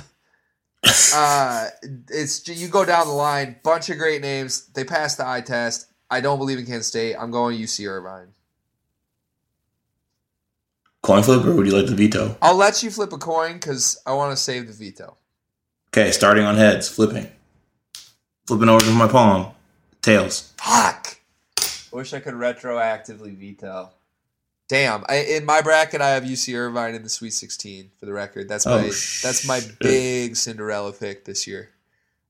[0.84, 1.67] uh,
[2.09, 4.67] it's you go down the line, bunch of great names.
[4.67, 5.88] They passed the eye test.
[6.09, 7.15] I don't believe in Kansas State.
[7.15, 8.30] I'm going UC Irvine.
[11.01, 12.38] Coin flip, or would you like the veto?
[12.41, 15.17] I'll let you flip a coin because I want to save the veto.
[15.89, 17.27] Okay, starting on heads, flipping,
[18.45, 19.51] flipping over to my palm,
[20.01, 20.53] tails.
[20.57, 21.17] Fuck.
[21.91, 23.89] Wish I could retroactively veto.
[24.67, 25.03] Damn.
[25.09, 27.89] I, in my bracket, I have UC Irvine in the Sweet 16.
[27.99, 31.69] For the record, that's Oh, my that's my big Cinderella pick this year.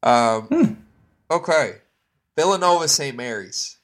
[0.03, 0.73] Um, Hmm.
[1.31, 1.75] Okay,
[2.37, 3.15] Villanova St.
[3.15, 3.77] Mary's.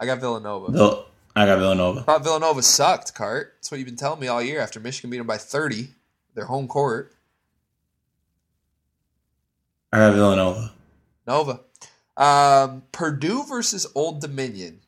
[0.00, 0.72] I got Villanova.
[0.72, 2.02] Vill- I got Villanova.
[2.02, 3.52] thought Villanova sucked, Cart.
[3.58, 5.90] That's what you've been telling me all year after Michigan beat them by 30.
[6.34, 7.14] Their home court.
[9.92, 10.72] I got Villanova.
[11.26, 11.60] Nova.
[12.20, 14.80] Um, Purdue versus Old Dominion.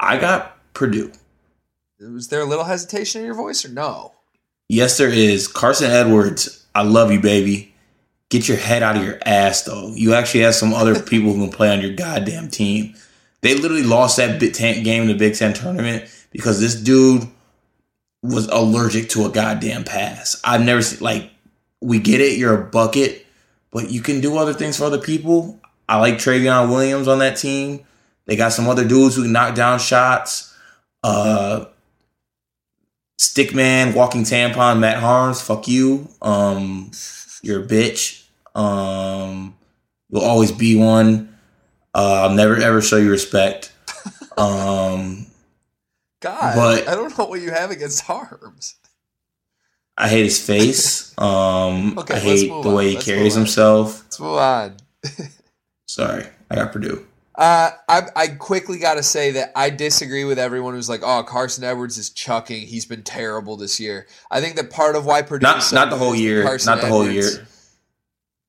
[0.00, 1.12] I got Purdue.
[2.00, 4.14] Was there a little hesitation in your voice or no?
[4.68, 5.46] Yes, there is.
[5.46, 7.74] Carsen Edwards, I love you, baby.
[8.30, 9.92] Get your head out of your ass, though.
[9.94, 12.94] You actually have some other people who can play on your goddamn team.
[13.42, 17.28] They literally lost that Big Ten game in the Big Ten tournament because this dude
[18.22, 20.40] was allergic to a goddamn pass.
[20.44, 21.30] I've never seen, like,
[21.82, 23.21] we get it, you're a bucket,
[23.72, 25.58] but you can do other things for other people.
[25.88, 27.84] I like Trevion Williams on that team.
[28.26, 30.54] They got some other dudes who can knock down shots.
[31.02, 31.64] Uh,
[33.18, 36.08] Stickman, Walking Tampon, Matt Haarms, fuck you.
[36.20, 36.90] Um,
[37.42, 38.24] you're a bitch.
[38.54, 39.54] Um,
[40.10, 41.36] you'll always be one.
[41.94, 43.72] Uh, I'll never ever show you respect.
[44.38, 45.26] Um,
[46.20, 48.76] God, But- I don't know what you have against Haarms.
[49.98, 51.10] I hate his face.
[51.22, 52.74] Um, Okay, I hate the on.
[52.74, 54.02] way he Let's carries himself.
[54.04, 54.76] Let's move on.
[55.86, 57.06] Sorry, I got Purdue.
[57.34, 61.22] Uh, I, I quickly got to say that I disagree with everyone who's like, "Oh,
[61.22, 62.66] Carsen Edwards is chucking.
[62.66, 65.96] He's been terrible this year." I think that part of why Purdue Not not the
[65.96, 66.42] whole year.
[66.44, 67.46] Not the whole Edwards- year.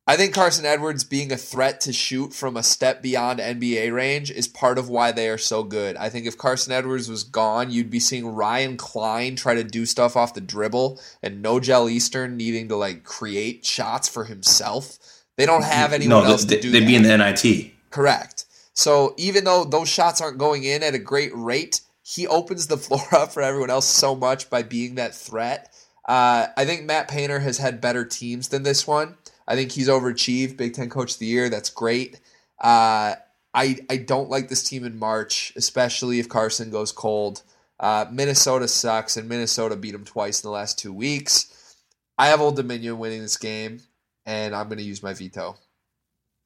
[0.05, 4.31] I think Carsen Edwards being a threat to shoot from a step beyond NBA range
[4.31, 5.95] is part of why they are so good.
[5.95, 9.85] I think if Carsen Edwards was gone, you'd be seeing Ryan Cline try to do
[9.85, 14.97] stuff off the dribble and Nojel Eastern needing to like create shots for himself.
[15.37, 16.85] They don't have anyone No, else they, to do they'd that.
[16.87, 17.71] be in the NIT.
[17.89, 18.43] Correct.
[18.73, 22.77] So even though those shots aren't going in at a great rate, he opens the
[22.85, 25.73] floor up for everyone else so much by being that threat.
[26.05, 29.15] Uh, I think Matt Painter has had better teams than this one.
[29.47, 31.49] I think he's overachieved Big Ten Coach of the Year.
[31.49, 32.19] That's great.
[32.59, 33.15] Uh,
[33.53, 37.43] I I don't like this team in March, especially if Carsen goes cold.
[37.79, 41.75] Uh, Minnesota sucks, and Minnesota beat them twice in the last two weeks.
[42.17, 43.81] I have Old Dominion winning this game,
[44.25, 45.57] and I'm going to use my veto.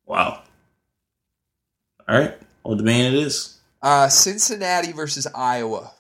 [0.06, 0.44] Wow.
[2.08, 3.60] All right, Old Dominion it is.
[3.82, 5.92] Uh, Cincinnati versus Iowa.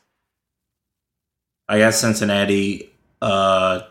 [1.69, 2.90] I got Cincinnati.
[3.22, 3.82] Uh,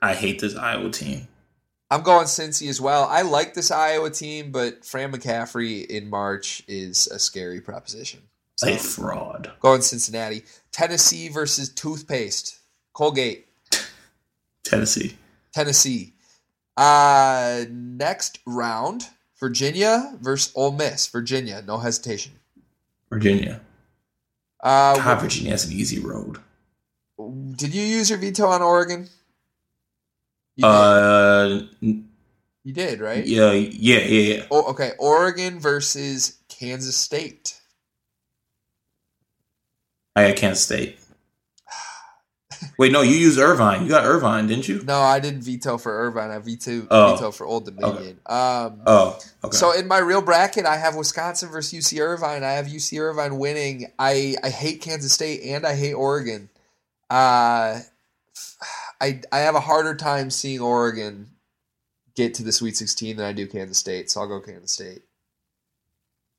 [0.00, 1.28] I hate this Iowa team.
[1.90, 3.04] I'm going Cincy as well.
[3.04, 8.22] I like this Iowa team, but Fran McCaffery in March is a scary proposition.
[8.56, 9.52] So A fraud.
[9.60, 10.44] going Cincinnati.
[10.72, 12.58] Tennessee versus toothpaste.
[12.92, 13.46] Colgate.
[14.64, 15.16] Tennessee.
[15.52, 16.14] Tennessee.
[16.76, 19.08] Uh, next round,
[19.38, 21.06] Virginia versus Ole Miss.
[21.06, 22.32] Virginia, no hesitation.
[23.10, 23.60] Virginia.
[24.62, 26.38] Uh, God, Virginia has an easy road.
[27.56, 29.08] did you use your veto on Oregon?
[30.56, 31.60] You Uh,
[32.64, 33.24] you did right?
[33.26, 34.42] yeah, yeah, yeah, yeah.
[34.50, 34.92] Oh, okay.
[34.98, 37.60] Oregon versus Kansas State.
[40.16, 40.98] I got Kansas State.
[42.78, 43.82] Wait, no, you used Irvine.
[43.84, 44.82] You got Irvine, didn't you?
[44.82, 46.30] No, I didn't veto for Irvine.
[46.30, 47.14] I veto Oh.
[47.14, 48.20] veto for Old Dominion.
[48.26, 49.56] Um, Oh, okay.
[49.56, 52.44] So in my real bracket, I have Wisconsin versus UC Irvine.
[52.44, 53.92] I have UC Irvine winning.
[53.98, 56.48] I I hate Kansas State and I hate Oregon.
[57.08, 57.80] Uh,
[59.00, 61.28] I I have a harder time seeing Oregon
[62.14, 64.10] get to the Sweet 16 than I do Kansas State.
[64.10, 65.02] So I'll go Kansas State.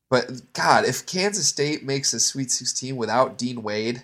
[0.09, 4.03] But God, if Kansas State makes the Sweet 16 without Dean Wade,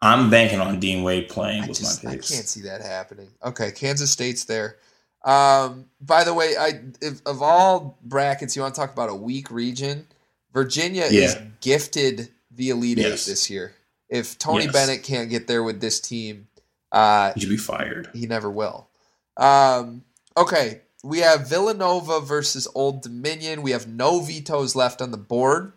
[0.00, 3.28] I'm banking on Dean Wade playing I with just my I can't see that happening.
[3.44, 4.76] Okay, Kansas State's there.
[5.24, 9.14] Um, by the way, I if, of all brackets, you want to talk about a
[9.14, 10.06] weak region.
[10.52, 13.26] Virginia is gifted the Elite Yes.
[13.26, 13.72] Eight this year.
[14.08, 14.72] If Tony Yes.
[14.72, 16.48] Bennett can't get there with this team,
[16.92, 18.10] uh, He should be fired.
[18.14, 18.88] he never will.
[19.36, 20.04] Um,
[20.36, 23.62] okay, we have Villanova versus Old Dominion.
[23.62, 25.72] We have no vetoes left on the board.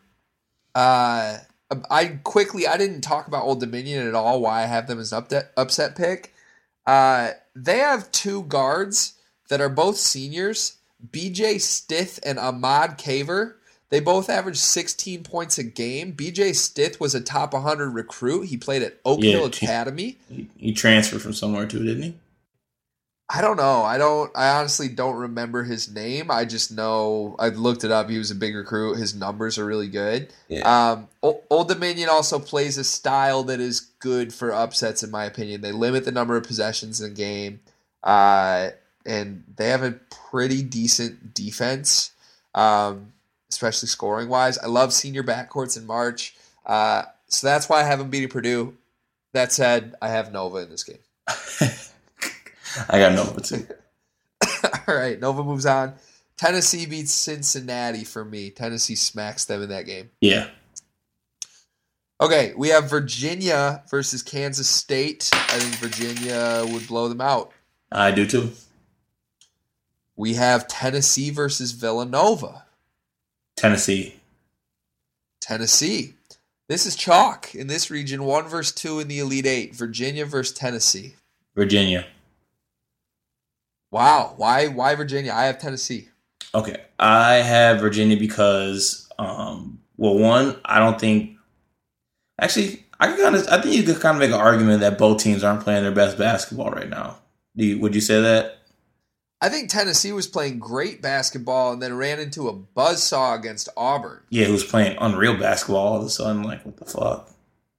[0.73, 1.39] Uh,
[1.89, 4.41] I quickly I didn't talk about Old Dominion at all.
[4.41, 6.33] Why I have them as upset upset pick.
[6.85, 9.13] Uh, they have two guards
[9.49, 10.77] that are both seniors,
[11.11, 13.55] BJ Stith and Ahmad Caver.
[13.91, 16.13] They both averaged 16 points a game.
[16.13, 18.47] BJ Stith was a top 100 recruit.
[18.47, 20.17] He played at Oak Yeah, Hill Academy.
[20.29, 22.15] He, he transferred from somewhere too, didn't he?
[23.33, 23.83] I don't know.
[23.83, 24.29] I don't.
[24.35, 26.29] I honestly don't remember his name.
[26.29, 28.09] I just know I looked it up.
[28.09, 28.97] He was a big recruit.
[28.97, 30.33] His numbers are really good.
[30.49, 30.91] Yeah.
[30.91, 35.23] Um, O- Old Dominion also plays a style that is good for upsets, in my
[35.23, 35.61] opinion.
[35.61, 37.61] They limit the number of possessions in a game,
[38.03, 38.71] uh,
[39.05, 39.91] and they have a
[40.29, 42.11] pretty decent defense,
[42.53, 43.10] um,
[43.51, 44.57] especially scoring wise.
[44.57, 48.75] I love senior backcourts in March, uh, so that's why I have them beating Purdue.
[49.33, 50.97] That said, I have Nova in this game.
[52.89, 53.67] I got Nova too.
[54.87, 55.93] All right, Nova moves on.
[56.37, 58.49] Tennessee beats Cincinnati for me.
[58.49, 60.09] Tennessee smacks them in that game.
[60.21, 60.47] Yeah.
[62.19, 65.29] Okay, we have Virginia versus Kansas State.
[65.33, 67.51] I think Virginia would blow them out.
[67.91, 68.51] I do too.
[70.15, 72.65] We have Tennessee versus Villanova.
[73.55, 74.15] Tennessee.
[75.39, 76.13] Tennessee.
[76.67, 78.23] This is chalk in this region.
[78.23, 79.75] One versus two in the Elite Eight.
[79.75, 81.15] Virginia versus Tennessee.
[81.55, 82.05] Virginia.
[83.91, 84.33] Wow.
[84.37, 84.67] Why?
[84.67, 85.33] Why Virginia?
[85.33, 86.07] I have Tennessee.
[86.55, 86.77] Okay.
[86.97, 91.37] I have Virginia because um well one, I don't think
[92.39, 94.97] actually I can kind of I think you could kind of make an argument that
[94.97, 97.17] both teams aren't playing their best basketball right now.
[97.57, 98.60] Do you, would you say that?
[99.43, 104.19] I think Tennessee was playing great basketball and then ran into a buzzsaw against Auburn.
[104.29, 106.43] Yeah, who's playing unreal basketball all of a sudden?
[106.43, 107.29] Like, what the fuck?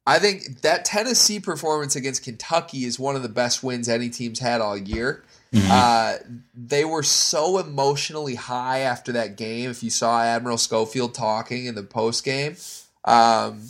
[0.05, 4.41] I think that Tennessee performance against Kentucky is one of the best wins any team's
[4.41, 5.23] had all year.
[5.53, 5.69] Mhm.
[5.71, 6.19] Uh,
[6.55, 9.71] they were so emotionally high after that game.
[9.71, 12.57] If you saw Admiral Schofield talking in the post game,
[13.05, 13.69] um,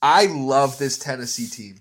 [0.00, 1.80] I love this Tennessee team.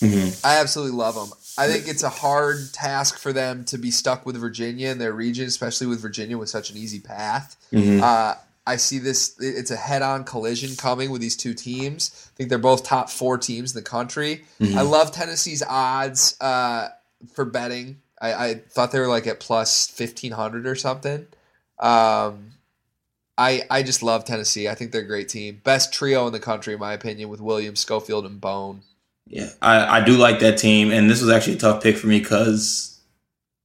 [0.00, 0.40] Mhm.
[0.44, 1.32] I absolutely love them.
[1.58, 5.12] I think it's a hard task for them to be stuck with Virginia in their
[5.12, 7.56] region, especially with Virginia with such an easy path.
[7.72, 8.00] Mhm.
[8.02, 8.34] Uh,
[8.66, 9.34] I see this.
[9.38, 12.10] It's a head-on collision coming with these two teams.
[12.14, 14.44] I think they're both top four teams in the country.
[14.60, 14.74] Mhm.
[14.76, 16.88] I love Tennessee's odds uh,
[17.34, 18.00] for betting.
[18.20, 21.26] I, I thought they were like at plus fifteen hundred or something.
[21.78, 22.52] Um,
[23.36, 24.68] I I just love Tennessee.
[24.68, 25.60] I think they're a great team.
[25.64, 28.82] Best trio in the country, in my opinion, with Williams, Schofield, and Bone.
[29.26, 32.06] Yeah, I, I do like that team, and this was actually a tough pick for
[32.06, 33.00] me because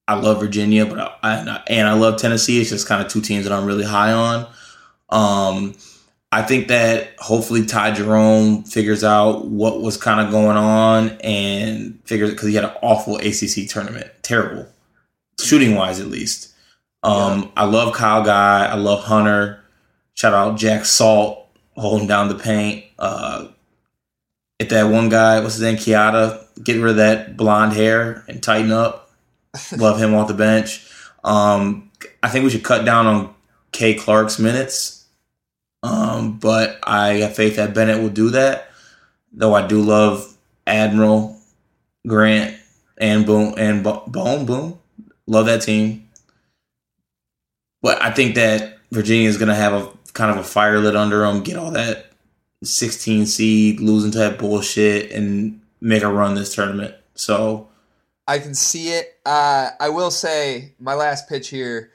[0.08, 2.60] I love Virginia, but I, I and I love Tennessee.
[2.62, 4.48] It's just kind of two teams that I'm really high on.
[5.10, 5.76] Um,
[6.32, 12.00] I think that hopefully Ty Jerome figures out what was kind of going on and
[12.06, 14.68] figures because he had an awful ACC tournament, terrible
[15.40, 16.54] shooting wise at least.
[17.02, 18.66] Um, I love Kyle Guy.
[18.66, 19.64] I love Hunter.
[20.14, 22.86] Shout out Jack Salt holding down the paint.
[23.00, 23.48] Uh,
[24.60, 28.44] if that one guy, what's his name, Kiata, get rid of that blonde hair and
[28.44, 29.10] tighten up.
[29.78, 30.86] Love him off the bench.
[31.24, 31.90] Um,
[32.22, 33.34] I think we should cut down on
[33.72, 33.96] K.
[33.96, 35.06] Clark's minutes.
[35.82, 38.70] Um, but I have faith that Bennett will do that.
[39.32, 40.36] Though I do love
[40.68, 41.40] Admiral
[42.06, 42.58] Grant
[42.98, 44.80] and Boom and Bo- Bone Boom.
[45.28, 46.10] Love that team.
[47.82, 50.96] But I think that Virginia is going to have a kind of a fire lit
[50.96, 52.09] under them, get all that
[52.64, 56.96] 16 seed, losing to that bullshit, and make a run this tournament.
[57.16, 57.70] So
[58.28, 59.20] I can see it.
[59.26, 61.92] Uh, I will say my last pitch here.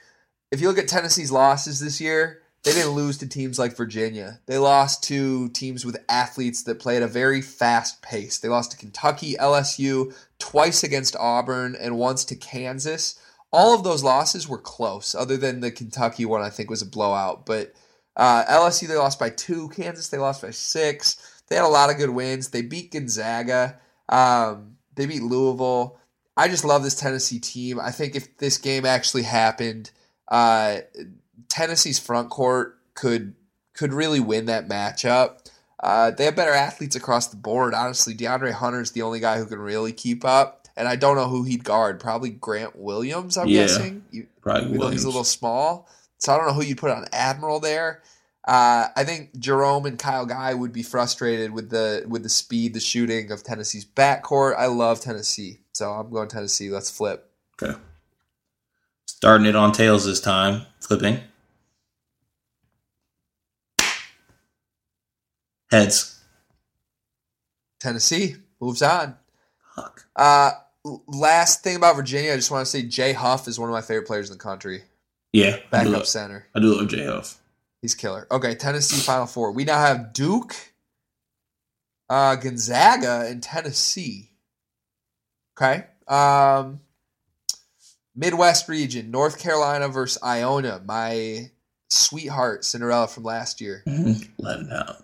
[0.50, 4.40] If you look at Tennessee's losses this year, they didn't lose to teams like Virginia.
[4.46, 8.38] They lost to teams with athletes that play at a very fast pace.
[8.38, 13.20] They lost to Kentucky, LSU, twice against Auburn, and once to Kansas.
[13.52, 16.86] All of those losses were close, other than the Kentucky one, I think was a
[16.86, 17.44] blowout.
[17.44, 17.74] But
[18.16, 19.68] uh, LSU, they lost by two.
[19.70, 21.42] Kansas, they lost by six.
[21.48, 22.48] They had a lot of good wins.
[22.48, 23.78] They beat Gonzaga.
[24.08, 25.98] Um, they beat Louisville.
[26.36, 27.78] I just love this Tennessee team.
[27.80, 29.90] I think if this game actually happened,
[30.28, 30.78] uh,
[31.48, 33.34] Tennessee's front court could
[33.74, 35.50] could really win that matchup.
[35.80, 37.74] Uh, they have better athletes across the board.
[37.74, 41.16] Honestly, DeAndre Hunter is the only guy who can really keep up, and I don't
[41.16, 42.00] know who he'd guard.
[42.00, 43.36] Probably Grant Williams.
[43.36, 44.04] I'm Yeah, guessing.
[44.40, 45.04] Probably even though he's Williams.
[45.04, 45.88] a little small,
[46.18, 48.02] so I don't know who you'd put on Admiral there.
[48.46, 52.74] Uh, I think Jerome and Kyle Guy would be frustrated with the with the speed,
[52.74, 54.54] the shooting of Tennessee's backcourt.
[54.56, 56.68] I love Tennessee, so I'm going Tennessee.
[56.68, 57.30] Let's flip.
[57.62, 57.78] Okay.
[59.06, 60.66] Starting it on tails this time.
[60.80, 61.20] Flipping.
[65.70, 66.20] Heads.
[67.80, 69.16] Tennessee moves on.
[69.74, 70.06] Fuck.
[70.14, 70.52] Uh,
[71.06, 73.80] last thing about Virginia, I just want to say Jay Huff is one of my
[73.80, 74.82] favorite players in the country.
[75.34, 75.56] Yeah.
[75.56, 76.46] I Backup love, center.
[76.54, 77.40] I do love Jay Huff.
[77.82, 78.28] He's killer.
[78.30, 79.50] Okay, Tennessee Final Four.
[79.50, 80.54] We now have Duke,
[82.08, 84.30] uh, Gonzaga, and Tennessee.
[85.58, 85.86] Okay.
[86.06, 86.80] Um,
[88.14, 90.80] Midwest region, North Carolina versus Iona.
[90.84, 91.50] My
[91.90, 93.82] sweetheart Cinderella from last year.
[93.86, 94.96] Let him down.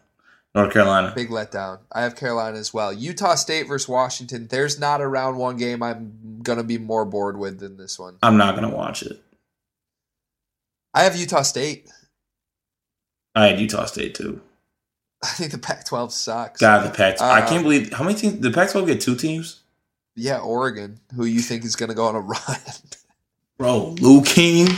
[0.54, 1.12] North Carolina.
[1.14, 1.80] Big letdown.
[1.90, 2.92] I have Carolina as well.
[2.92, 4.46] Utah State versus Washington.
[4.48, 8.16] There's not a round one game I'm gonna be more bored with than this one.
[8.22, 9.20] I'm not gonna watch it.
[10.94, 11.88] I have Utah State.
[13.34, 14.40] I had Utah State too.
[15.22, 16.60] I think the Pac-12 sucks.
[16.60, 17.20] God, the Pac.
[17.20, 18.40] I Uh, can't believe how many teams.
[18.40, 19.60] The Pac-12 get two teams.
[20.16, 22.56] Yeah, Oregon, who you think is gonna go on a run.
[23.58, 24.68] Bro, Lou King,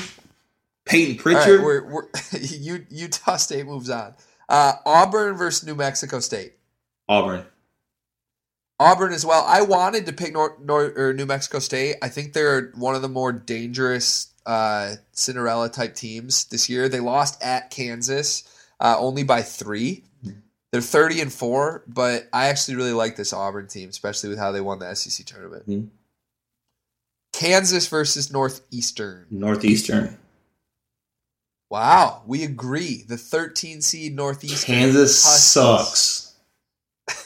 [0.85, 1.61] Payton Pritchard.
[1.61, 2.09] right, we're, we're,
[2.91, 4.15] Utah State moves on.
[4.49, 6.55] Uh, Auburn versus New Mexico State.
[7.09, 7.45] Auburn.
[8.81, 9.45] Auburn as well.
[9.47, 11.97] I wanted to pick Nor- Nor- or New Mexico State.
[12.03, 16.89] I think they're one of the more dangerous uh, Cinderella type teams this year.
[16.89, 18.44] They lost at Kansas
[18.81, 20.05] uh, only by three.
[20.73, 24.52] They're thirty and four, but I actually really like this Auburn team, especially with how
[24.52, 25.69] they won the SEC tournament.
[25.69, 25.89] Mhm.
[27.35, 29.27] Kansas versus Northeastern.
[29.31, 30.19] Northeastern.
[31.70, 33.02] Wow, we agree.
[33.09, 34.74] The 13 seed Northeastern.
[34.74, 36.35] Kansas sucks.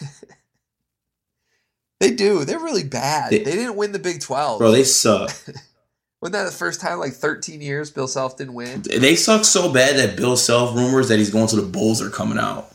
[1.99, 2.45] They do.
[2.45, 3.33] They're really bad.
[3.33, 4.59] They- They, didn't win the Big 12.
[4.59, 5.31] Bro, they suck.
[6.21, 8.83] Wasn't that the first time like 13 years Bill Self didn't win?
[8.83, 12.11] They suck so bad that Bill Self rumors that he's going to the Bulls are
[12.11, 12.73] coming out.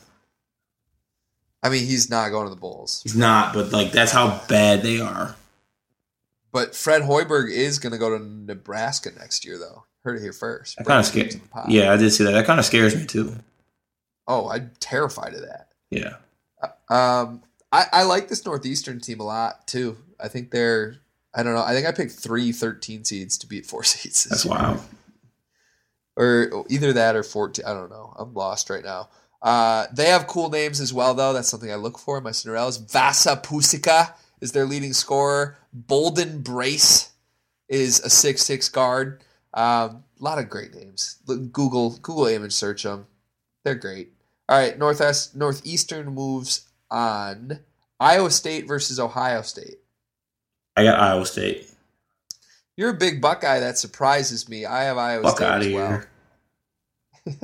[1.63, 3.01] I mean, he's not going to the Bulls.
[3.03, 5.35] He's not, but like that's how bad they are.
[6.51, 9.85] But Fred Hoiberg is going to go to Nebraska next year, though.
[10.03, 10.77] Heard it here first.
[10.77, 11.35] That kind of scares.
[11.35, 11.71] in the pod.
[11.71, 12.31] Yeah, I did see that.
[12.31, 13.35] That kind of scares me too.
[14.27, 15.69] Oh, I'm terrified of that.
[15.89, 16.15] Yeah.
[16.89, 17.41] Um,
[17.71, 19.97] I, I like this Northeastern team a lot, too.
[20.19, 20.97] I think they're,
[21.33, 24.25] I don't know, I think I picked three 13 seeds to beat four seeds.
[24.25, 24.53] That's year.
[24.53, 24.81] wild.
[26.17, 28.13] or either that or 14 i don't know.
[28.17, 29.09] I'm lost right now.
[29.41, 31.33] Uh, they have cool names as well though.
[31.33, 35.57] That's something i look for in my cinderellas vasa Pusica is their leading scorer.
[35.73, 37.11] Bolden brace
[37.69, 39.23] is a 6-6 guard.
[39.53, 41.17] Um, a lot of great names.
[41.25, 43.07] Google google image search them
[43.63, 44.11] they're great.
[44.49, 47.61] All right northwest northeastern moves on.
[47.99, 49.77] Iowa state versus ohio state
[50.75, 51.69] I got Iowa State.
[52.77, 56.03] you're a big buckeye that surprises me i have iowa Fuck state as well.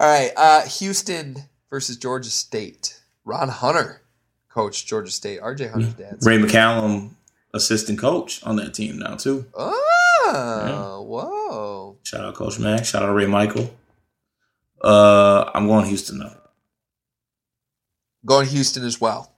[0.00, 1.36] All right, uh, Houston
[1.70, 3.00] versus Georgia State.
[3.24, 4.02] Ron Hunter,
[4.50, 5.40] coach Georgia State.
[5.40, 6.18] RJ Hunter's dad.
[6.22, 7.10] Ray McCallum,
[7.54, 9.46] assistant coach on that team now too.
[9.54, 11.96] Oh, whoa!
[12.02, 12.84] Shout out Coach Mac.
[12.84, 13.74] Shout out Ray Michael.
[14.82, 16.36] Uh, I'm going Houston though.
[18.26, 19.32] Going Houston as well.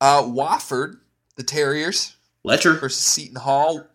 [0.00, 0.98] Uh, Wofford,
[1.36, 2.74] the Terriers Letcher.
[2.74, 3.86] versus Seton Hall.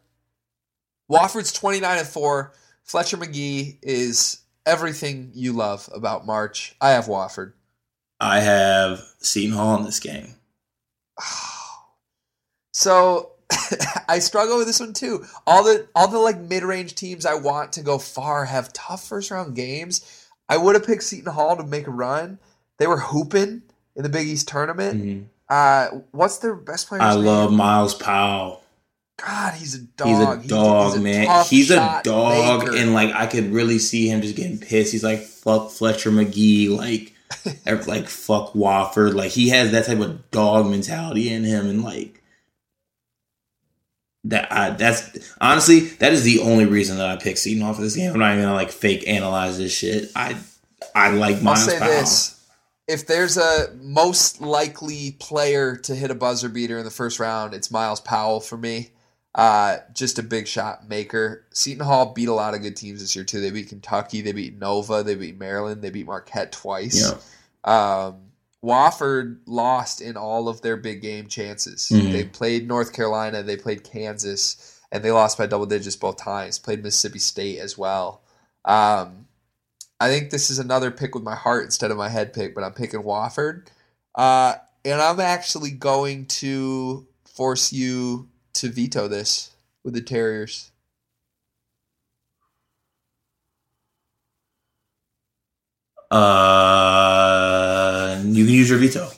[1.11, 2.53] Wofford's twenty nine and four.
[2.83, 6.75] Fletcher Magee is everything you love about March.
[6.81, 7.53] I have Wofford.
[8.19, 10.35] I have Seton Hall in this game.
[12.71, 13.31] So
[14.07, 15.25] I struggle with this one too.
[15.45, 19.05] All the all the like mid range teams I want to go far have tough
[19.05, 20.27] first round games.
[20.47, 22.39] I would have picked Seton Hall to make a run.
[22.77, 23.63] They were hooping
[23.95, 25.01] in the Big East tournament.
[25.03, 25.23] Mm-hmm.
[25.49, 27.01] Uh, what's their best player?
[27.01, 28.61] I love Myles Powell.
[29.17, 30.07] God, he's a dog.
[30.43, 31.25] He's a dog, he's a man.
[31.27, 32.77] tough He's a dog, maker.
[32.77, 34.91] and like I could really see him just getting pissed.
[34.91, 37.13] He's like fuck Fletcher Magee, like
[37.87, 39.15] like fuck Wofford.
[39.15, 42.21] Like he has that type of dog mentality in him, and like
[44.25, 44.49] that.
[44.51, 47.95] I, that's honestly that is the only reason that I picked Seton off of this
[47.97, 48.13] game.
[48.13, 50.11] I'm not even gonna like fake analyze this shit.
[50.15, 50.37] I
[50.95, 51.89] I like I'll Myles say Powell.
[51.91, 52.38] this:
[52.89, 57.53] if there's a most likely player to hit a buzzer beater in the first round,
[57.53, 58.89] it's Myles Powell for me.
[59.35, 61.45] Uh, just a big shot maker.
[61.53, 63.39] Seton Hall beat a lot of good teams this year too.
[63.39, 67.13] They beat Kentucky, they beat Nova, they beat Maryland, they beat Marquette twice.
[67.13, 68.05] Yeah.
[68.07, 68.31] Um,
[68.65, 71.89] Wofford lost in all of their big game chances.
[71.93, 72.11] Mhm.
[72.11, 76.57] They played North Carolina, they played Kansas, and they lost by double digits both times.
[76.57, 78.21] Played Mississippi State as well.
[78.65, 79.27] Um,
[79.99, 82.63] I think this is another pick with my heart instead of my head pick, but
[82.63, 83.67] I'm picking Wofford.
[84.15, 84.55] Uh,
[84.85, 89.51] and I'm actually going to force you to veto this
[89.83, 90.71] with the Terriers.
[96.11, 96.19] Uh,
[98.25, 99.09] you can use your veto.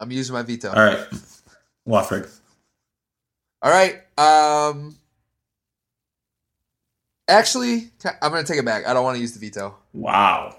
[0.00, 0.70] I'm using my veto.
[0.70, 1.06] All right,
[1.86, 2.30] Wofford.
[3.62, 4.02] All right.
[4.18, 4.96] Um
[7.28, 7.90] Actually,
[8.22, 8.86] I'm going to take it back.
[8.86, 9.74] I don't want to use the veto.
[9.92, 10.56] Wow.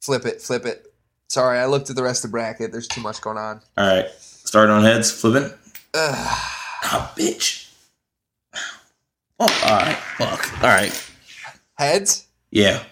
[0.00, 0.92] Flip it, flip it.
[1.28, 2.72] Sorry, I looked at the rest of the bracket.
[2.72, 3.60] There's too much going on.
[3.78, 5.50] All right, starting on heads, flipping.
[5.94, 6.14] Ugh.
[6.82, 7.70] Ah, bitch.
[9.38, 9.96] Oh, all right.
[10.18, 10.62] Fuck.
[10.62, 11.10] All right.
[11.78, 12.26] Heads?
[12.50, 12.82] Yeah.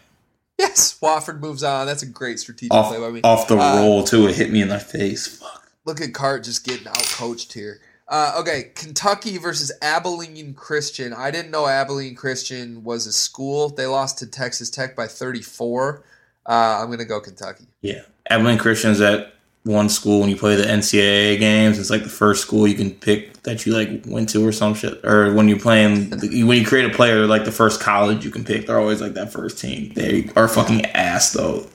[0.58, 1.86] Yes, Wofford moves on.
[1.86, 3.20] That's a great strategic Off, play by me.
[3.22, 4.28] off the Uh, roll too.
[4.28, 5.26] It hit me in the face.
[5.38, 5.70] Fuck.
[5.84, 7.80] Look at Cart just getting out coached here.
[8.08, 11.12] Uh, okay, Kentucky versus Abilene Christian.
[11.12, 13.68] I didn't know Abilene Christian was a school.
[13.68, 16.02] They lost to Texas Tech by 34.
[16.46, 17.66] Uh, I'm going to go Kentucky.
[17.82, 18.02] Yeah.
[18.30, 21.78] Abilene Christian's at one school when you play the NCAA games.
[21.78, 24.72] It's like the first school you can pick that you like went to or some
[24.72, 25.04] shit.
[25.04, 26.10] Or when you're playing,
[26.46, 29.12] when you create a player, like the first college you can pick, they're always like
[29.14, 29.92] that first team.
[29.92, 31.66] They are fucking ass though.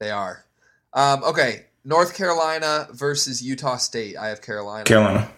[0.00, 0.44] They are.
[0.92, 4.16] Um, okay, North Carolina versus Utah State.
[4.16, 4.84] I have Carolina.
[4.84, 5.30] Carolina.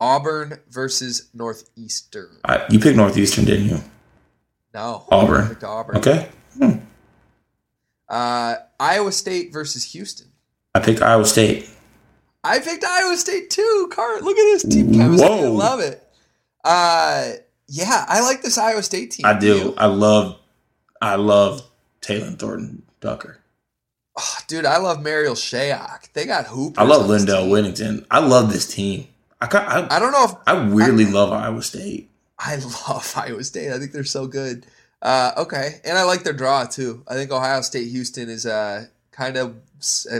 [0.00, 2.38] Auburn versus Northeastern.
[2.70, 3.78] You picked Northeastern, didn't you?
[4.72, 5.04] No.
[5.10, 5.44] Auburn.
[5.44, 5.96] I picked Auburn.
[5.98, 6.28] Okay.
[6.58, 6.78] Hmm.
[8.08, 10.28] Uh, Iowa State versus Houston.
[10.74, 11.68] I picked Iowa State.
[12.42, 13.90] I picked Iowa State too.
[13.92, 15.28] Cart, look at this team chemistry.
[15.28, 16.02] I love it.
[16.64, 17.32] Uh,
[17.68, 19.26] yeah, I like this Iowa State team.
[19.26, 19.56] I do.
[19.56, 19.74] You?
[19.76, 20.38] I love.
[21.02, 21.62] I love
[22.00, 23.38] Taylor Thornton Ducker.
[24.18, 26.12] Oh, dude, I love Marial Shayok.
[26.12, 26.78] They got hoopers.
[26.78, 27.46] I love Lindell.
[27.46, 28.06] Wigginton.
[28.10, 29.06] I love this team.
[29.40, 32.10] I I, I don't know if I weirdly love Iowa State.
[32.38, 32.56] I
[32.88, 33.72] love Iowa State.
[33.72, 34.66] I think they're so good.
[35.02, 37.02] Uh, okay, and I like their draw too.
[37.08, 39.56] I think Ohio State Houston is uh, kind of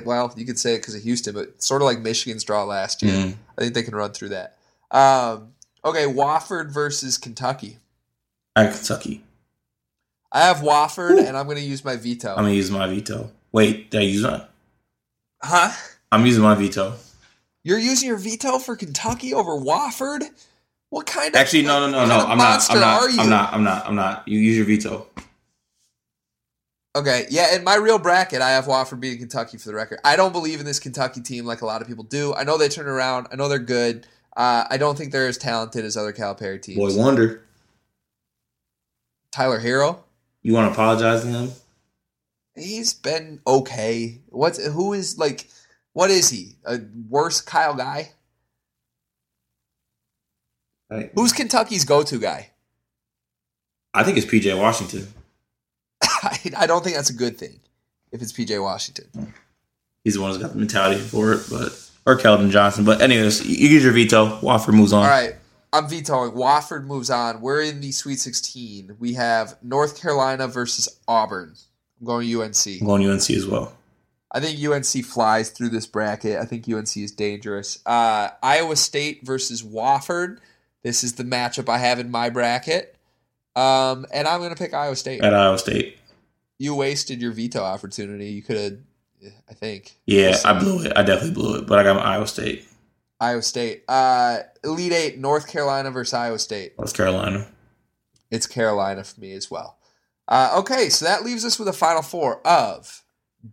[0.06, 3.02] well, you could say it because of Houston, but sort of like Michigan's draw last
[3.02, 3.12] year.
[3.12, 3.34] Mhm.
[3.58, 4.56] I think they can run through that.
[4.90, 5.52] Um,
[5.84, 7.76] okay, Wofford versus Kentucky.
[8.56, 9.22] I got Kentucky.
[10.32, 12.30] I have Wofford, and I'm going to use my veto.
[12.30, 13.30] I'm gonna use my veto.
[13.52, 14.44] Wait, did I use my?
[15.42, 15.72] huh?
[16.12, 16.94] I'm using my veto.
[17.62, 20.24] You're using your veto for Kentucky over Wofford?
[20.88, 22.26] What kind of Actually, no, no, no, no.
[22.26, 22.66] I'm not.
[22.70, 23.18] I'm not.
[23.18, 23.52] I'm not.
[23.52, 23.86] I'm not.
[23.86, 24.26] I'm not.
[24.26, 25.06] You use your veto.
[26.96, 30.00] Okay, yeah, in my real bracket, I have Wofford beating Kentucky for the record.
[30.04, 32.34] I don't believe in this Kentucky team like a lot of people do.
[32.34, 33.28] I know they turn around.
[33.30, 34.06] I know they're good.
[34.36, 36.78] Uh, I don't think they're as talented as other Calipari teams.
[36.78, 37.44] Boy Wonder.
[39.30, 40.00] Tyler Herro,
[40.42, 41.50] You want to apologize to him?
[42.56, 44.18] he's been okay.
[44.30, 45.48] What's who is like?
[45.92, 46.56] What is he?
[46.64, 48.12] A worse Kyle guy?
[50.90, 51.10] Right.
[51.14, 52.50] Who's Kentucky's go-to guy?
[53.94, 55.08] I think it's PJ Washington.
[56.02, 57.60] I, I don't think that's a good thing.
[58.12, 59.32] If it's PJ Washington,
[60.02, 62.84] He's the one who's got the mentality for it, but or Keldon Johnson.
[62.84, 64.38] But anyways, you use your veto.
[64.40, 65.04] Wofford moves on.
[65.04, 65.34] all right.
[65.72, 66.32] I'm vetoing.
[66.32, 67.40] Wofford moves on.
[67.40, 68.96] We're in the Sweet 16.
[68.98, 71.54] We have North Carolina versus Auburn.
[72.00, 72.66] I'm going UNC.
[72.80, 73.72] I'm going UNC as well.
[74.32, 76.38] I think UNC flies through this bracket.
[76.38, 77.80] I think UNC is dangerous.
[77.84, 80.38] Uh, Iowa State versus Wofford.
[80.82, 82.96] This is the matchup I have in my bracket.
[83.56, 85.22] Um, and I'm going to pick Iowa State.
[85.22, 85.98] At Iowa State.
[86.58, 88.28] You wasted your veto opportunity.
[88.28, 88.56] You could
[89.22, 89.96] have, I think.
[90.06, 90.92] Yeah, I blew it.
[90.96, 91.66] I definitely blew it.
[91.66, 92.66] But I got Iowa State.
[93.18, 93.84] Iowa State.
[93.88, 96.78] Uh, Elite Eight, North Carolina versus Iowa State.
[96.78, 97.48] North Carolina.
[98.30, 99.78] It's Carolina for me as well.
[100.28, 103.02] Uh, okay, so that leaves us with a final four of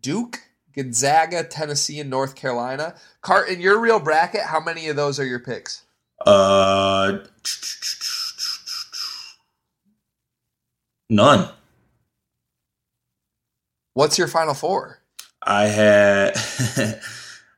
[0.02, 0.42] Duke,
[0.78, 2.94] Gonzaga, Tennessee, and North Carolina.
[3.22, 5.84] Cart, in your real bracket, how many of those are your picks?
[6.24, 7.18] Uh,
[11.10, 11.50] none.
[13.96, 15.00] What's your final four?
[15.42, 16.36] I had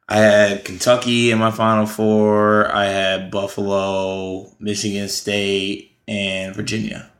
[0.07, 2.73] I had Kentucky in my final four.
[2.73, 7.11] I had Buffalo, Michigan State, and Virginia.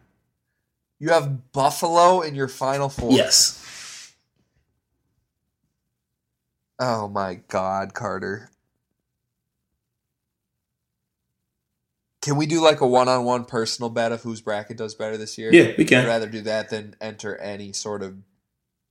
[1.00, 3.12] You have Buffalo in your final four.
[3.12, 3.66] Yes.
[6.80, 8.50] Oh my God, Carter.
[12.22, 15.54] Can we do like a one-on-one personal bet of whose bracket does better this year?
[15.54, 16.04] Yeah, we can.
[16.04, 18.18] I'd rather do that than enter any sort of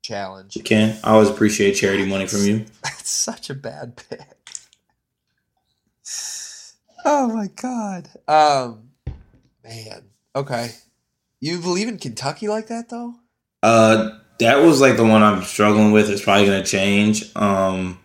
[0.02, 0.56] challenge.
[0.56, 0.98] We can.
[1.04, 2.64] I always appreciate charity money from you.
[2.82, 4.36] That's such a bad pick.
[7.04, 8.08] Oh my god.
[8.26, 8.90] Um
[9.62, 10.10] man.
[10.34, 10.70] Okay.
[11.40, 13.14] You believe in Kentucky like that though?
[13.62, 16.08] Uh, that was like the one I'm struggling with.
[16.10, 17.34] It's probably going to change.
[17.36, 17.98] Um,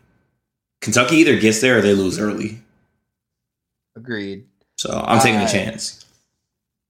[0.81, 2.59] Kentucky either gets there or they lose early.
[3.95, 4.45] Agreed.
[4.77, 6.05] So I'm taking Uh, a chance.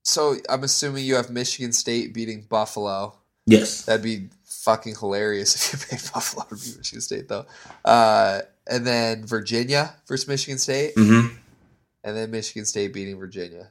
[0.04, 3.18] So I'm assuming you have Michigan State beating Buffalo.
[3.46, 3.84] Yes.
[3.84, 7.46] That'd be fucking hilarious if you picked Buffalo to beat Michigan State, though.
[7.86, 11.36] Uh, and then Virginia versus Michigan State, Mm-hmm.
[12.06, 13.70] and then Michigan State beating Virginia.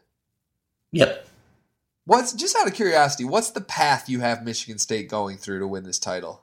[0.92, 1.26] Yep.
[2.04, 3.24] What's just out of curiosity?
[3.24, 6.42] What's the path you have Michigan State going through to win this title?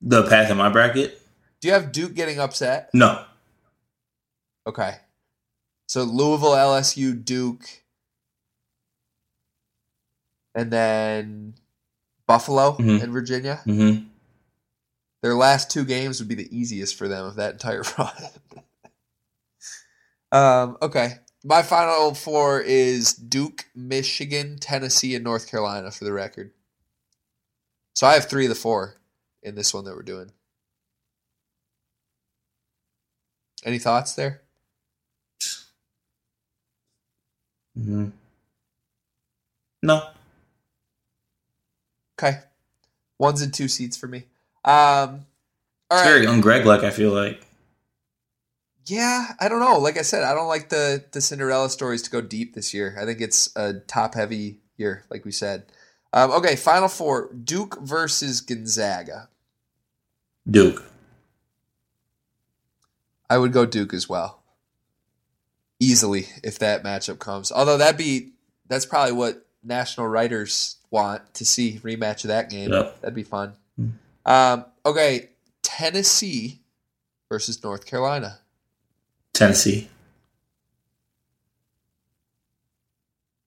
[0.00, 1.20] The path in my bracket?
[1.60, 2.90] Do you have Duke getting upset?
[2.92, 3.24] No.
[4.66, 4.96] Okay.
[5.86, 7.64] So Louisville, LSU, Duke,
[10.54, 11.54] and then
[12.26, 13.02] Buffalo Mhm.
[13.02, 13.60] and Virginia.
[13.66, 14.06] Mm-hmm.
[15.22, 18.12] Their last two games would be the easiest for them of that entire run.
[20.32, 21.18] um, okay.
[21.44, 26.52] My final four is Duke, Michigan, Tennessee, and North Carolina for the record.
[27.94, 28.96] So I have three of the four
[29.42, 30.30] in this one that we're doing.
[33.64, 34.42] Any thoughts there?
[37.78, 38.08] Mm-hmm.
[39.82, 40.08] No.
[42.18, 42.38] Okay.
[43.18, 44.24] Ones and two seats for me.
[44.64, 45.26] Um,
[45.90, 46.04] all It's right.
[46.04, 47.44] very un-Greg like, I feel like.
[48.86, 49.78] Yeah, I don't know.
[49.78, 52.96] Like I said, I don't like the the Cinderella stories to go deep this year.
[53.00, 55.64] I think it's a top heavy year, like we said.
[56.12, 59.28] Um, okay, final four: Duke versus Gonzaga.
[60.50, 60.84] Duke.
[63.30, 64.42] I would go Duke as well,
[65.80, 67.50] easily if that matchup comes.
[67.50, 68.32] Although that'd be
[68.68, 72.72] that's probably what national writers want to see rematch of that game.
[72.72, 73.00] Yep.
[73.00, 73.54] That'd be fun.
[73.76, 73.88] Hmm.
[74.26, 75.30] Um, okay,
[75.62, 76.60] Tennessee
[77.28, 78.40] versus North Carolina.
[79.32, 79.88] Tennessee.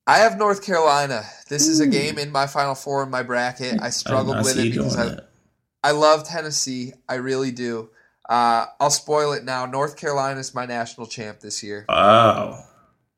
[0.08, 1.24] I have North Carolina.
[1.50, 3.82] This is a game in my final four in my bracket.
[3.82, 5.20] I struggled I with it because I.
[5.84, 6.94] I love Tennessee.
[7.08, 7.90] I really do.
[8.28, 9.68] Uh, I'll spoil it now.
[9.68, 11.86] North Carolina is my national champ this year.
[11.88, 12.66] Wow.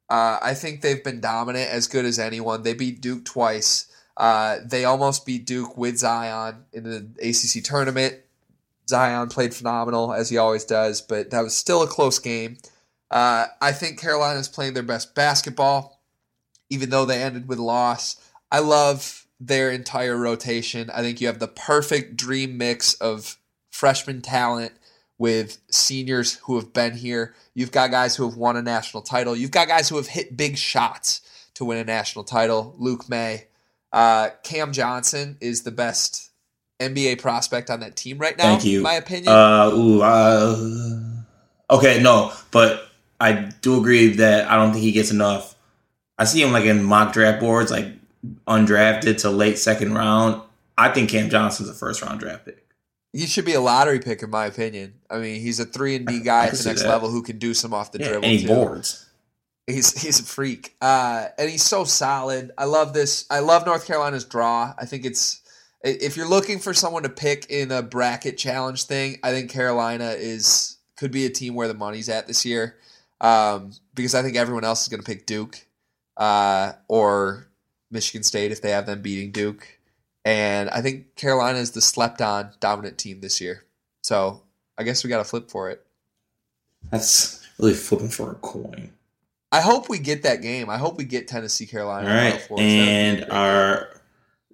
[0.09, 2.63] Uh, I think they've been dominant, as good as anyone.
[2.63, 3.87] They beat Duke twice.
[4.17, 8.15] Uh, they almost beat Duke with Zion in the ACC tournament.
[8.89, 12.57] Zion played phenomenal, as he always does, but that was still a close game.
[13.11, 16.01] Uh, I think Carolina's playing their best basketball,
[16.69, 18.17] even though they ended with a loss.
[18.51, 20.89] I love their entire rotation.
[20.89, 23.37] I think you have the perfect dream mix of
[23.71, 24.73] freshman talent
[25.17, 27.33] with seniors who have been here.
[27.53, 29.35] You've got guys who have won a national title.
[29.35, 31.21] You've got guys who have hit big shots
[31.55, 32.75] to win a national title.
[32.77, 33.47] Luke Maye.
[33.91, 36.26] Uh, Cam Johnson is the best
[36.79, 38.77] NBA prospect on that team right now, Thank you.
[38.77, 39.27] in my opinion.
[39.33, 42.87] Uh, ooh, uh, okay, no, but
[43.19, 45.55] I do agree that I don't think he gets enough.
[46.17, 47.87] I see him like in mock draft boards, like
[48.47, 50.41] undrafted to late second round.
[50.77, 52.63] I think Cam Johnson's a first round draft pick.
[53.13, 54.93] he should be a lottery pick, in my opinion.
[55.09, 56.89] I mean, he's a three and D guy I at the next that.
[56.89, 58.53] level who can do some off the Yeah, dribble and he too.
[58.53, 59.03] boards.
[59.65, 62.51] He's he's a freak, uh, and he's so solid.
[62.57, 63.25] I love this.
[63.29, 64.73] I love North Carolina's draw.
[64.77, 65.41] I think it's
[65.83, 70.11] if you're looking for someone to pick in a bracket challenge thing, I think Carolina
[70.17, 72.75] is could be a team where the money's at this year,
[73.21, 75.65] um, because I think everyone else is going to pick Duke
[76.17, 77.47] uh, or
[77.91, 79.67] Michigan State if they have them beating Duke,
[80.25, 83.63] and I think Carolina is the slept-on dominant team this year.
[84.01, 84.41] So
[84.77, 85.85] I guess we got to flip for it.
[86.91, 88.91] That's really flipping for a coin.
[89.51, 90.69] I hope we get that game.
[90.69, 92.09] I hope we get Tennessee Carolina.
[92.09, 92.59] All right, Final Fours.
[92.59, 93.96] That would be and our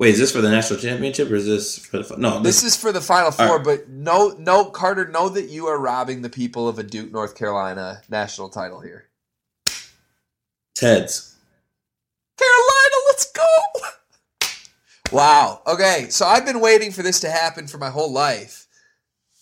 [0.04, 2.40] wait is this for the national championship or is this for the no?
[2.42, 3.64] this This, is for the Final Four, right.
[3.66, 7.36] but no, no, Carter, know that you are robbing the people of a Duke, North
[7.36, 9.06] Carolina national title here.
[10.76, 11.36] Ted's.
[12.38, 13.48] Carolina, let's go!
[15.12, 15.62] Wow.
[15.68, 18.68] Okay, so I've been waiting for this to happen for my whole life.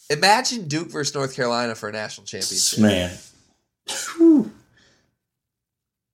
[0.10, 3.18] Imagine Duke versus North Carolina for a national championship, Man,
[4.16, 4.52] Whew.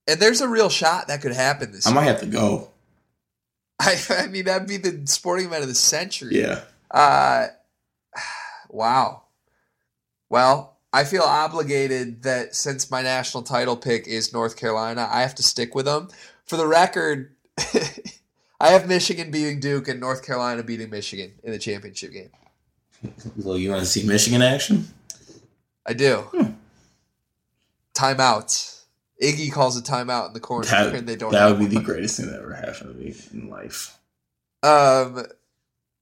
[0.07, 1.91] and there's a real shot that could happen this year.
[1.91, 2.01] I year.
[2.05, 2.69] might have to go.
[3.79, 6.39] I, I mean, that'd be the sporting event of the century.
[6.39, 7.47] Yeah, Uh,
[8.69, 9.23] wow.
[10.29, 15.35] Well, I feel obligated that since my national title pick is North Carolina, I have
[15.35, 16.09] to stick with them.
[16.45, 17.35] For the record,
[18.59, 22.31] I have Michigan beating Duke and North Carolina beating Michigan in the championship game.
[23.37, 24.87] well, you want to see Michigan action?
[25.85, 26.15] I do.
[26.31, 26.51] Hmm.
[27.93, 28.76] Timeout.
[29.21, 31.31] Iggy calls a timeout in the corner, That, and they don't.
[31.31, 33.97] that would be the greatest thing that ever happened to me in life.
[34.63, 35.25] Um,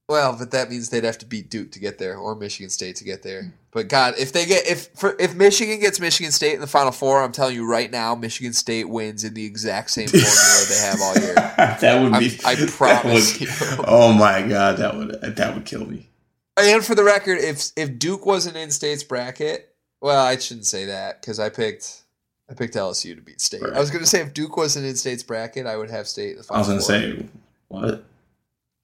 [0.08, 2.94] Well, but that means they'd have to beat Duke to get there, or Michigan State
[2.96, 3.52] to get there.
[3.72, 6.92] But God, if they get if for, if Michigan gets Michigan State in the Final
[6.92, 10.78] Four, I'm telling you right now, Michigan State wins in the exact same formula they
[10.78, 11.34] have all year.
[11.80, 12.38] that would be.
[12.44, 13.54] I'm- I promise would- you.
[13.86, 16.08] Oh my god, that would that would kill me.
[16.56, 20.84] And for the record, if if Duke wasn't in State's bracket, well, I shouldn't say
[20.86, 22.02] that because I picked
[22.48, 23.62] I picked LSU to beat State.
[23.62, 26.36] I was going to say if Duke wasn't in State's bracket, I would have State
[26.36, 27.26] in the I was gonna say
[27.68, 28.04] what?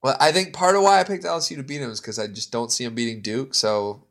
[0.01, 2.27] Well, I think part of why I picked LSU to beat him is because I
[2.27, 3.55] just don't see him beating Duke.
[3.55, 4.03] So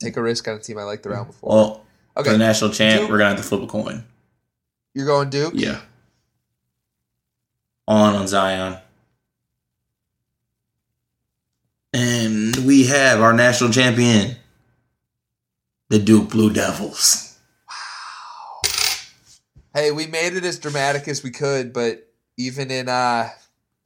[0.00, 1.50] take a risk on a team I liked the round before.
[1.50, 1.84] Well,
[2.14, 4.04] for okay, the national champ, Duke- we're gonna have to flip a coin.
[4.94, 5.54] you're going Duke.
[5.56, 5.80] Yeah.
[7.88, 8.78] On on Zion.
[11.92, 14.36] And we have our national champion,
[15.88, 17.23] the Duke Blue Devils.
[19.74, 23.28] Hey, we made it as dramatic as we could, but even in uh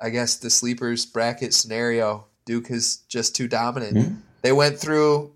[0.00, 3.96] I guess the sleepers bracket scenario, Duke is just too dominant.
[3.96, 4.16] Mhm.
[4.42, 5.32] They went through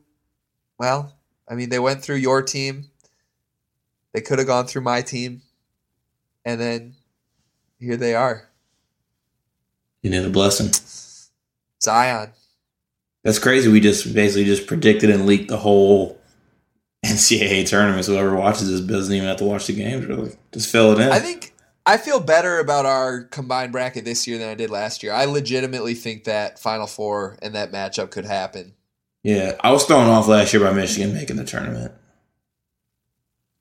[0.78, 1.14] well,
[1.48, 2.90] I mean they went through your team.
[4.12, 5.42] They could have gone through my team.
[6.44, 6.94] And then
[7.78, 8.48] here they are.
[10.02, 10.70] You need a blessing.
[11.82, 12.32] Zion.
[13.24, 13.68] That's crazy.
[13.70, 16.20] We just basically just predicted and leaked the whole
[17.06, 18.06] NCAA tournaments.
[18.08, 20.06] Whoever watches this doesn't even have to watch the games.
[20.06, 21.10] Really, just fill it in.
[21.10, 21.52] I think
[21.84, 25.12] I feel better about our combined bracket this year than I did last year.
[25.12, 28.74] I legitimately think that Final Four and that matchup could happen.
[29.24, 31.92] yeah, I was thrown off last year by Michigan making the tournament.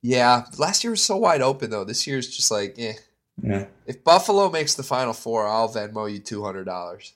[0.03, 1.84] Yeah, last year was so wide open though.
[1.84, 2.93] This year's just like, eh.
[3.41, 7.13] Yeah, If Buffalo makes the Final Four, I'll Venmo you two hundred dollars.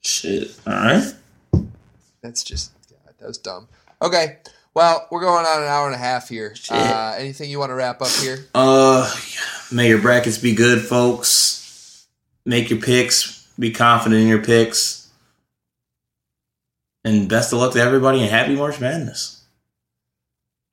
[0.00, 0.56] shit.
[0.66, 1.12] All right.
[2.22, 3.66] That's just God, that was dumb.
[4.02, 4.38] Okay,
[4.74, 6.54] well we're going on an hour and a half here.
[6.70, 8.38] Uh, anything you want to wrap up here?
[8.54, 9.10] Uh,
[9.72, 12.06] may your brackets be good, folks.
[12.44, 13.46] Make your picks.
[13.58, 15.10] Be confident in your picks.
[17.04, 19.44] And best of luck to everybody and happy March Madness.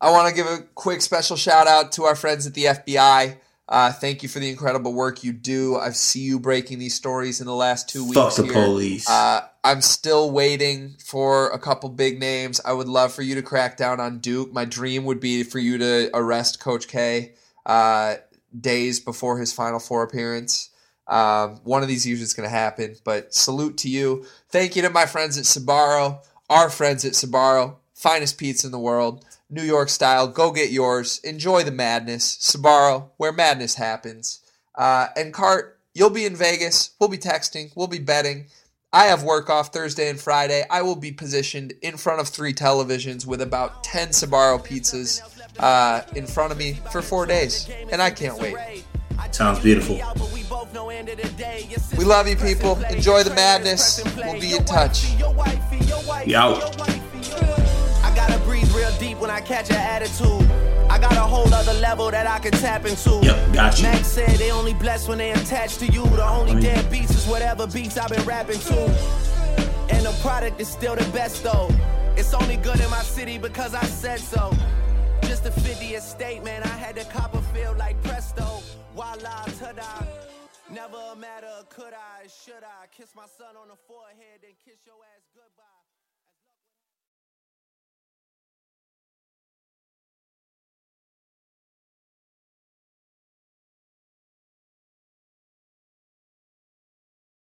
[0.01, 3.37] I want to give a quick special shout out to our friends at the FBI.
[3.67, 5.77] Uh, thank you for the incredible work you do.
[5.77, 8.15] I see you breaking these stories in the last two weeks.
[8.15, 8.53] Fuck the here.
[8.53, 9.09] police.
[9.09, 12.59] Uh, I'm still waiting for a couple big names.
[12.65, 14.51] I would love for you to crack down on Duke.
[14.51, 17.33] My dream would be for you to arrest Coach K
[17.65, 18.15] uh,
[18.59, 20.69] days before his Final Four appearance.
[21.07, 24.25] Um, one of these years it's going to happen, but salute to you.
[24.49, 28.79] Thank you to my friends at Sbarro, our friends at Sbarro, finest pizza in the
[28.79, 30.27] world, New York style.
[30.27, 31.19] Go get yours.
[31.23, 32.35] Enjoy the madness.
[32.37, 34.39] Sbarro, where madness happens.
[34.75, 36.91] Uh, and Cart, you'll be in Vegas.
[36.99, 37.71] We'll be texting.
[37.75, 38.47] We'll be betting.
[38.91, 40.63] I have work off Thursday and Friday.
[40.69, 45.21] I will be positioned in front of three televisions with about 10 Sbarro pizzas
[45.59, 47.69] uh, in front of me for four days.
[47.91, 48.83] And I can't wait.
[49.31, 49.95] Sounds beautiful.
[51.97, 52.79] We love you, people.
[52.83, 54.03] Enjoy the madness.
[54.15, 55.11] We'll be in touch.
[56.25, 56.79] We out.
[56.79, 57.02] I gotta
[58.43, 60.49] breathe real deep when I catch an attitude.
[60.89, 63.19] I got a whole other level that I can tap into.
[63.23, 63.83] Yep, got you.
[63.83, 66.03] Max said they only blessed when they attached to you.
[66.05, 68.79] The only dead beats is whatever beats I've been rapping to.
[69.89, 71.69] And the product is still the best though.
[72.15, 74.55] It's only good in my city because I said so.
[75.23, 76.63] Just a 50th state, man.
[76.63, 78.61] I had the Copperfield like presto.
[78.95, 80.05] Voila, ta-da.
[80.71, 84.85] Never a matter could I, should I kiss my son on the forehead, and kiss
[84.85, 85.12] your ass.